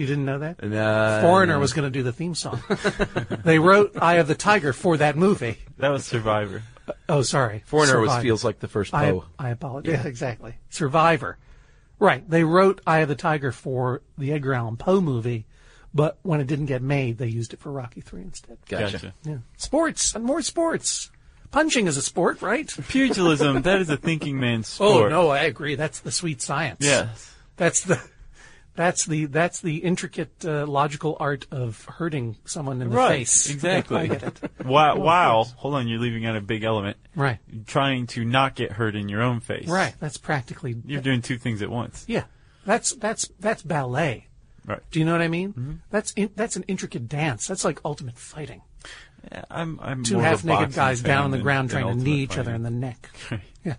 You 0.00 0.06
didn't 0.06 0.24
know 0.24 0.38
that? 0.38 0.64
Uh, 0.64 1.20
Foreigner 1.20 1.52
no. 1.52 1.60
was 1.60 1.74
going 1.74 1.84
to 1.84 1.90
do 1.90 2.02
the 2.02 2.10
theme 2.10 2.34
song. 2.34 2.62
they 3.44 3.58
wrote 3.58 4.00
Eye 4.00 4.14
of 4.14 4.28
the 4.28 4.34
Tiger 4.34 4.72
for 4.72 4.96
that 4.96 5.14
movie. 5.14 5.58
That 5.76 5.90
was 5.90 6.06
Survivor. 6.06 6.62
Oh, 7.06 7.20
sorry. 7.20 7.62
Foreigner 7.66 8.00
was 8.00 8.22
feels 8.22 8.42
like 8.42 8.60
the 8.60 8.66
first 8.66 8.94
I, 8.94 9.10
Poe. 9.10 9.24
I 9.38 9.50
apologize. 9.50 9.92
Yeah, 9.92 10.06
exactly. 10.08 10.54
Survivor. 10.70 11.36
Right. 11.98 12.26
They 12.26 12.44
wrote 12.44 12.80
Eye 12.86 13.00
of 13.00 13.08
the 13.08 13.14
Tiger 13.14 13.52
for 13.52 14.00
the 14.16 14.32
Edgar 14.32 14.54
Allan 14.54 14.78
Poe 14.78 15.02
movie, 15.02 15.44
but 15.92 16.18
when 16.22 16.40
it 16.40 16.46
didn't 16.46 16.64
get 16.64 16.80
made, 16.80 17.18
they 17.18 17.28
used 17.28 17.52
it 17.52 17.60
for 17.60 17.70
Rocky 17.70 18.00
3 18.00 18.22
instead. 18.22 18.56
Gotcha. 18.70 18.92
Gotcha. 18.92 19.14
Yeah. 19.24 19.36
Sports 19.58 20.14
and 20.14 20.24
more 20.24 20.40
sports. 20.40 21.10
Punching 21.50 21.88
is 21.88 21.98
a 21.98 22.02
sport, 22.02 22.40
right? 22.40 22.66
Pugilism, 22.88 23.60
that 23.64 23.82
is 23.82 23.90
a 23.90 23.98
thinking 23.98 24.40
man's 24.40 24.68
sport. 24.68 25.12
Oh 25.12 25.24
no, 25.24 25.28
I 25.28 25.40
agree. 25.40 25.74
That's 25.74 26.00
the 26.00 26.10
sweet 26.10 26.40
science. 26.40 26.78
Yes. 26.80 27.34
That's 27.58 27.82
the 27.82 28.00
that's 28.76 29.04
the 29.06 29.26
that's 29.26 29.60
the 29.60 29.78
intricate 29.78 30.44
uh, 30.44 30.66
logical 30.66 31.16
art 31.20 31.46
of 31.50 31.84
hurting 31.84 32.36
someone 32.44 32.80
in 32.80 32.90
the 32.90 32.96
Right. 32.96 33.18
face. 33.18 33.50
Exactly. 33.60 33.96
I 33.98 34.06
get 34.06 34.22
it. 34.22 34.40
Wow. 34.64 35.44
Hold 35.56 35.74
on. 35.74 35.88
You're 35.88 35.98
leaving 35.98 36.24
out 36.26 36.36
a 36.36 36.40
big 36.40 36.62
element. 36.64 36.96
Right. 37.14 37.38
Trying 37.66 38.06
to 38.08 38.24
not 38.24 38.54
get 38.54 38.72
hurt 38.72 38.94
in 38.96 39.08
your 39.08 39.22
own 39.22 39.40
face. 39.40 39.68
Right. 39.68 39.94
That's 40.00 40.16
practically 40.16 40.76
You're 40.86 41.00
doing 41.02 41.20
two 41.22 41.36
things 41.38 41.62
at 41.62 41.70
once. 41.70 42.04
Yeah. 42.08 42.24
That's 42.64 42.92
that's 42.94 43.28
that's 43.40 43.62
ballet. 43.62 44.28
Right. 44.66 44.80
Do 44.90 44.98
you 44.98 45.04
know 45.04 45.12
what 45.12 45.22
I 45.22 45.28
mean? 45.28 45.50
Mm-hmm. 45.52 45.72
That's 45.90 46.12
in, 46.12 46.30
that's 46.36 46.56
an 46.56 46.64
intricate 46.68 47.08
dance. 47.08 47.46
That's 47.46 47.64
like 47.64 47.80
ultimate 47.84 48.18
fighting. 48.18 48.62
Yeah, 49.32 49.44
I'm, 49.50 49.78
I'm 49.82 50.04
Two 50.04 50.14
more 50.14 50.22
of 50.22 50.26
a 50.26 50.28
half 50.30 50.44
naked 50.44 50.74
guys 50.74 51.02
down 51.02 51.24
on 51.24 51.30
the 51.30 51.38
ground 51.38 51.70
than 51.70 51.82
trying 51.82 51.98
to 51.98 52.02
knee 52.04 52.20
each 52.20 52.38
other 52.38 52.54
in 52.54 52.62
the 52.62 52.70
neck. 52.70 53.10
Yeah. 53.64 53.74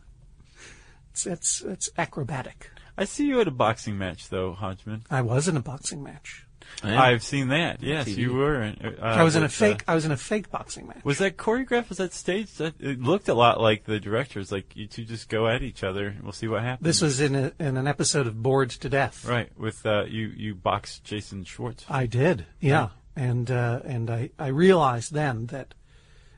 It's 1.11 1.23
that's 1.23 1.59
that's 1.59 1.89
acrobatic. 1.97 2.70
I 2.97 3.05
see 3.05 3.25
you 3.27 3.41
at 3.41 3.47
a 3.47 3.51
boxing 3.51 3.97
match, 3.97 4.29
though, 4.29 4.53
Hodgman. 4.53 5.03
I 5.09 5.21
was 5.21 5.47
in 5.47 5.57
a 5.57 5.61
boxing 5.61 6.03
match. 6.03 6.45
I've 6.83 7.23
seen 7.23 7.49
that. 7.49 7.81
Yes, 7.83 8.07
TV. 8.07 8.17
you 8.17 8.33
were. 8.33 8.63
Uh, 8.63 9.01
I 9.01 9.23
was 9.23 9.35
in 9.35 9.43
a 9.43 9.49
fake 9.49 9.83
uh, 9.87 9.91
I 9.91 9.95
was 9.95 10.05
in 10.05 10.11
a 10.11 10.17
fake 10.17 10.49
boxing 10.49 10.87
match. 10.87 11.03
was 11.03 11.19
that 11.19 11.37
choreographed? 11.37 11.89
Was 11.89 11.97
that 11.99 12.13
staged? 12.13 12.57
That, 12.59 12.79
it 12.79 13.01
looked 13.01 13.29
a 13.29 13.33
lot 13.33 13.59
like 13.59 13.85
the 13.85 13.99
directors. 13.99 14.51
Like 14.51 14.75
you 14.75 14.87
two 14.87 15.03
just 15.03 15.29
go 15.29 15.47
at 15.47 15.61
each 15.61 15.83
other. 15.83 16.07
and 16.07 16.23
We'll 16.23 16.31
see 16.31 16.47
what 16.47 16.63
happens. 16.63 16.85
This 16.85 17.01
was 17.01 17.21
in 17.21 17.35
a, 17.35 17.51
in 17.59 17.77
an 17.77 17.87
episode 17.87 18.27
of 18.27 18.41
Bored 18.41 18.71
to 18.71 18.89
Death. 18.89 19.25
right 19.25 19.49
with 19.57 19.85
uh, 19.85 20.05
you. 20.05 20.27
You 20.27 20.55
boxed 20.55 21.03
Jason 21.03 21.43
Schwartzman. 21.43 21.91
I 21.91 22.05
did, 22.05 22.45
yeah, 22.59 22.89
and 23.15 23.49
uh, 23.51 23.81
and 23.85 24.09
I 24.09 24.31
I 24.39 24.47
realized 24.47 25.13
then 25.13 25.47
that 25.47 25.73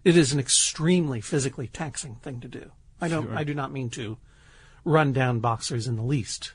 it 0.03 0.17
is 0.17 0.33
an 0.33 0.39
extremely 0.39 1.21
physically 1.21 1.67
taxing 1.67 2.15
thing 2.15 2.41
to 2.41 2.47
do. 2.47 2.71
I 2.99 3.07
don't 3.07 3.27
Sure. 3.27 3.35
I 3.35 3.43
do 3.43 3.53
not 3.53 3.71
mean 3.71 3.89
to 3.91 4.17
run 4.83 5.13
down 5.13 5.39
boxers 5.39 5.87
in 5.87 5.95
the 5.95 6.03
least, 6.03 6.53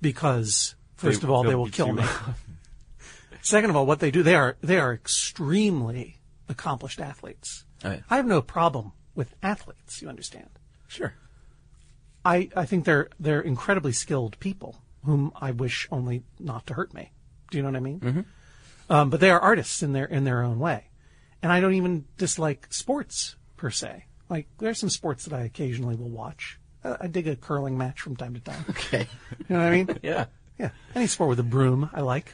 because 0.00 0.74
first 0.96 1.20
They- 1.20 1.26
of 1.26 1.30
all 1.30 1.42
they 1.42 1.50
they'll 1.50 1.68
kill 1.68 1.92
me. 1.92 2.04
Second 3.42 3.70
of 3.70 3.76
all, 3.76 3.86
what 3.86 4.00
they 4.00 4.10
do 4.10 4.22
they 4.22 4.34
are 4.34 4.56
they 4.62 4.78
are 4.78 4.92
extremely 4.92 6.18
accomplished 6.48 7.00
athletes. 7.00 7.64
Oh, 7.84 7.90
yeah. 7.90 8.00
I 8.08 8.16
have 8.16 8.26
no 8.26 8.40
problem 8.40 8.92
with 9.14 9.34
athletes. 9.42 10.00
You 10.00 10.08
understand? 10.08 10.48
Sure. 10.88 11.14
I, 12.24 12.48
I 12.56 12.64
think 12.64 12.84
they're 12.84 13.08
they're 13.20 13.40
incredibly 13.40 13.92
skilled 13.92 14.38
people 14.40 14.76
whom 15.04 15.32
I 15.36 15.50
wish 15.50 15.86
only 15.90 16.22
not 16.38 16.66
to 16.68 16.74
hurt 16.74 16.94
me. 16.94 17.12
Do 17.50 17.58
you 17.58 17.62
know 17.62 17.68
what 17.68 17.76
I 17.76 17.80
mean? 17.80 18.00
Mm-hmm. 18.00 18.20
Um, 18.90 19.10
but 19.10 19.20
they 19.20 19.30
are 19.30 19.40
artists 19.40 19.82
in 19.82 19.92
their 19.92 20.06
in 20.06 20.24
their 20.24 20.42
own 20.42 20.58
way, 20.58 20.84
and 21.42 21.52
I 21.52 21.60
don't 21.60 21.74
even 21.74 22.06
dislike 22.16 22.68
sports 22.70 23.36
per 23.56 23.70
se. 23.70 24.06
Like 24.28 24.48
there's 24.58 24.78
some 24.78 24.88
sports 24.88 25.24
that 25.24 25.34
I 25.38 25.42
occasionally 25.44 25.96
will 25.96 26.10
watch. 26.10 26.58
Uh, 26.84 26.96
I 27.00 27.06
dig 27.06 27.26
a 27.26 27.34
curling 27.36 27.78
match 27.78 28.00
from 28.00 28.14
time 28.16 28.34
to 28.34 28.40
time. 28.40 28.64
Okay. 28.70 29.06
You 29.48 29.56
know 29.56 29.58
what 29.58 29.66
I 29.66 29.70
mean? 29.70 29.98
yeah. 30.02 30.26
Yeah, 30.58 30.70
any 30.94 31.08
sport 31.08 31.30
with 31.30 31.40
a 31.40 31.44
broom 31.44 31.90
I 31.92 32.00
like. 32.02 32.32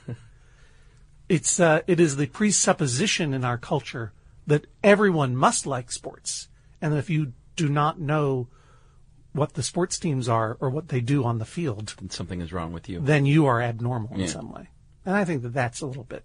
It's 1.29 1.59
uh, 1.61 1.81
it 1.87 2.01
is 2.01 2.17
the 2.17 2.27
presupposition 2.27 3.33
in 3.33 3.45
our 3.45 3.57
culture 3.57 4.13
that 4.47 4.67
everyone 4.83 5.37
must 5.37 5.65
like 5.67 5.91
sports, 5.93 6.49
and 6.83 6.93
that 6.93 6.99
if 6.99 7.09
you 7.09 7.33
do 7.57 7.69
not 7.69 8.01
know 8.01 8.49
what 9.33 9.55
the 9.55 9.63
sports 9.63 9.99
teams 9.99 10.29
are 10.29 10.57
or 10.61 10.69
what 10.69 10.89
they 10.89 11.01
do 11.01 11.25
on 11.25 11.39
the 11.39 11.45
field, 11.45 11.95
And 12.01 12.13
something 12.13 12.41
is 12.41 12.53
wrong 12.53 12.73
with 12.73 12.89
you. 12.89 13.01
then 13.01 13.27
you 13.27 13.47
are 13.47 13.63
abnormal 13.63 14.21
in 14.21 14.27
some 14.27 14.51
way. 14.51 14.69
And 15.07 15.15
I 15.15 15.25
think 15.25 15.43
that 15.43 15.53
that's 15.55 15.81
a 15.81 15.87
little 15.87 16.05
bit 16.05 16.25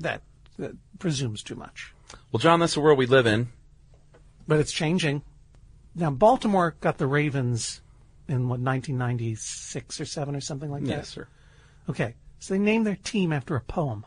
that, 0.00 0.22
that 0.58 0.72
presumes 0.98 1.42
too 1.42 1.54
much. 1.56 1.92
Well, 2.32 2.40
John, 2.40 2.58
that's 2.58 2.74
the 2.74 2.80
world 2.80 2.98
we 2.98 3.06
live 3.06 3.26
in. 3.26 3.48
But 4.48 4.58
it's 4.60 4.72
changing. 4.72 5.22
Now 5.94 6.10
Baltimore 6.10 6.76
got 6.80 6.98
the 6.98 7.06
Ravens 7.06 7.80
in 8.28 8.48
what 8.48 8.60
1996 8.60 10.00
or 10.00 10.04
7 10.04 10.34
or 10.34 10.40
something 10.40 10.70
like 10.70 10.84
that. 10.84 10.88
Yes, 10.88 11.08
sir. 11.08 11.28
Okay, 11.88 12.14
so 12.38 12.54
they 12.54 12.58
named 12.58 12.86
their 12.86 12.96
team 12.96 13.32
after 13.32 13.56
a 13.56 13.60
poem, 13.60 14.04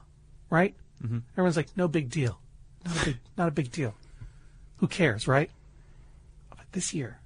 right? 0.49 0.75
Mm-hmm. 1.03 1.19
Everyone's 1.33 1.57
like, 1.57 1.75
no 1.75 1.87
big 1.87 2.09
deal, 2.09 2.39
not 2.85 3.01
a 3.01 3.05
big, 3.05 3.17
not 3.37 3.47
a 3.49 3.51
big 3.51 3.71
deal. 3.71 3.93
Who 4.77 4.87
cares, 4.87 5.27
right? 5.27 5.51
But 6.49 6.71
this 6.71 6.93
year, 6.93 7.19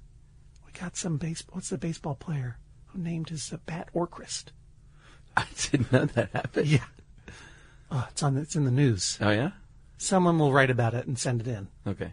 we 0.66 0.72
got 0.78 0.96
some 0.96 1.16
base. 1.16 1.42
What's 1.50 1.70
the 1.70 1.78
baseball 1.78 2.14
player 2.14 2.58
who 2.86 2.98
named 2.98 3.28
his 3.30 3.52
uh, 3.52 3.58
bat 3.66 3.88
Orcrist? 3.94 4.46
I 5.36 5.46
didn't 5.70 5.92
know 5.92 6.04
that 6.04 6.30
happened. 6.32 6.66
Yeah. 6.66 6.84
Oh, 7.90 8.06
it's 8.10 8.22
on. 8.22 8.36
It's 8.36 8.56
in 8.56 8.64
the 8.64 8.70
news. 8.70 9.18
Oh, 9.20 9.30
yeah? 9.30 9.50
Someone 9.98 10.38
will 10.38 10.52
write 10.52 10.70
about 10.70 10.94
it 10.94 11.06
and 11.06 11.18
send 11.18 11.40
it 11.40 11.48
in. 11.48 11.68
Okay. 11.86 12.12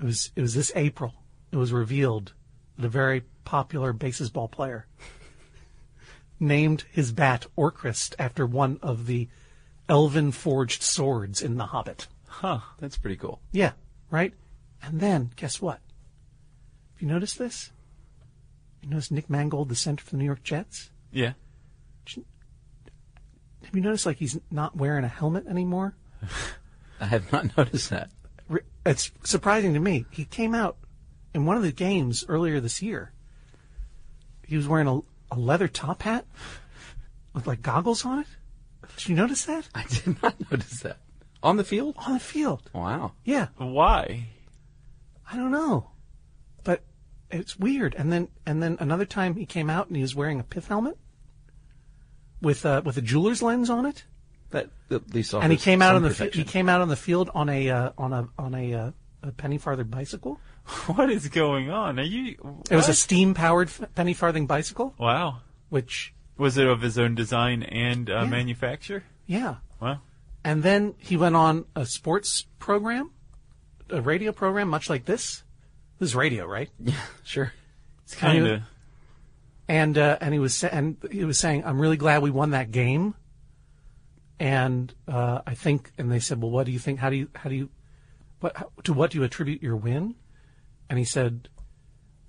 It 0.00 0.04
was. 0.04 0.30
It 0.36 0.42
was 0.42 0.54
this 0.54 0.72
April. 0.74 1.14
It 1.52 1.56
was 1.56 1.72
revealed 1.72 2.32
that 2.76 2.86
a 2.86 2.90
very 2.90 3.22
popular 3.44 3.92
baseball 3.92 4.48
player 4.48 4.86
named 6.40 6.84
his 6.90 7.12
bat 7.12 7.46
Orcrist 7.56 8.14
after 8.18 8.46
one 8.46 8.78
of 8.82 9.06
the 9.06 9.28
elven 9.88 10.32
forged 10.32 10.82
swords 10.82 11.40
in 11.40 11.56
The 11.56 11.66
Hobbit. 11.66 12.08
Huh. 12.26 12.60
That's 12.78 12.98
pretty 12.98 13.16
cool. 13.16 13.40
Yeah, 13.52 13.72
right? 14.10 14.34
And 14.82 15.00
then, 15.00 15.30
guess 15.36 15.60
what? 15.60 15.80
Have 16.94 17.02
you 17.02 17.08
noticed 17.08 17.38
this? 17.38 17.70
You 18.82 18.90
notice 18.90 19.10
Nick 19.10 19.30
Mangold, 19.30 19.68
the 19.68 19.74
center 19.74 20.04
for 20.04 20.10
the 20.10 20.16
New 20.18 20.24
York 20.24 20.42
Jets? 20.42 20.90
Yeah. 21.12 21.32
Have 22.06 23.74
you 23.74 23.80
noticed, 23.80 24.06
like, 24.06 24.18
he's 24.18 24.38
not 24.50 24.76
wearing 24.76 25.04
a 25.04 25.08
helmet 25.08 25.46
anymore? 25.46 25.94
I 27.00 27.06
have 27.06 27.32
not 27.32 27.56
noticed 27.56 27.90
that. 27.90 28.10
It's 28.84 29.10
surprising 29.24 29.74
to 29.74 29.80
me. 29.80 30.06
He 30.10 30.24
came 30.24 30.54
out 30.54 30.76
in 31.36 31.44
one 31.44 31.56
of 31.56 31.62
the 31.62 31.70
games 31.70 32.24
earlier 32.28 32.60
this 32.60 32.80
year. 32.80 33.12
He 34.46 34.56
was 34.56 34.66
wearing 34.66 34.88
a, 34.88 35.00
a 35.30 35.38
leather 35.38 35.68
top 35.68 36.02
hat 36.02 36.24
with, 37.34 37.46
like, 37.46 37.60
goggles 37.60 38.04
on 38.06 38.20
it. 38.20 38.26
Did 38.96 39.08
you 39.10 39.14
notice 39.16 39.44
that? 39.44 39.68
I 39.74 39.84
did 39.84 40.20
not 40.22 40.34
notice 40.50 40.80
that. 40.80 40.96
On 41.42 41.58
the 41.58 41.64
field? 41.64 41.94
On 42.06 42.14
the 42.14 42.20
field. 42.20 42.62
Wow. 42.72 43.12
Yeah. 43.24 43.48
Why? 43.58 44.28
I 45.30 45.36
don't 45.36 45.50
know, 45.50 45.90
but 46.64 46.82
it's 47.30 47.58
weird. 47.58 47.94
And 47.96 48.10
then 48.12 48.28
and 48.46 48.62
then 48.62 48.76
another 48.80 49.04
time 49.04 49.34
he 49.34 49.44
came 49.44 49.68
out 49.68 49.88
and 49.88 49.96
he 49.96 50.02
was 50.02 50.14
wearing 50.14 50.38
a 50.40 50.44
pith 50.44 50.68
helmet 50.68 50.96
with 52.40 52.64
uh, 52.64 52.80
with 52.84 52.96
a 52.96 53.00
jeweler's 53.02 53.42
lens 53.42 53.68
on 53.68 53.84
it, 53.86 54.04
That 54.50 54.70
at 54.90 55.12
least 55.12 55.34
and 55.34 55.50
he 55.52 55.58
came 55.58 55.82
out 55.82 55.96
on 55.96 56.02
the 56.02 56.10
fi- 56.10 56.16
protection. 56.26 56.44
he 56.44 56.48
came 56.48 56.68
out 56.68 56.80
on 56.80 56.88
the 56.88 56.96
field 56.96 57.28
on 57.34 57.48
a 57.48 57.68
uh, 57.70 57.90
on 57.98 58.12
a 58.12 58.28
on 58.38 58.54
a, 58.54 58.74
uh, 58.74 58.90
a 59.24 59.32
penny 59.32 59.58
farthing 59.58 59.88
bicycle. 59.88 60.40
What 60.86 61.10
is 61.10 61.28
going 61.28 61.70
on? 61.70 61.98
Are 61.98 62.02
you? 62.02 62.36
It 62.70 62.74
was 62.76 62.88
a 62.88 62.94
steam 62.94 63.34
powered 63.34 63.68
f- 63.68 63.88
penny 63.94 64.14
farthing 64.14 64.46
bicycle, 64.46 64.94
Wow. 64.98 65.40
which 65.68 66.12
Was 66.38 66.58
it 66.58 66.66
of 66.66 66.80
his 66.82 66.98
own 66.98 67.14
design 67.14 67.62
and 67.62 68.10
uh, 68.10 68.22
Yeah. 68.22 68.24
manufacture? 68.26 69.04
yeah. 69.26 69.56
Wow. 69.80 70.00
And 70.44 70.62
then 70.62 70.94
he 70.98 71.16
went 71.16 71.34
on 71.36 71.64
a 71.74 71.84
sports 71.84 72.46
program, 72.58 73.10
a 73.90 74.00
radio 74.00 74.32
program, 74.32 74.68
much 74.68 74.88
like 74.88 75.04
this. 75.04 75.42
This 75.98 76.10
is 76.10 76.14
radio, 76.16 76.46
right? 76.46 76.70
Yeah, 76.80 76.94
sure. 77.24 77.52
It's 78.04 78.14
kind 78.14 78.46
of. 78.46 78.62
and 79.68 79.98
uh, 79.98 80.18
and 80.20 80.32
he 80.32 80.38
was 80.40 80.54
sa- 80.54 80.68
and 80.70 80.96
he 81.10 81.24
was 81.24 81.38
saying, 81.40 81.64
"I'm 81.64 81.80
really 81.80 81.96
glad 81.96 82.22
we 82.22 82.30
won 82.30 82.50
that 82.50 82.70
game." 82.70 83.14
And 84.38 84.92
uh, 85.08 85.40
I 85.46 85.54
think, 85.54 85.90
and 85.98 86.12
they 86.12 86.20
said, 86.20 86.40
"Well, 86.42 86.50
what 86.50 86.66
do 86.66 86.72
you 86.72 86.78
think? 86.78 86.98
How 87.00 87.10
do 87.10 87.16
you 87.16 87.28
how 87.34 87.48
do 87.50 87.56
you 87.56 87.68
what 88.40 88.56
how, 88.56 88.70
to 88.84 88.92
what 88.92 89.10
do 89.10 89.18
you 89.18 89.24
attribute 89.24 89.62
your 89.62 89.76
win?" 89.76 90.14
And 90.88 90.98
he 90.98 91.04
said, 91.04 91.48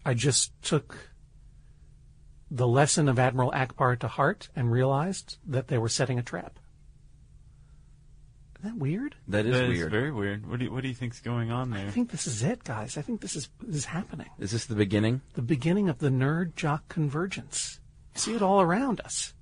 "I 0.05 0.13
just 0.13 0.51
took 0.61 1.09
the 2.49 2.67
lesson 2.67 3.09
of 3.09 3.19
Admiral 3.19 3.51
Ackbar 3.51 3.99
to 3.99 4.07
heart 4.07 4.49
and 4.55 4.71
realized 4.71 5.37
that 5.45 5.67
they 5.67 5.77
were 5.77 5.89
setting 5.89 6.17
a 6.17 6.23
trap." 6.23 6.59
Isn't 8.59 8.71
that 8.73 8.81
weird? 8.81 9.15
That 9.27 9.45
is 9.45 9.53
That 9.53 9.65
is 9.65 9.69
weird. 9.77 9.91
very 9.91 10.11
weird. 10.11 10.49
What 10.49 10.57
do 10.59 10.65
you, 10.65 10.71
What 10.71 10.81
do 10.81 10.87
you 10.87 10.95
think's 10.95 11.19
going 11.19 11.51
on 11.51 11.69
there? 11.69 11.85
I 11.87 11.91
think 11.91 12.09
this 12.09 12.25
is 12.25 12.41
it, 12.41 12.63
guys. 12.63 12.97
I 12.97 13.03
think 13.03 13.21
this 13.21 13.35
is 13.35 13.49
this 13.61 13.75
is 13.77 13.85
happening. 13.85 14.29
Is 14.39 14.51
this 14.51 14.65
the 14.65 14.75
beginning? 14.75 15.21
The 15.33 15.43
beginning 15.43 15.89
of 15.89 15.99
the 15.99 16.09
nerd 16.09 16.55
jock 16.55 16.89
convergence. 16.89 17.79
You 18.15 18.21
see 18.21 18.35
it 18.35 18.41
all 18.41 18.59
around 18.61 18.99
us. 19.01 19.33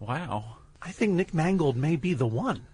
Wow. 0.00 0.56
I 0.80 0.90
think 0.92 1.12
Nick 1.12 1.34
Mangold 1.34 1.76
may 1.76 1.96
be 1.96 2.14
the 2.14 2.26
one. 2.26 2.66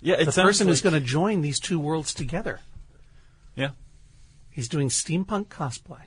Yeah, 0.00 0.16
it 0.16 0.26
the 0.26 0.32
sounds 0.32 0.46
person 0.48 0.68
who's 0.68 0.82
going 0.82 0.92
to 0.92 1.00
join 1.00 1.40
these 1.40 1.58
two 1.58 1.80
worlds 1.80 2.12
together. 2.12 2.60
Yeah. 3.56 3.70
He's 4.54 4.68
doing 4.68 4.88
steampunk 4.88 5.46
cosplay. 5.48 6.02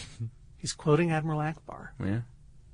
He's 0.56 0.72
quoting 0.72 1.10
Admiral 1.10 1.40
Ackbar. 1.40 1.90
Yeah. 2.02 2.20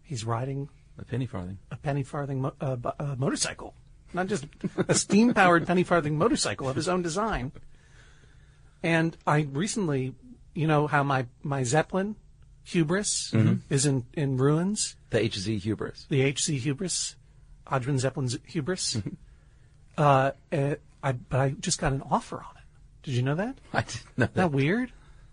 He's 0.02 0.24
riding 0.24 0.68
A 0.98 1.04
penny 1.04 1.26
farthing. 1.26 1.58
a 1.70 1.76
penny 1.76 2.02
farthing 2.04 2.40
mo- 2.42 2.54
uh, 2.60 2.76
bu- 2.76 2.90
uh, 3.00 3.16
motorcycle, 3.18 3.74
not 4.14 4.28
just 4.28 4.46
a 4.88 4.94
steam 4.94 5.34
powered 5.34 5.66
penny 5.66 5.82
farthing 5.82 6.16
motorcycle 6.16 6.68
of 6.68 6.76
his 6.76 6.88
own 6.88 7.02
design. 7.02 7.50
And 8.82 9.16
I 9.26 9.48
recently 9.50 10.14
you 10.54 10.66
know 10.66 10.86
how 10.86 11.02
my 11.02 11.26
my 11.42 11.64
Zeppelin 11.64 12.16
hubris 12.62 13.32
is 13.68 13.84
in 13.86 14.04
in 14.14 14.36
ruins. 14.36 14.96
The 15.10 15.18
HZ 15.18 15.60
hubris. 15.62 16.06
The 16.08 16.22
HC 16.22 16.60
hubris, 16.62 17.16
Adrian 17.72 17.98
Zeppelin's 17.98 18.38
hubris. 18.46 18.96
uh, 19.98 20.30
uh, 20.52 20.74
I 21.02 21.12
but 21.12 21.40
I 21.40 21.50
just 21.50 21.80
got 21.80 21.92
an 21.92 22.02
offer 22.10 22.36
on 22.38 22.56
it. 22.56 22.62
Did 23.02 23.14
you 23.14 23.22
know 23.22 23.34
that? 23.34 23.58
I 23.72 23.82
didn't 23.82 24.04
know 24.16 24.24
Isn't 24.24 24.34
that 24.34 24.34
that. 24.34 24.52
weird? 24.52 24.92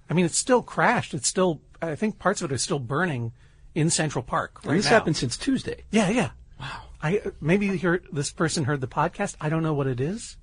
I 0.10 0.14
mean, 0.14 0.26
it's 0.26 0.38
still 0.38 0.62
crashed. 0.62 1.14
It's 1.14 1.28
still. 1.28 1.62
I 1.82 1.95
think 1.95 2.20
parts 2.20 2.41
of 2.41 2.51
it 2.51 2.54
are 2.54 2.58
still 2.58 2.80
burning 2.80 3.32
in 3.76 3.89
Central 3.89 4.24
Park. 4.24 4.60
Right 4.64 4.72
And 4.72 4.80
this 4.80 4.86
now. 4.86 4.91
happened 4.91 5.18
since 5.18 5.36
Tuesday. 5.38 5.84
Yeah, 5.91 6.10
yeah. 6.10 6.30
Wow. 6.60 6.82
I 7.01 7.22
maybe 7.41 7.66
you 7.68 7.78
heard 7.78 8.08
this 8.12 8.32
person 8.32 8.64
heard 8.66 8.80
the 8.82 8.88
podcast. 8.88 9.36
I 9.41 9.49
don't 9.49 9.64
know 9.64 9.74
what 9.74 9.88
it 9.88 9.99
is, 9.99 10.38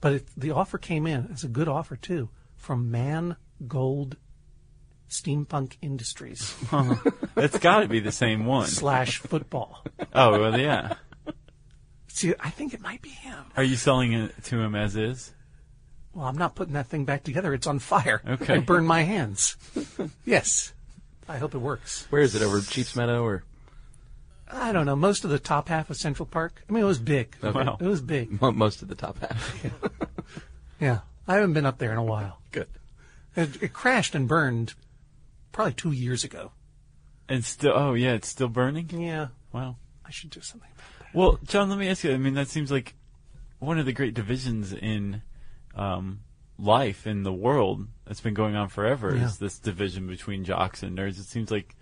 but 0.00 0.12
it, 0.14 0.26
the 0.36 0.50
offer 0.50 0.78
came 0.78 1.06
in. 1.06 1.28
It's 1.30 1.44
a 1.44 1.48
good 1.48 1.68
offer 1.68 1.94
too 1.96 2.30
from 2.56 2.90
Man 2.90 3.36
Gold 3.68 4.16
Steampunk 5.08 5.76
Industries 5.80 6.56
It's 7.36 7.58
got 7.58 7.80
to 7.80 7.88
be 7.88 8.00
the 8.00 8.10
same 8.10 8.44
one. 8.46 8.66
slash 8.66 9.18
football. 9.18 9.84
Oh, 10.12 10.40
well, 10.40 10.58
yeah. 10.58 10.94
See, 12.08 12.34
I 12.40 12.50
think 12.50 12.74
it 12.74 12.80
might 12.80 13.02
be 13.02 13.10
him. 13.10 13.44
Are 13.56 13.62
you 13.62 13.76
selling 13.76 14.12
it 14.14 14.32
to 14.44 14.58
him 14.58 14.74
as 14.74 14.96
is? 14.96 15.32
Well, 16.16 16.24
I'm 16.26 16.38
not 16.38 16.54
putting 16.54 16.72
that 16.72 16.86
thing 16.86 17.04
back 17.04 17.24
together. 17.24 17.52
It's 17.52 17.66
on 17.66 17.78
fire. 17.78 18.22
Okay. 18.26 18.54
I 18.54 18.58
burned 18.60 18.88
my 18.88 19.02
hands. 19.02 19.58
yes. 20.24 20.72
I 21.28 21.36
hope 21.36 21.54
it 21.54 21.58
works. 21.58 22.06
Where 22.08 22.22
is 22.22 22.34
it? 22.34 22.40
Over 22.40 22.62
Sheep 22.62 22.96
Meadow 22.96 23.22
or 23.22 23.44
I 24.50 24.72
don't 24.72 24.86
know. 24.86 24.96
Most 24.96 25.24
of 25.24 25.30
the 25.30 25.38
top 25.38 25.68
half 25.68 25.90
of 25.90 25.98
Central 25.98 26.24
Park. 26.24 26.62
I 26.66 26.72
mean, 26.72 26.82
it 26.82 26.86
was 26.86 26.98
big. 26.98 27.36
Okay. 27.44 27.58
Wow. 27.58 27.76
It 27.78 27.86
was 27.86 28.00
big. 28.00 28.40
most 28.40 28.80
of 28.80 28.88
the 28.88 28.94
top 28.94 29.18
half? 29.20 29.62
Yeah. 30.78 31.00
I 31.26 31.34
haven't 31.36 31.54
been 31.54 31.64
up 31.64 31.78
there 31.78 31.90
in 31.92 31.96
a 31.96 32.04
while. 32.04 32.38
Good. 32.52 32.68
It, 33.34 33.62
it 33.62 33.72
crashed 33.72 34.14
and 34.14 34.28
burned 34.28 34.74
probably 35.52 35.72
two 35.72 35.92
years 35.92 36.22
ago. 36.22 36.52
And 37.30 37.42
still, 37.42 37.72
oh, 37.74 37.94
yeah, 37.94 38.12
it's 38.12 38.28
still 38.28 38.48
burning? 38.48 38.90
Yeah. 38.90 39.28
Wow. 39.52 39.76
I 40.04 40.10
should 40.10 40.28
do 40.28 40.42
something 40.42 40.68
about 40.74 40.98
that. 40.98 41.14
Well, 41.14 41.38
John, 41.44 41.70
let 41.70 41.78
me 41.78 41.88
ask 41.88 42.04
you. 42.04 42.12
I 42.12 42.18
mean, 42.18 42.34
that 42.34 42.48
seems 42.48 42.70
like 42.70 42.94
one 43.58 43.78
of 43.78 43.86
the 43.86 43.92
great 43.94 44.12
divisions 44.12 44.74
in 44.74 45.22
um, 45.76 46.20
life 46.58 47.06
in 47.06 47.22
the 47.22 47.32
world 47.32 47.86
that's 48.06 48.20
been 48.20 48.34
going 48.34 48.56
on 48.56 48.68
forever. 48.68 49.14
Yeah. 49.14 49.26
Is 49.26 49.38
this 49.38 49.58
division 49.58 50.06
between 50.06 50.42
jocks 50.44 50.82
and 50.82 50.96
nerds? 50.98 51.18
It 51.20 51.24
seems 51.26 51.50
like 51.50 51.76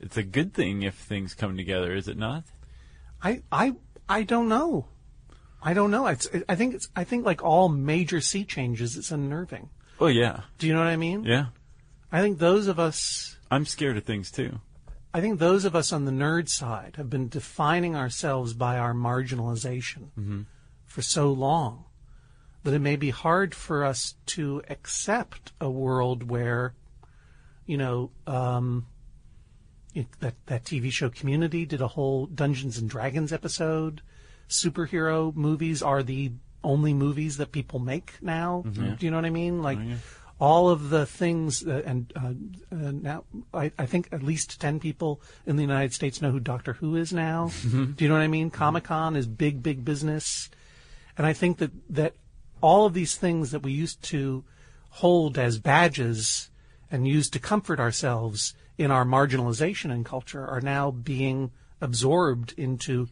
it's 0.00 0.16
a 0.16 0.22
good 0.22 0.52
thing 0.52 0.82
if 0.82 0.94
things 0.94 1.34
come 1.34 1.56
together, 1.56 1.94
is 1.94 2.08
it 2.08 2.18
not? 2.18 2.44
I, 3.22 3.42
I, 3.50 3.74
I 4.08 4.22
don't 4.24 4.48
know. 4.48 4.88
I 5.62 5.72
don't 5.72 5.90
know. 5.90 6.06
It's, 6.06 6.28
I 6.48 6.54
think 6.54 6.74
it's, 6.74 6.88
I 6.94 7.04
think 7.04 7.24
like 7.24 7.42
all 7.42 7.68
major 7.68 8.20
sea 8.20 8.44
changes, 8.44 8.96
it's 8.96 9.10
unnerving. 9.10 9.70
Oh 9.98 10.06
yeah, 10.08 10.42
Do 10.58 10.66
you 10.66 10.74
know 10.74 10.80
what 10.80 10.88
I 10.88 10.96
mean? 10.96 11.24
yeah. 11.24 11.46
I 12.12 12.20
think 12.20 12.38
those 12.38 12.66
of 12.66 12.78
us, 12.78 13.36
I'm 13.50 13.64
scared 13.64 13.96
of 13.96 14.04
things 14.04 14.30
too. 14.30 14.60
I 15.12 15.20
think 15.20 15.38
those 15.38 15.64
of 15.64 15.74
us 15.74 15.92
on 15.92 16.04
the 16.04 16.12
nerd 16.12 16.48
side 16.48 16.94
have 16.96 17.08
been 17.08 17.28
defining 17.28 17.96
ourselves 17.96 18.52
by 18.52 18.78
our 18.78 18.92
marginalization 18.92 20.44
for 20.84 21.00
so 21.02 21.32
long 21.32 21.84
that 22.66 22.74
it 22.74 22.80
may 22.80 22.96
be 22.96 23.10
hard 23.10 23.54
for 23.54 23.84
us 23.84 24.16
to 24.26 24.60
accept 24.68 25.52
a 25.60 25.70
world 25.70 26.28
where, 26.28 26.74
you 27.64 27.76
know, 27.76 28.10
um, 28.26 28.86
it, 29.94 30.08
that 30.18 30.34
that 30.46 30.64
TV 30.64 30.90
show 30.90 31.08
Community 31.08 31.64
did 31.64 31.80
a 31.80 31.86
whole 31.86 32.26
Dungeons 32.26 32.76
and 32.76 32.90
Dragons 32.90 33.32
episode. 33.32 34.02
Superhero 34.48 35.34
movies 35.34 35.80
are 35.80 36.02
the 36.02 36.32
only 36.64 36.92
movies 36.92 37.36
that 37.36 37.52
people 37.52 37.78
make 37.78 38.14
now. 38.20 38.62
Do 38.96 39.06
you 39.06 39.12
know 39.12 39.18
what 39.18 39.24
I 39.24 39.30
mean? 39.30 39.62
Like 39.62 39.78
all 40.40 40.68
of 40.68 40.90
the 40.90 41.06
things, 41.06 41.64
uh, 41.64 41.82
and 41.86 42.12
uh, 42.16 42.32
uh, 42.74 42.90
now 42.90 43.24
I, 43.54 43.70
I 43.78 43.86
think 43.86 44.08
at 44.10 44.24
least 44.24 44.60
ten 44.60 44.80
people 44.80 45.22
in 45.46 45.54
the 45.54 45.62
United 45.62 45.94
States 45.94 46.20
know 46.20 46.32
who 46.32 46.40
Doctor 46.40 46.72
Who 46.72 46.96
is 46.96 47.12
now. 47.12 47.52
Do 47.94 48.04
you 48.04 48.08
know 48.08 48.16
what 48.16 48.24
I 48.24 48.28
mean? 48.28 48.50
Comic 48.50 48.84
Con 48.84 49.14
is 49.14 49.28
big, 49.28 49.62
big 49.62 49.84
business, 49.84 50.50
and 51.16 51.24
I 51.24 51.32
think 51.32 51.58
that 51.58 51.70
that 51.90 52.14
all 52.66 52.84
of 52.84 52.94
these 52.94 53.14
things 53.14 53.52
that 53.52 53.62
we 53.62 53.72
used 53.72 54.02
to 54.02 54.44
hold 54.90 55.38
as 55.38 55.60
badges 55.60 56.50
and 56.90 57.06
use 57.06 57.30
to 57.30 57.38
comfort 57.38 57.78
ourselves 57.78 58.54
in 58.76 58.90
our 58.90 59.04
marginalization 59.04 59.92
in 59.92 60.02
culture 60.02 60.44
are 60.44 60.60
now 60.60 60.90
being 60.90 61.52
absorbed 61.80 62.52
into 62.56 63.08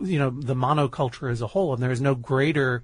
you 0.00 0.18
know 0.18 0.30
the 0.30 0.54
monoculture 0.54 1.30
as 1.30 1.42
a 1.42 1.48
whole. 1.48 1.74
And 1.74 1.82
there 1.82 1.90
is 1.90 2.00
no 2.00 2.14
greater 2.14 2.82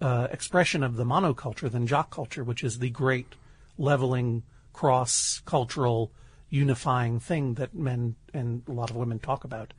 uh, 0.00 0.28
expression 0.30 0.82
of 0.82 0.96
the 0.96 1.04
monoculture 1.04 1.70
than 1.70 1.86
jock 1.86 2.10
culture 2.10 2.44
which 2.44 2.62
is 2.62 2.78
the 2.78 2.90
great 2.90 3.34
leveling 3.78 4.42
cross 4.74 5.40
cultural 5.46 6.12
unifying 6.50 7.18
thing 7.18 7.54
that 7.54 7.74
men 7.74 8.14
and 8.34 8.62
a 8.68 8.72
lot 8.72 8.90
of 8.90 8.96
women 8.96 9.18
talk 9.18 9.42
about 9.42 9.72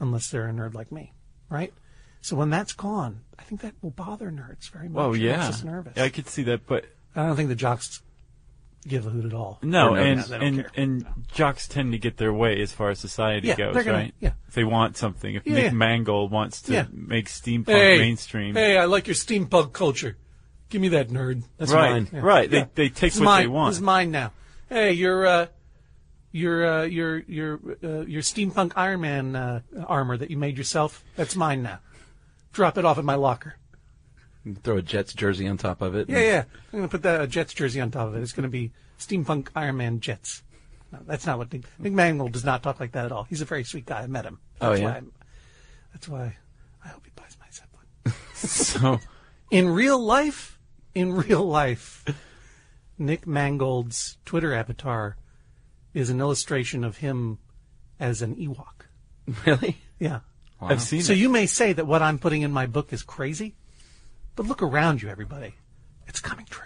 unless 0.00 0.30
they're 0.30 0.48
a 0.48 0.52
nerd 0.52 0.72
like 0.72 0.90
me 0.90 1.12
right 1.50 1.74
so 2.20 2.36
when 2.36 2.50
that's 2.50 2.72
gone 2.72 3.20
i 3.38 3.42
think 3.42 3.60
that 3.60 3.72
will 3.82 3.90
bother 3.90 4.30
nerds 4.30 4.70
very 4.70 4.88
much 4.88 5.02
Oh 5.02 5.12
yeah, 5.14 5.36
makes 5.38 5.48
us 5.56 5.64
nervous 5.64 5.96
I 5.98 6.08
could 6.08 6.28
see 6.28 6.42
that, 6.44 6.66
but 6.66 6.84
I 7.16 7.26
don't 7.26 7.36
think 7.36 7.48
the 7.48 7.54
jocks 7.54 8.02
give 8.86 9.06
a 9.06 9.10
hoot 9.10 9.24
at 9.24 9.34
all. 9.34 9.58
no, 9.62 9.94
no, 9.94 10.00
and 10.00 10.30
and 10.30 10.66
and 10.76 11.06
jocks 11.32 11.66
tend 11.66 11.92
to 11.92 11.98
get 11.98 12.16
their 12.16 12.32
way 12.32 12.60
as 12.62 12.72
far 12.72 12.90
as 12.90 12.98
society 13.00 13.48
Yeah, 13.48 13.56
goes, 13.56 13.74
gonna- 13.74 13.92
right? 13.92 14.14
yeah. 14.20 14.32
If 14.46 14.54
they 14.54 14.64
want 14.64 14.96
something, 14.96 15.34
if 15.34 15.46
Yeah, 15.46 15.54
Nick 15.54 15.64
yeah. 15.64 15.70
Mangold 15.72 16.30
wants 16.30 16.62
to 16.62 16.86
make 16.92 17.26
steampunk 17.28 17.66
Hey, 17.68 17.98
mainstream, 17.98 18.54
Hey, 18.54 18.78
I 18.78 18.84
like 18.84 19.06
your 19.08 19.14
steampunk 19.16 19.72
culture. 19.72 20.16
Give 20.70 20.80
me 20.80 20.88
that 20.88 21.08
nerd. 21.08 21.42
That's 21.58 21.72
right, 21.72 22.10
mine. 22.12 22.22
right? 22.22 22.50
They 22.50 22.66
they 22.74 22.88
take 22.88 23.14
what 23.14 23.22
mine. 23.24 23.42
they 23.42 23.46
want. 23.48 23.70
This 23.72 23.78
is 23.78 23.82
mine 23.82 24.10
now. 24.10 24.32
Hey, 24.68 24.92
your 24.92 25.26
uh, 25.26 25.46
your 26.30 26.66
uh, 26.66 26.82
your 26.84 27.18
your 27.20 27.60
uh, 27.82 28.00
your 28.02 28.22
steampunk 28.22 28.72
Iron 28.76 29.00
Man 29.00 29.34
uh, 29.34 29.60
armor 29.86 30.16
that 30.16 30.30
you 30.30 30.36
made 30.36 30.56
yourself. 30.58 31.02
That's 31.16 31.34
mine 31.34 31.62
now. 31.62 31.80
Drop 32.52 32.78
it 32.78 32.84
off 32.84 32.98
at 32.98 33.04
my 33.04 33.14
locker. 33.14 33.56
Throw 34.62 34.78
a 34.78 34.82
Jets 34.82 35.12
jersey 35.12 35.46
on 35.46 35.58
top 35.58 35.82
of 35.82 35.94
it. 35.94 36.08
Yeah, 36.08 36.20
yeah. 36.20 36.44
I'm 36.72 36.78
gonna 36.78 36.88
put 36.88 37.02
that 37.02 37.20
uh, 37.20 37.26
Jets 37.26 37.52
jersey 37.52 37.80
on 37.80 37.90
top 37.90 38.08
of 38.08 38.14
it. 38.14 38.22
It's 38.22 38.32
gonna 38.32 38.48
be 38.48 38.72
steampunk 38.98 39.48
Iron 39.54 39.76
Man 39.76 40.00
Jets. 40.00 40.42
No, 40.90 41.00
that's 41.06 41.26
not 41.26 41.36
what 41.38 41.52
Nick, 41.52 41.64
Nick 41.78 41.92
Mangold 41.92 42.32
does 42.32 42.44
not 42.44 42.62
talk 42.62 42.80
like 42.80 42.92
that 42.92 43.04
at 43.04 43.12
all. 43.12 43.24
He's 43.24 43.42
a 43.42 43.44
very 43.44 43.64
sweet 43.64 43.84
guy. 43.84 44.00
I 44.00 44.06
met 44.06 44.24
him. 44.24 44.38
Oh, 44.60 44.70
That's 44.70 44.80
yeah? 44.80 44.90
Why 44.90 44.96
I'm, 44.96 45.12
that's 45.92 46.08
why 46.08 46.36
I 46.84 46.88
hope 46.88 47.04
he 47.04 47.12
buys 47.14 47.36
my 47.38 47.46
Zeppelin. 47.50 48.16
so 48.34 48.98
In 49.50 49.68
real 49.68 50.02
life, 50.02 50.58
in 50.94 51.12
real 51.12 51.44
life, 51.44 52.04
Nick 52.98 53.26
Mangold's 53.26 54.16
Twitter 54.24 54.54
avatar 54.54 55.16
is 55.92 56.08
an 56.10 56.20
illustration 56.20 56.84
of 56.84 56.98
him 56.98 57.38
as 58.00 58.22
an 58.22 58.36
Ewok. 58.36 58.86
Really? 59.44 59.76
Yeah. 59.98 60.20
I've 60.60 60.82
seen 60.82 61.02
So 61.02 61.12
it. 61.12 61.18
you 61.18 61.28
may 61.28 61.46
say 61.46 61.72
that 61.72 61.86
what 61.86 62.02
I'm 62.02 62.18
putting 62.18 62.42
in 62.42 62.52
my 62.52 62.66
book 62.66 62.92
is 62.92 63.02
crazy, 63.02 63.54
but 64.36 64.46
look 64.46 64.62
around 64.62 65.02
you, 65.02 65.08
everybody. 65.08 65.54
It's 66.06 66.20
coming 66.20 66.46
true. 66.48 66.64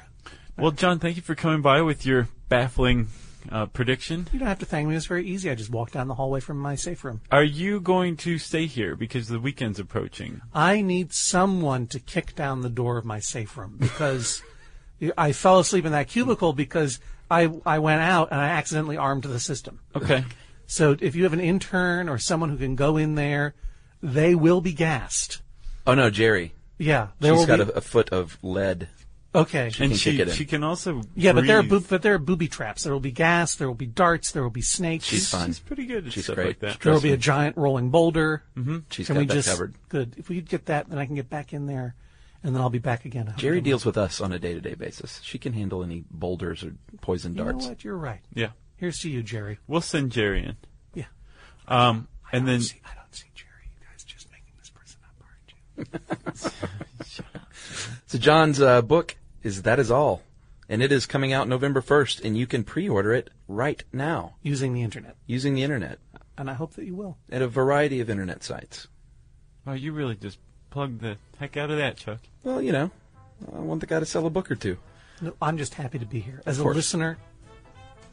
Well, 0.57 0.71
John, 0.71 0.99
thank 0.99 1.17
you 1.17 1.23
for 1.23 1.35
coming 1.35 1.63
by 1.63 1.81
with 1.83 2.07
your 2.07 2.29
baffling 2.49 3.09
uh, 3.51 3.67
prediction. 3.67 4.29
You 4.33 4.39
don't 4.39 4.49
have 4.49 4.59
to 4.61 4.67
thank 4.67 4.89
me. 4.89 4.95
It's 4.95 5.07
very 5.07 5.27
easy. 5.27 5.51
I 5.51 5.55
just 5.55 5.71
walked 5.71 5.95
down 5.95 6.09
the 6.09 6.15
hallway 6.15 6.41
from 6.41 6.59
my 6.59 6.75
safe 6.77 7.05
room. 7.05 7.21
Are 7.31 7.43
you 7.43 7.81
going 7.81 8.17
to 8.19 8.39
stay 8.39 8.67
here 8.67 8.95
because 8.95 9.29
the 9.29 9.41
weekend's 9.41 9.81
approaching? 9.81 10.41
I 10.55 10.81
need 10.83 11.13
someone 11.13 11.87
to 11.89 11.99
kick 11.99 12.35
down 12.35 12.61
the 12.61 12.69
door 12.69 12.99
of 12.99 13.05
my 13.05 13.19
safe 13.19 13.57
room 13.57 13.77
because 13.81 14.43
I 15.19 15.33
fell 15.33 15.59
asleep 15.59 15.85
in 15.85 15.93
that 15.93 16.09
cubicle 16.09 16.53
because 16.53 17.01
I, 17.31 17.51
I 17.67 17.79
went 17.81 18.03
out 18.03 18.29
and 18.31 18.41
I 18.41 18.49
accidentally 18.51 18.97
armed 18.97 19.25
the 19.25 19.41
system. 19.41 19.81
Okay. 19.97 20.25
So 20.67 20.97
if 21.01 21.17
you 21.17 21.25
have 21.25 21.33
an 21.33 21.41
intern 21.41 22.09
or 22.09 22.19
someone 22.19 22.51
who 22.51 22.59
can 22.59 22.77
go 22.77 22.97
in 22.97 23.15
there, 23.17 23.55
they 24.03 24.35
will 24.35 24.61
be 24.61 24.73
gassed. 24.73 25.43
Oh 25.87 25.95
no, 25.95 26.11
Jerry. 26.11 26.55
Yeah, 26.79 27.09
there 27.21 27.33
She's 27.33 27.39
will 27.41 27.47
got 27.47 27.67
be. 27.67 27.73
a, 27.73 27.77
a 27.77 27.81
foot 27.81 28.11
of 28.11 28.37
lead. 28.43 28.89
okay. 29.35 29.71
She 29.71 29.85
and 29.85 29.93
can 29.93 29.99
she 29.99 30.11
kick 30.13 30.21
it 30.21 30.29
in. 30.29 30.35
she 30.35 30.45
can 30.45 30.65
also 30.65 31.03
yeah, 31.15 31.33
but 31.33 31.47
there 31.47 31.59
are 31.59 31.63
breathe. 31.63 31.71
boob, 31.83 31.87
but 31.89 32.03
there 32.03 32.15
are 32.15 32.19
booby 32.19 32.49
traps. 32.49 32.83
There 32.83 32.93
will 32.93 33.01
be 33.01 33.13
gas. 33.13 33.55
There 33.57 33.69
will 33.69 33.75
be 33.75 33.87
darts. 33.87 34.33
There 34.33 34.43
will 34.43 34.51
be 34.51 34.63
snakes. 34.63 35.05
She's 35.05 35.29
fine. 35.31 35.49
She's 35.49 35.61
pretty 35.61 35.87
good 35.87 36.07
at 36.07 36.13
She's 36.13 36.25
stuff 36.25 36.37
great. 36.37 36.47
like 36.49 36.59
that. 36.61 36.81
There 36.81 36.93
will 36.93 37.01
be 37.01 37.13
a 37.13 37.17
giant 37.17 37.57
rolling 37.57 37.91
boulder. 37.91 38.43
Mm-hmm. 38.57 38.79
She's 38.91 39.07
Can 39.07 39.15
got 39.15 39.21
we 39.21 39.27
that 39.27 39.35
just 39.35 39.49
covered. 39.49 39.75
good? 39.89 40.15
If 40.19 40.29
we 40.29 40.37
could 40.37 40.49
get 40.49 40.67
that, 40.67 40.89
then 40.89 40.99
I 40.99 41.07
can 41.07 41.15
get 41.15 41.31
back 41.31 41.53
in 41.53 41.67
there, 41.67 41.95
and 42.43 42.55
then 42.55 42.61
I'll 42.63 42.71
be 42.71 42.79
back 42.79 43.05
again. 43.05 43.29
I 43.29 43.31
hope 43.33 43.41
Jerry 43.41 43.57
I'm- 43.59 43.65
deals 43.65 43.85
with 43.87 43.97
us 43.97 44.21
on 44.21 44.33
a 44.33 44.39
day-to-day 44.39 44.75
basis. 44.75 45.21
She 45.23 45.39
can 45.39 45.53
handle 45.53 45.83
any 45.85 46.05
boulders 46.11 46.63
or 46.65 46.75
poison 47.01 47.35
You 47.35 47.45
know 47.45 47.53
darts. 47.53 47.67
what? 47.69 47.85
You're 47.85 47.97
right. 47.97 48.21
Yeah, 48.35 48.51
Here's 48.77 48.99
to 49.01 49.11
you, 49.11 49.23
Jerry. 49.23 49.59
we'll 49.69 49.81
send 49.81 50.11
Jerry 50.11 50.45
in. 50.45 50.57
Yeah. 50.95 51.05
Um, 51.69 52.09
I 52.33 52.37
and 52.37 52.49
then 52.49 52.61
see, 52.61 52.81
I 52.85 52.95
don't 52.97 53.15
see 53.15 53.29
Jerry. 53.35 53.49
You 53.81 53.87
guys 53.91 54.03
just 54.05 54.29
making 54.31 54.53
this 54.59 54.71
person 54.71 54.99
up, 55.05 55.15
aren't 55.23 55.49
you? 55.49 55.55
So 58.07 58.19
John's 58.19 58.61
uh, 58.61 58.83
book 58.83 59.17
is 59.43 59.63
That 59.63 59.79
Is 59.79 59.91
All, 59.91 60.23
and 60.69 60.83
it 60.83 60.93
is 60.93 61.07
coming 61.07 61.33
out 61.33 61.49
November 61.49 61.81
1st, 61.81 62.23
and 62.25 62.37
you 62.37 62.47
can 62.47 62.63
pre-order 62.63 63.13
it 63.15 63.31
right 63.49 63.83
now 63.93 64.35
Using 64.43 64.75
the 64.75 64.83
internet, 64.83 65.17
using 65.27 65.55
the 65.55 65.63
internet 65.63 65.99
and 66.37 66.51
I 66.51 66.55
hope 66.55 66.75
that 66.75 66.85
you 66.85 66.95
will. 66.95 67.17
at 67.31 67.41
a 67.43 67.49
variety 67.49 68.01
of 68.01 68.11
internet 68.11 68.43
sites. 68.43 68.89
oh, 69.67 69.73
you 69.73 69.93
really 69.93 70.15
just 70.17 70.39
plugged 70.71 71.01
the 71.01 71.17
heck 71.39 71.57
out 71.57 71.71
of 71.71 71.79
that, 71.79 71.97
Chuck. 71.97 72.19
Well, 72.45 72.61
you 72.61 72.73
know, 72.73 72.91
I 73.55 73.59
want 73.59 73.81
the 73.81 73.87
guy 73.87 74.01
to 74.01 74.07
sell 74.07 74.27
a 74.27 74.31
book 74.31 74.51
or 74.51 74.55
two. 74.55 74.77
No, 75.21 75.35
I'm 75.41 75.57
just 75.57 75.75
happy 75.75 75.99
to 75.99 76.07
be 76.07 76.21
here. 76.21 76.43
As 76.47 76.59
a 76.59 76.65
listener, 76.65 77.17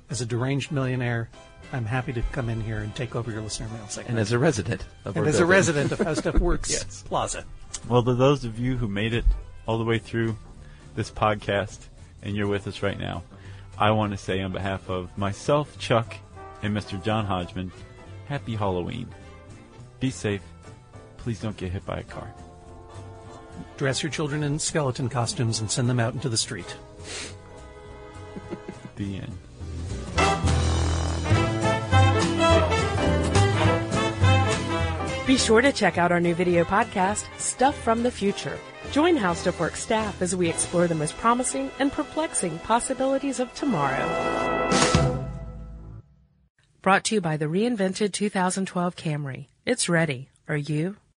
as 0.10 0.22
a 0.22 0.26
deranged 0.26 0.72
millionaire, 0.72 1.30
I'm 1.72 1.86
happy 1.86 2.14
to 2.14 2.22
come 2.32 2.50
in 2.50 2.62
here 2.62 2.80
and 2.80 2.94
take 2.96 3.16
over 3.16 3.32
your 3.32 3.42
listener 3.42 3.68
mail 3.70 3.88
segment. 3.88 4.10
And 4.12 4.20
as 4.20 4.32
a 4.32 4.40
resident 4.40 4.84
of 5.06 5.16
And 5.16 5.26
our 5.26 5.30
as 5.30 5.40
a 5.40 5.46
resident 5.46 5.92
of 5.92 6.00
How 6.00 6.14
Stuff 6.16 6.36
Works 6.40 6.72
Yes. 6.72 7.04
Plaza. 7.04 7.46
Well, 7.88 8.04
to 8.04 8.16
those 8.16 8.44
of 8.44 8.60
you 8.60 8.78
who 8.78 8.88
made 8.88 9.14
it 9.14 9.26
all 9.68 9.78
the 9.78 9.84
way 9.84 10.00
through 10.00 10.36
this 10.96 11.12
podcast 11.12 11.80
and 12.24 12.36
you're 12.36 12.48
with 12.48 12.68
us 12.68 12.82
right 12.82 13.00
now, 13.00 13.24
I 13.78 13.92
want 13.92 14.12
to 14.12 14.18
say 14.18 14.42
on 14.42 14.52
behalf 14.52 14.90
of 14.90 15.16
myself, 15.18 15.78
Chuck, 15.78 16.16
and 16.64 16.76
Mr. 16.76 17.02
John 17.02 17.26
Hodgman, 17.26 17.72
happy 18.28 18.56
Halloween. 18.56 19.08
Be 20.00 20.10
safe. 20.10 20.42
Please 21.18 21.40
don't 21.40 21.56
get 21.56 21.72
hit 21.72 21.86
by 21.86 22.00
a 22.00 22.04
car. 22.04 22.34
Dress 23.78 24.02
your 24.02 24.12
children 24.12 24.42
in 24.44 24.58
skeleton 24.58 25.08
costumes 25.10 25.60
and 25.60 25.70
send 25.70 25.90
them 25.90 26.00
out 26.00 26.14
into 26.14 26.30
the 26.30 26.38
street. 26.38 26.76
The 28.96 29.16
end. 29.16 29.38
Be 35.26 35.38
sure 35.38 35.62
to 35.62 35.72
check 35.72 36.00
out 36.00 36.12
our 36.12 36.20
new 36.20 36.34
video 36.34 36.64
podcast, 36.64 37.26
Stuff 37.40 37.80
from 37.80 38.02
the 38.02 38.10
Future. 38.10 38.58
Join 38.92 39.16
How 39.16 39.34
Stuff 39.34 39.60
Works 39.60 39.80
staff 39.80 40.24
as 40.24 40.36
we 40.36 40.50
explore 40.50 40.88
the 40.88 40.96
most 40.96 41.16
promising 41.18 41.70
and 41.78 41.92
perplexing 41.92 42.58
possibilities 42.60 43.40
of 43.40 43.54
tomorrow. 43.54 44.08
Brought 46.82 47.04
to 47.06 47.16
you 47.16 47.22
by 47.22 47.38
the 47.38 47.46
reinvented 47.46 48.14
2012 48.14 48.96
Camry. 48.96 49.48
It's 49.66 49.88
ready. 49.88 50.30
Are 50.48 50.58
you? 50.58 50.96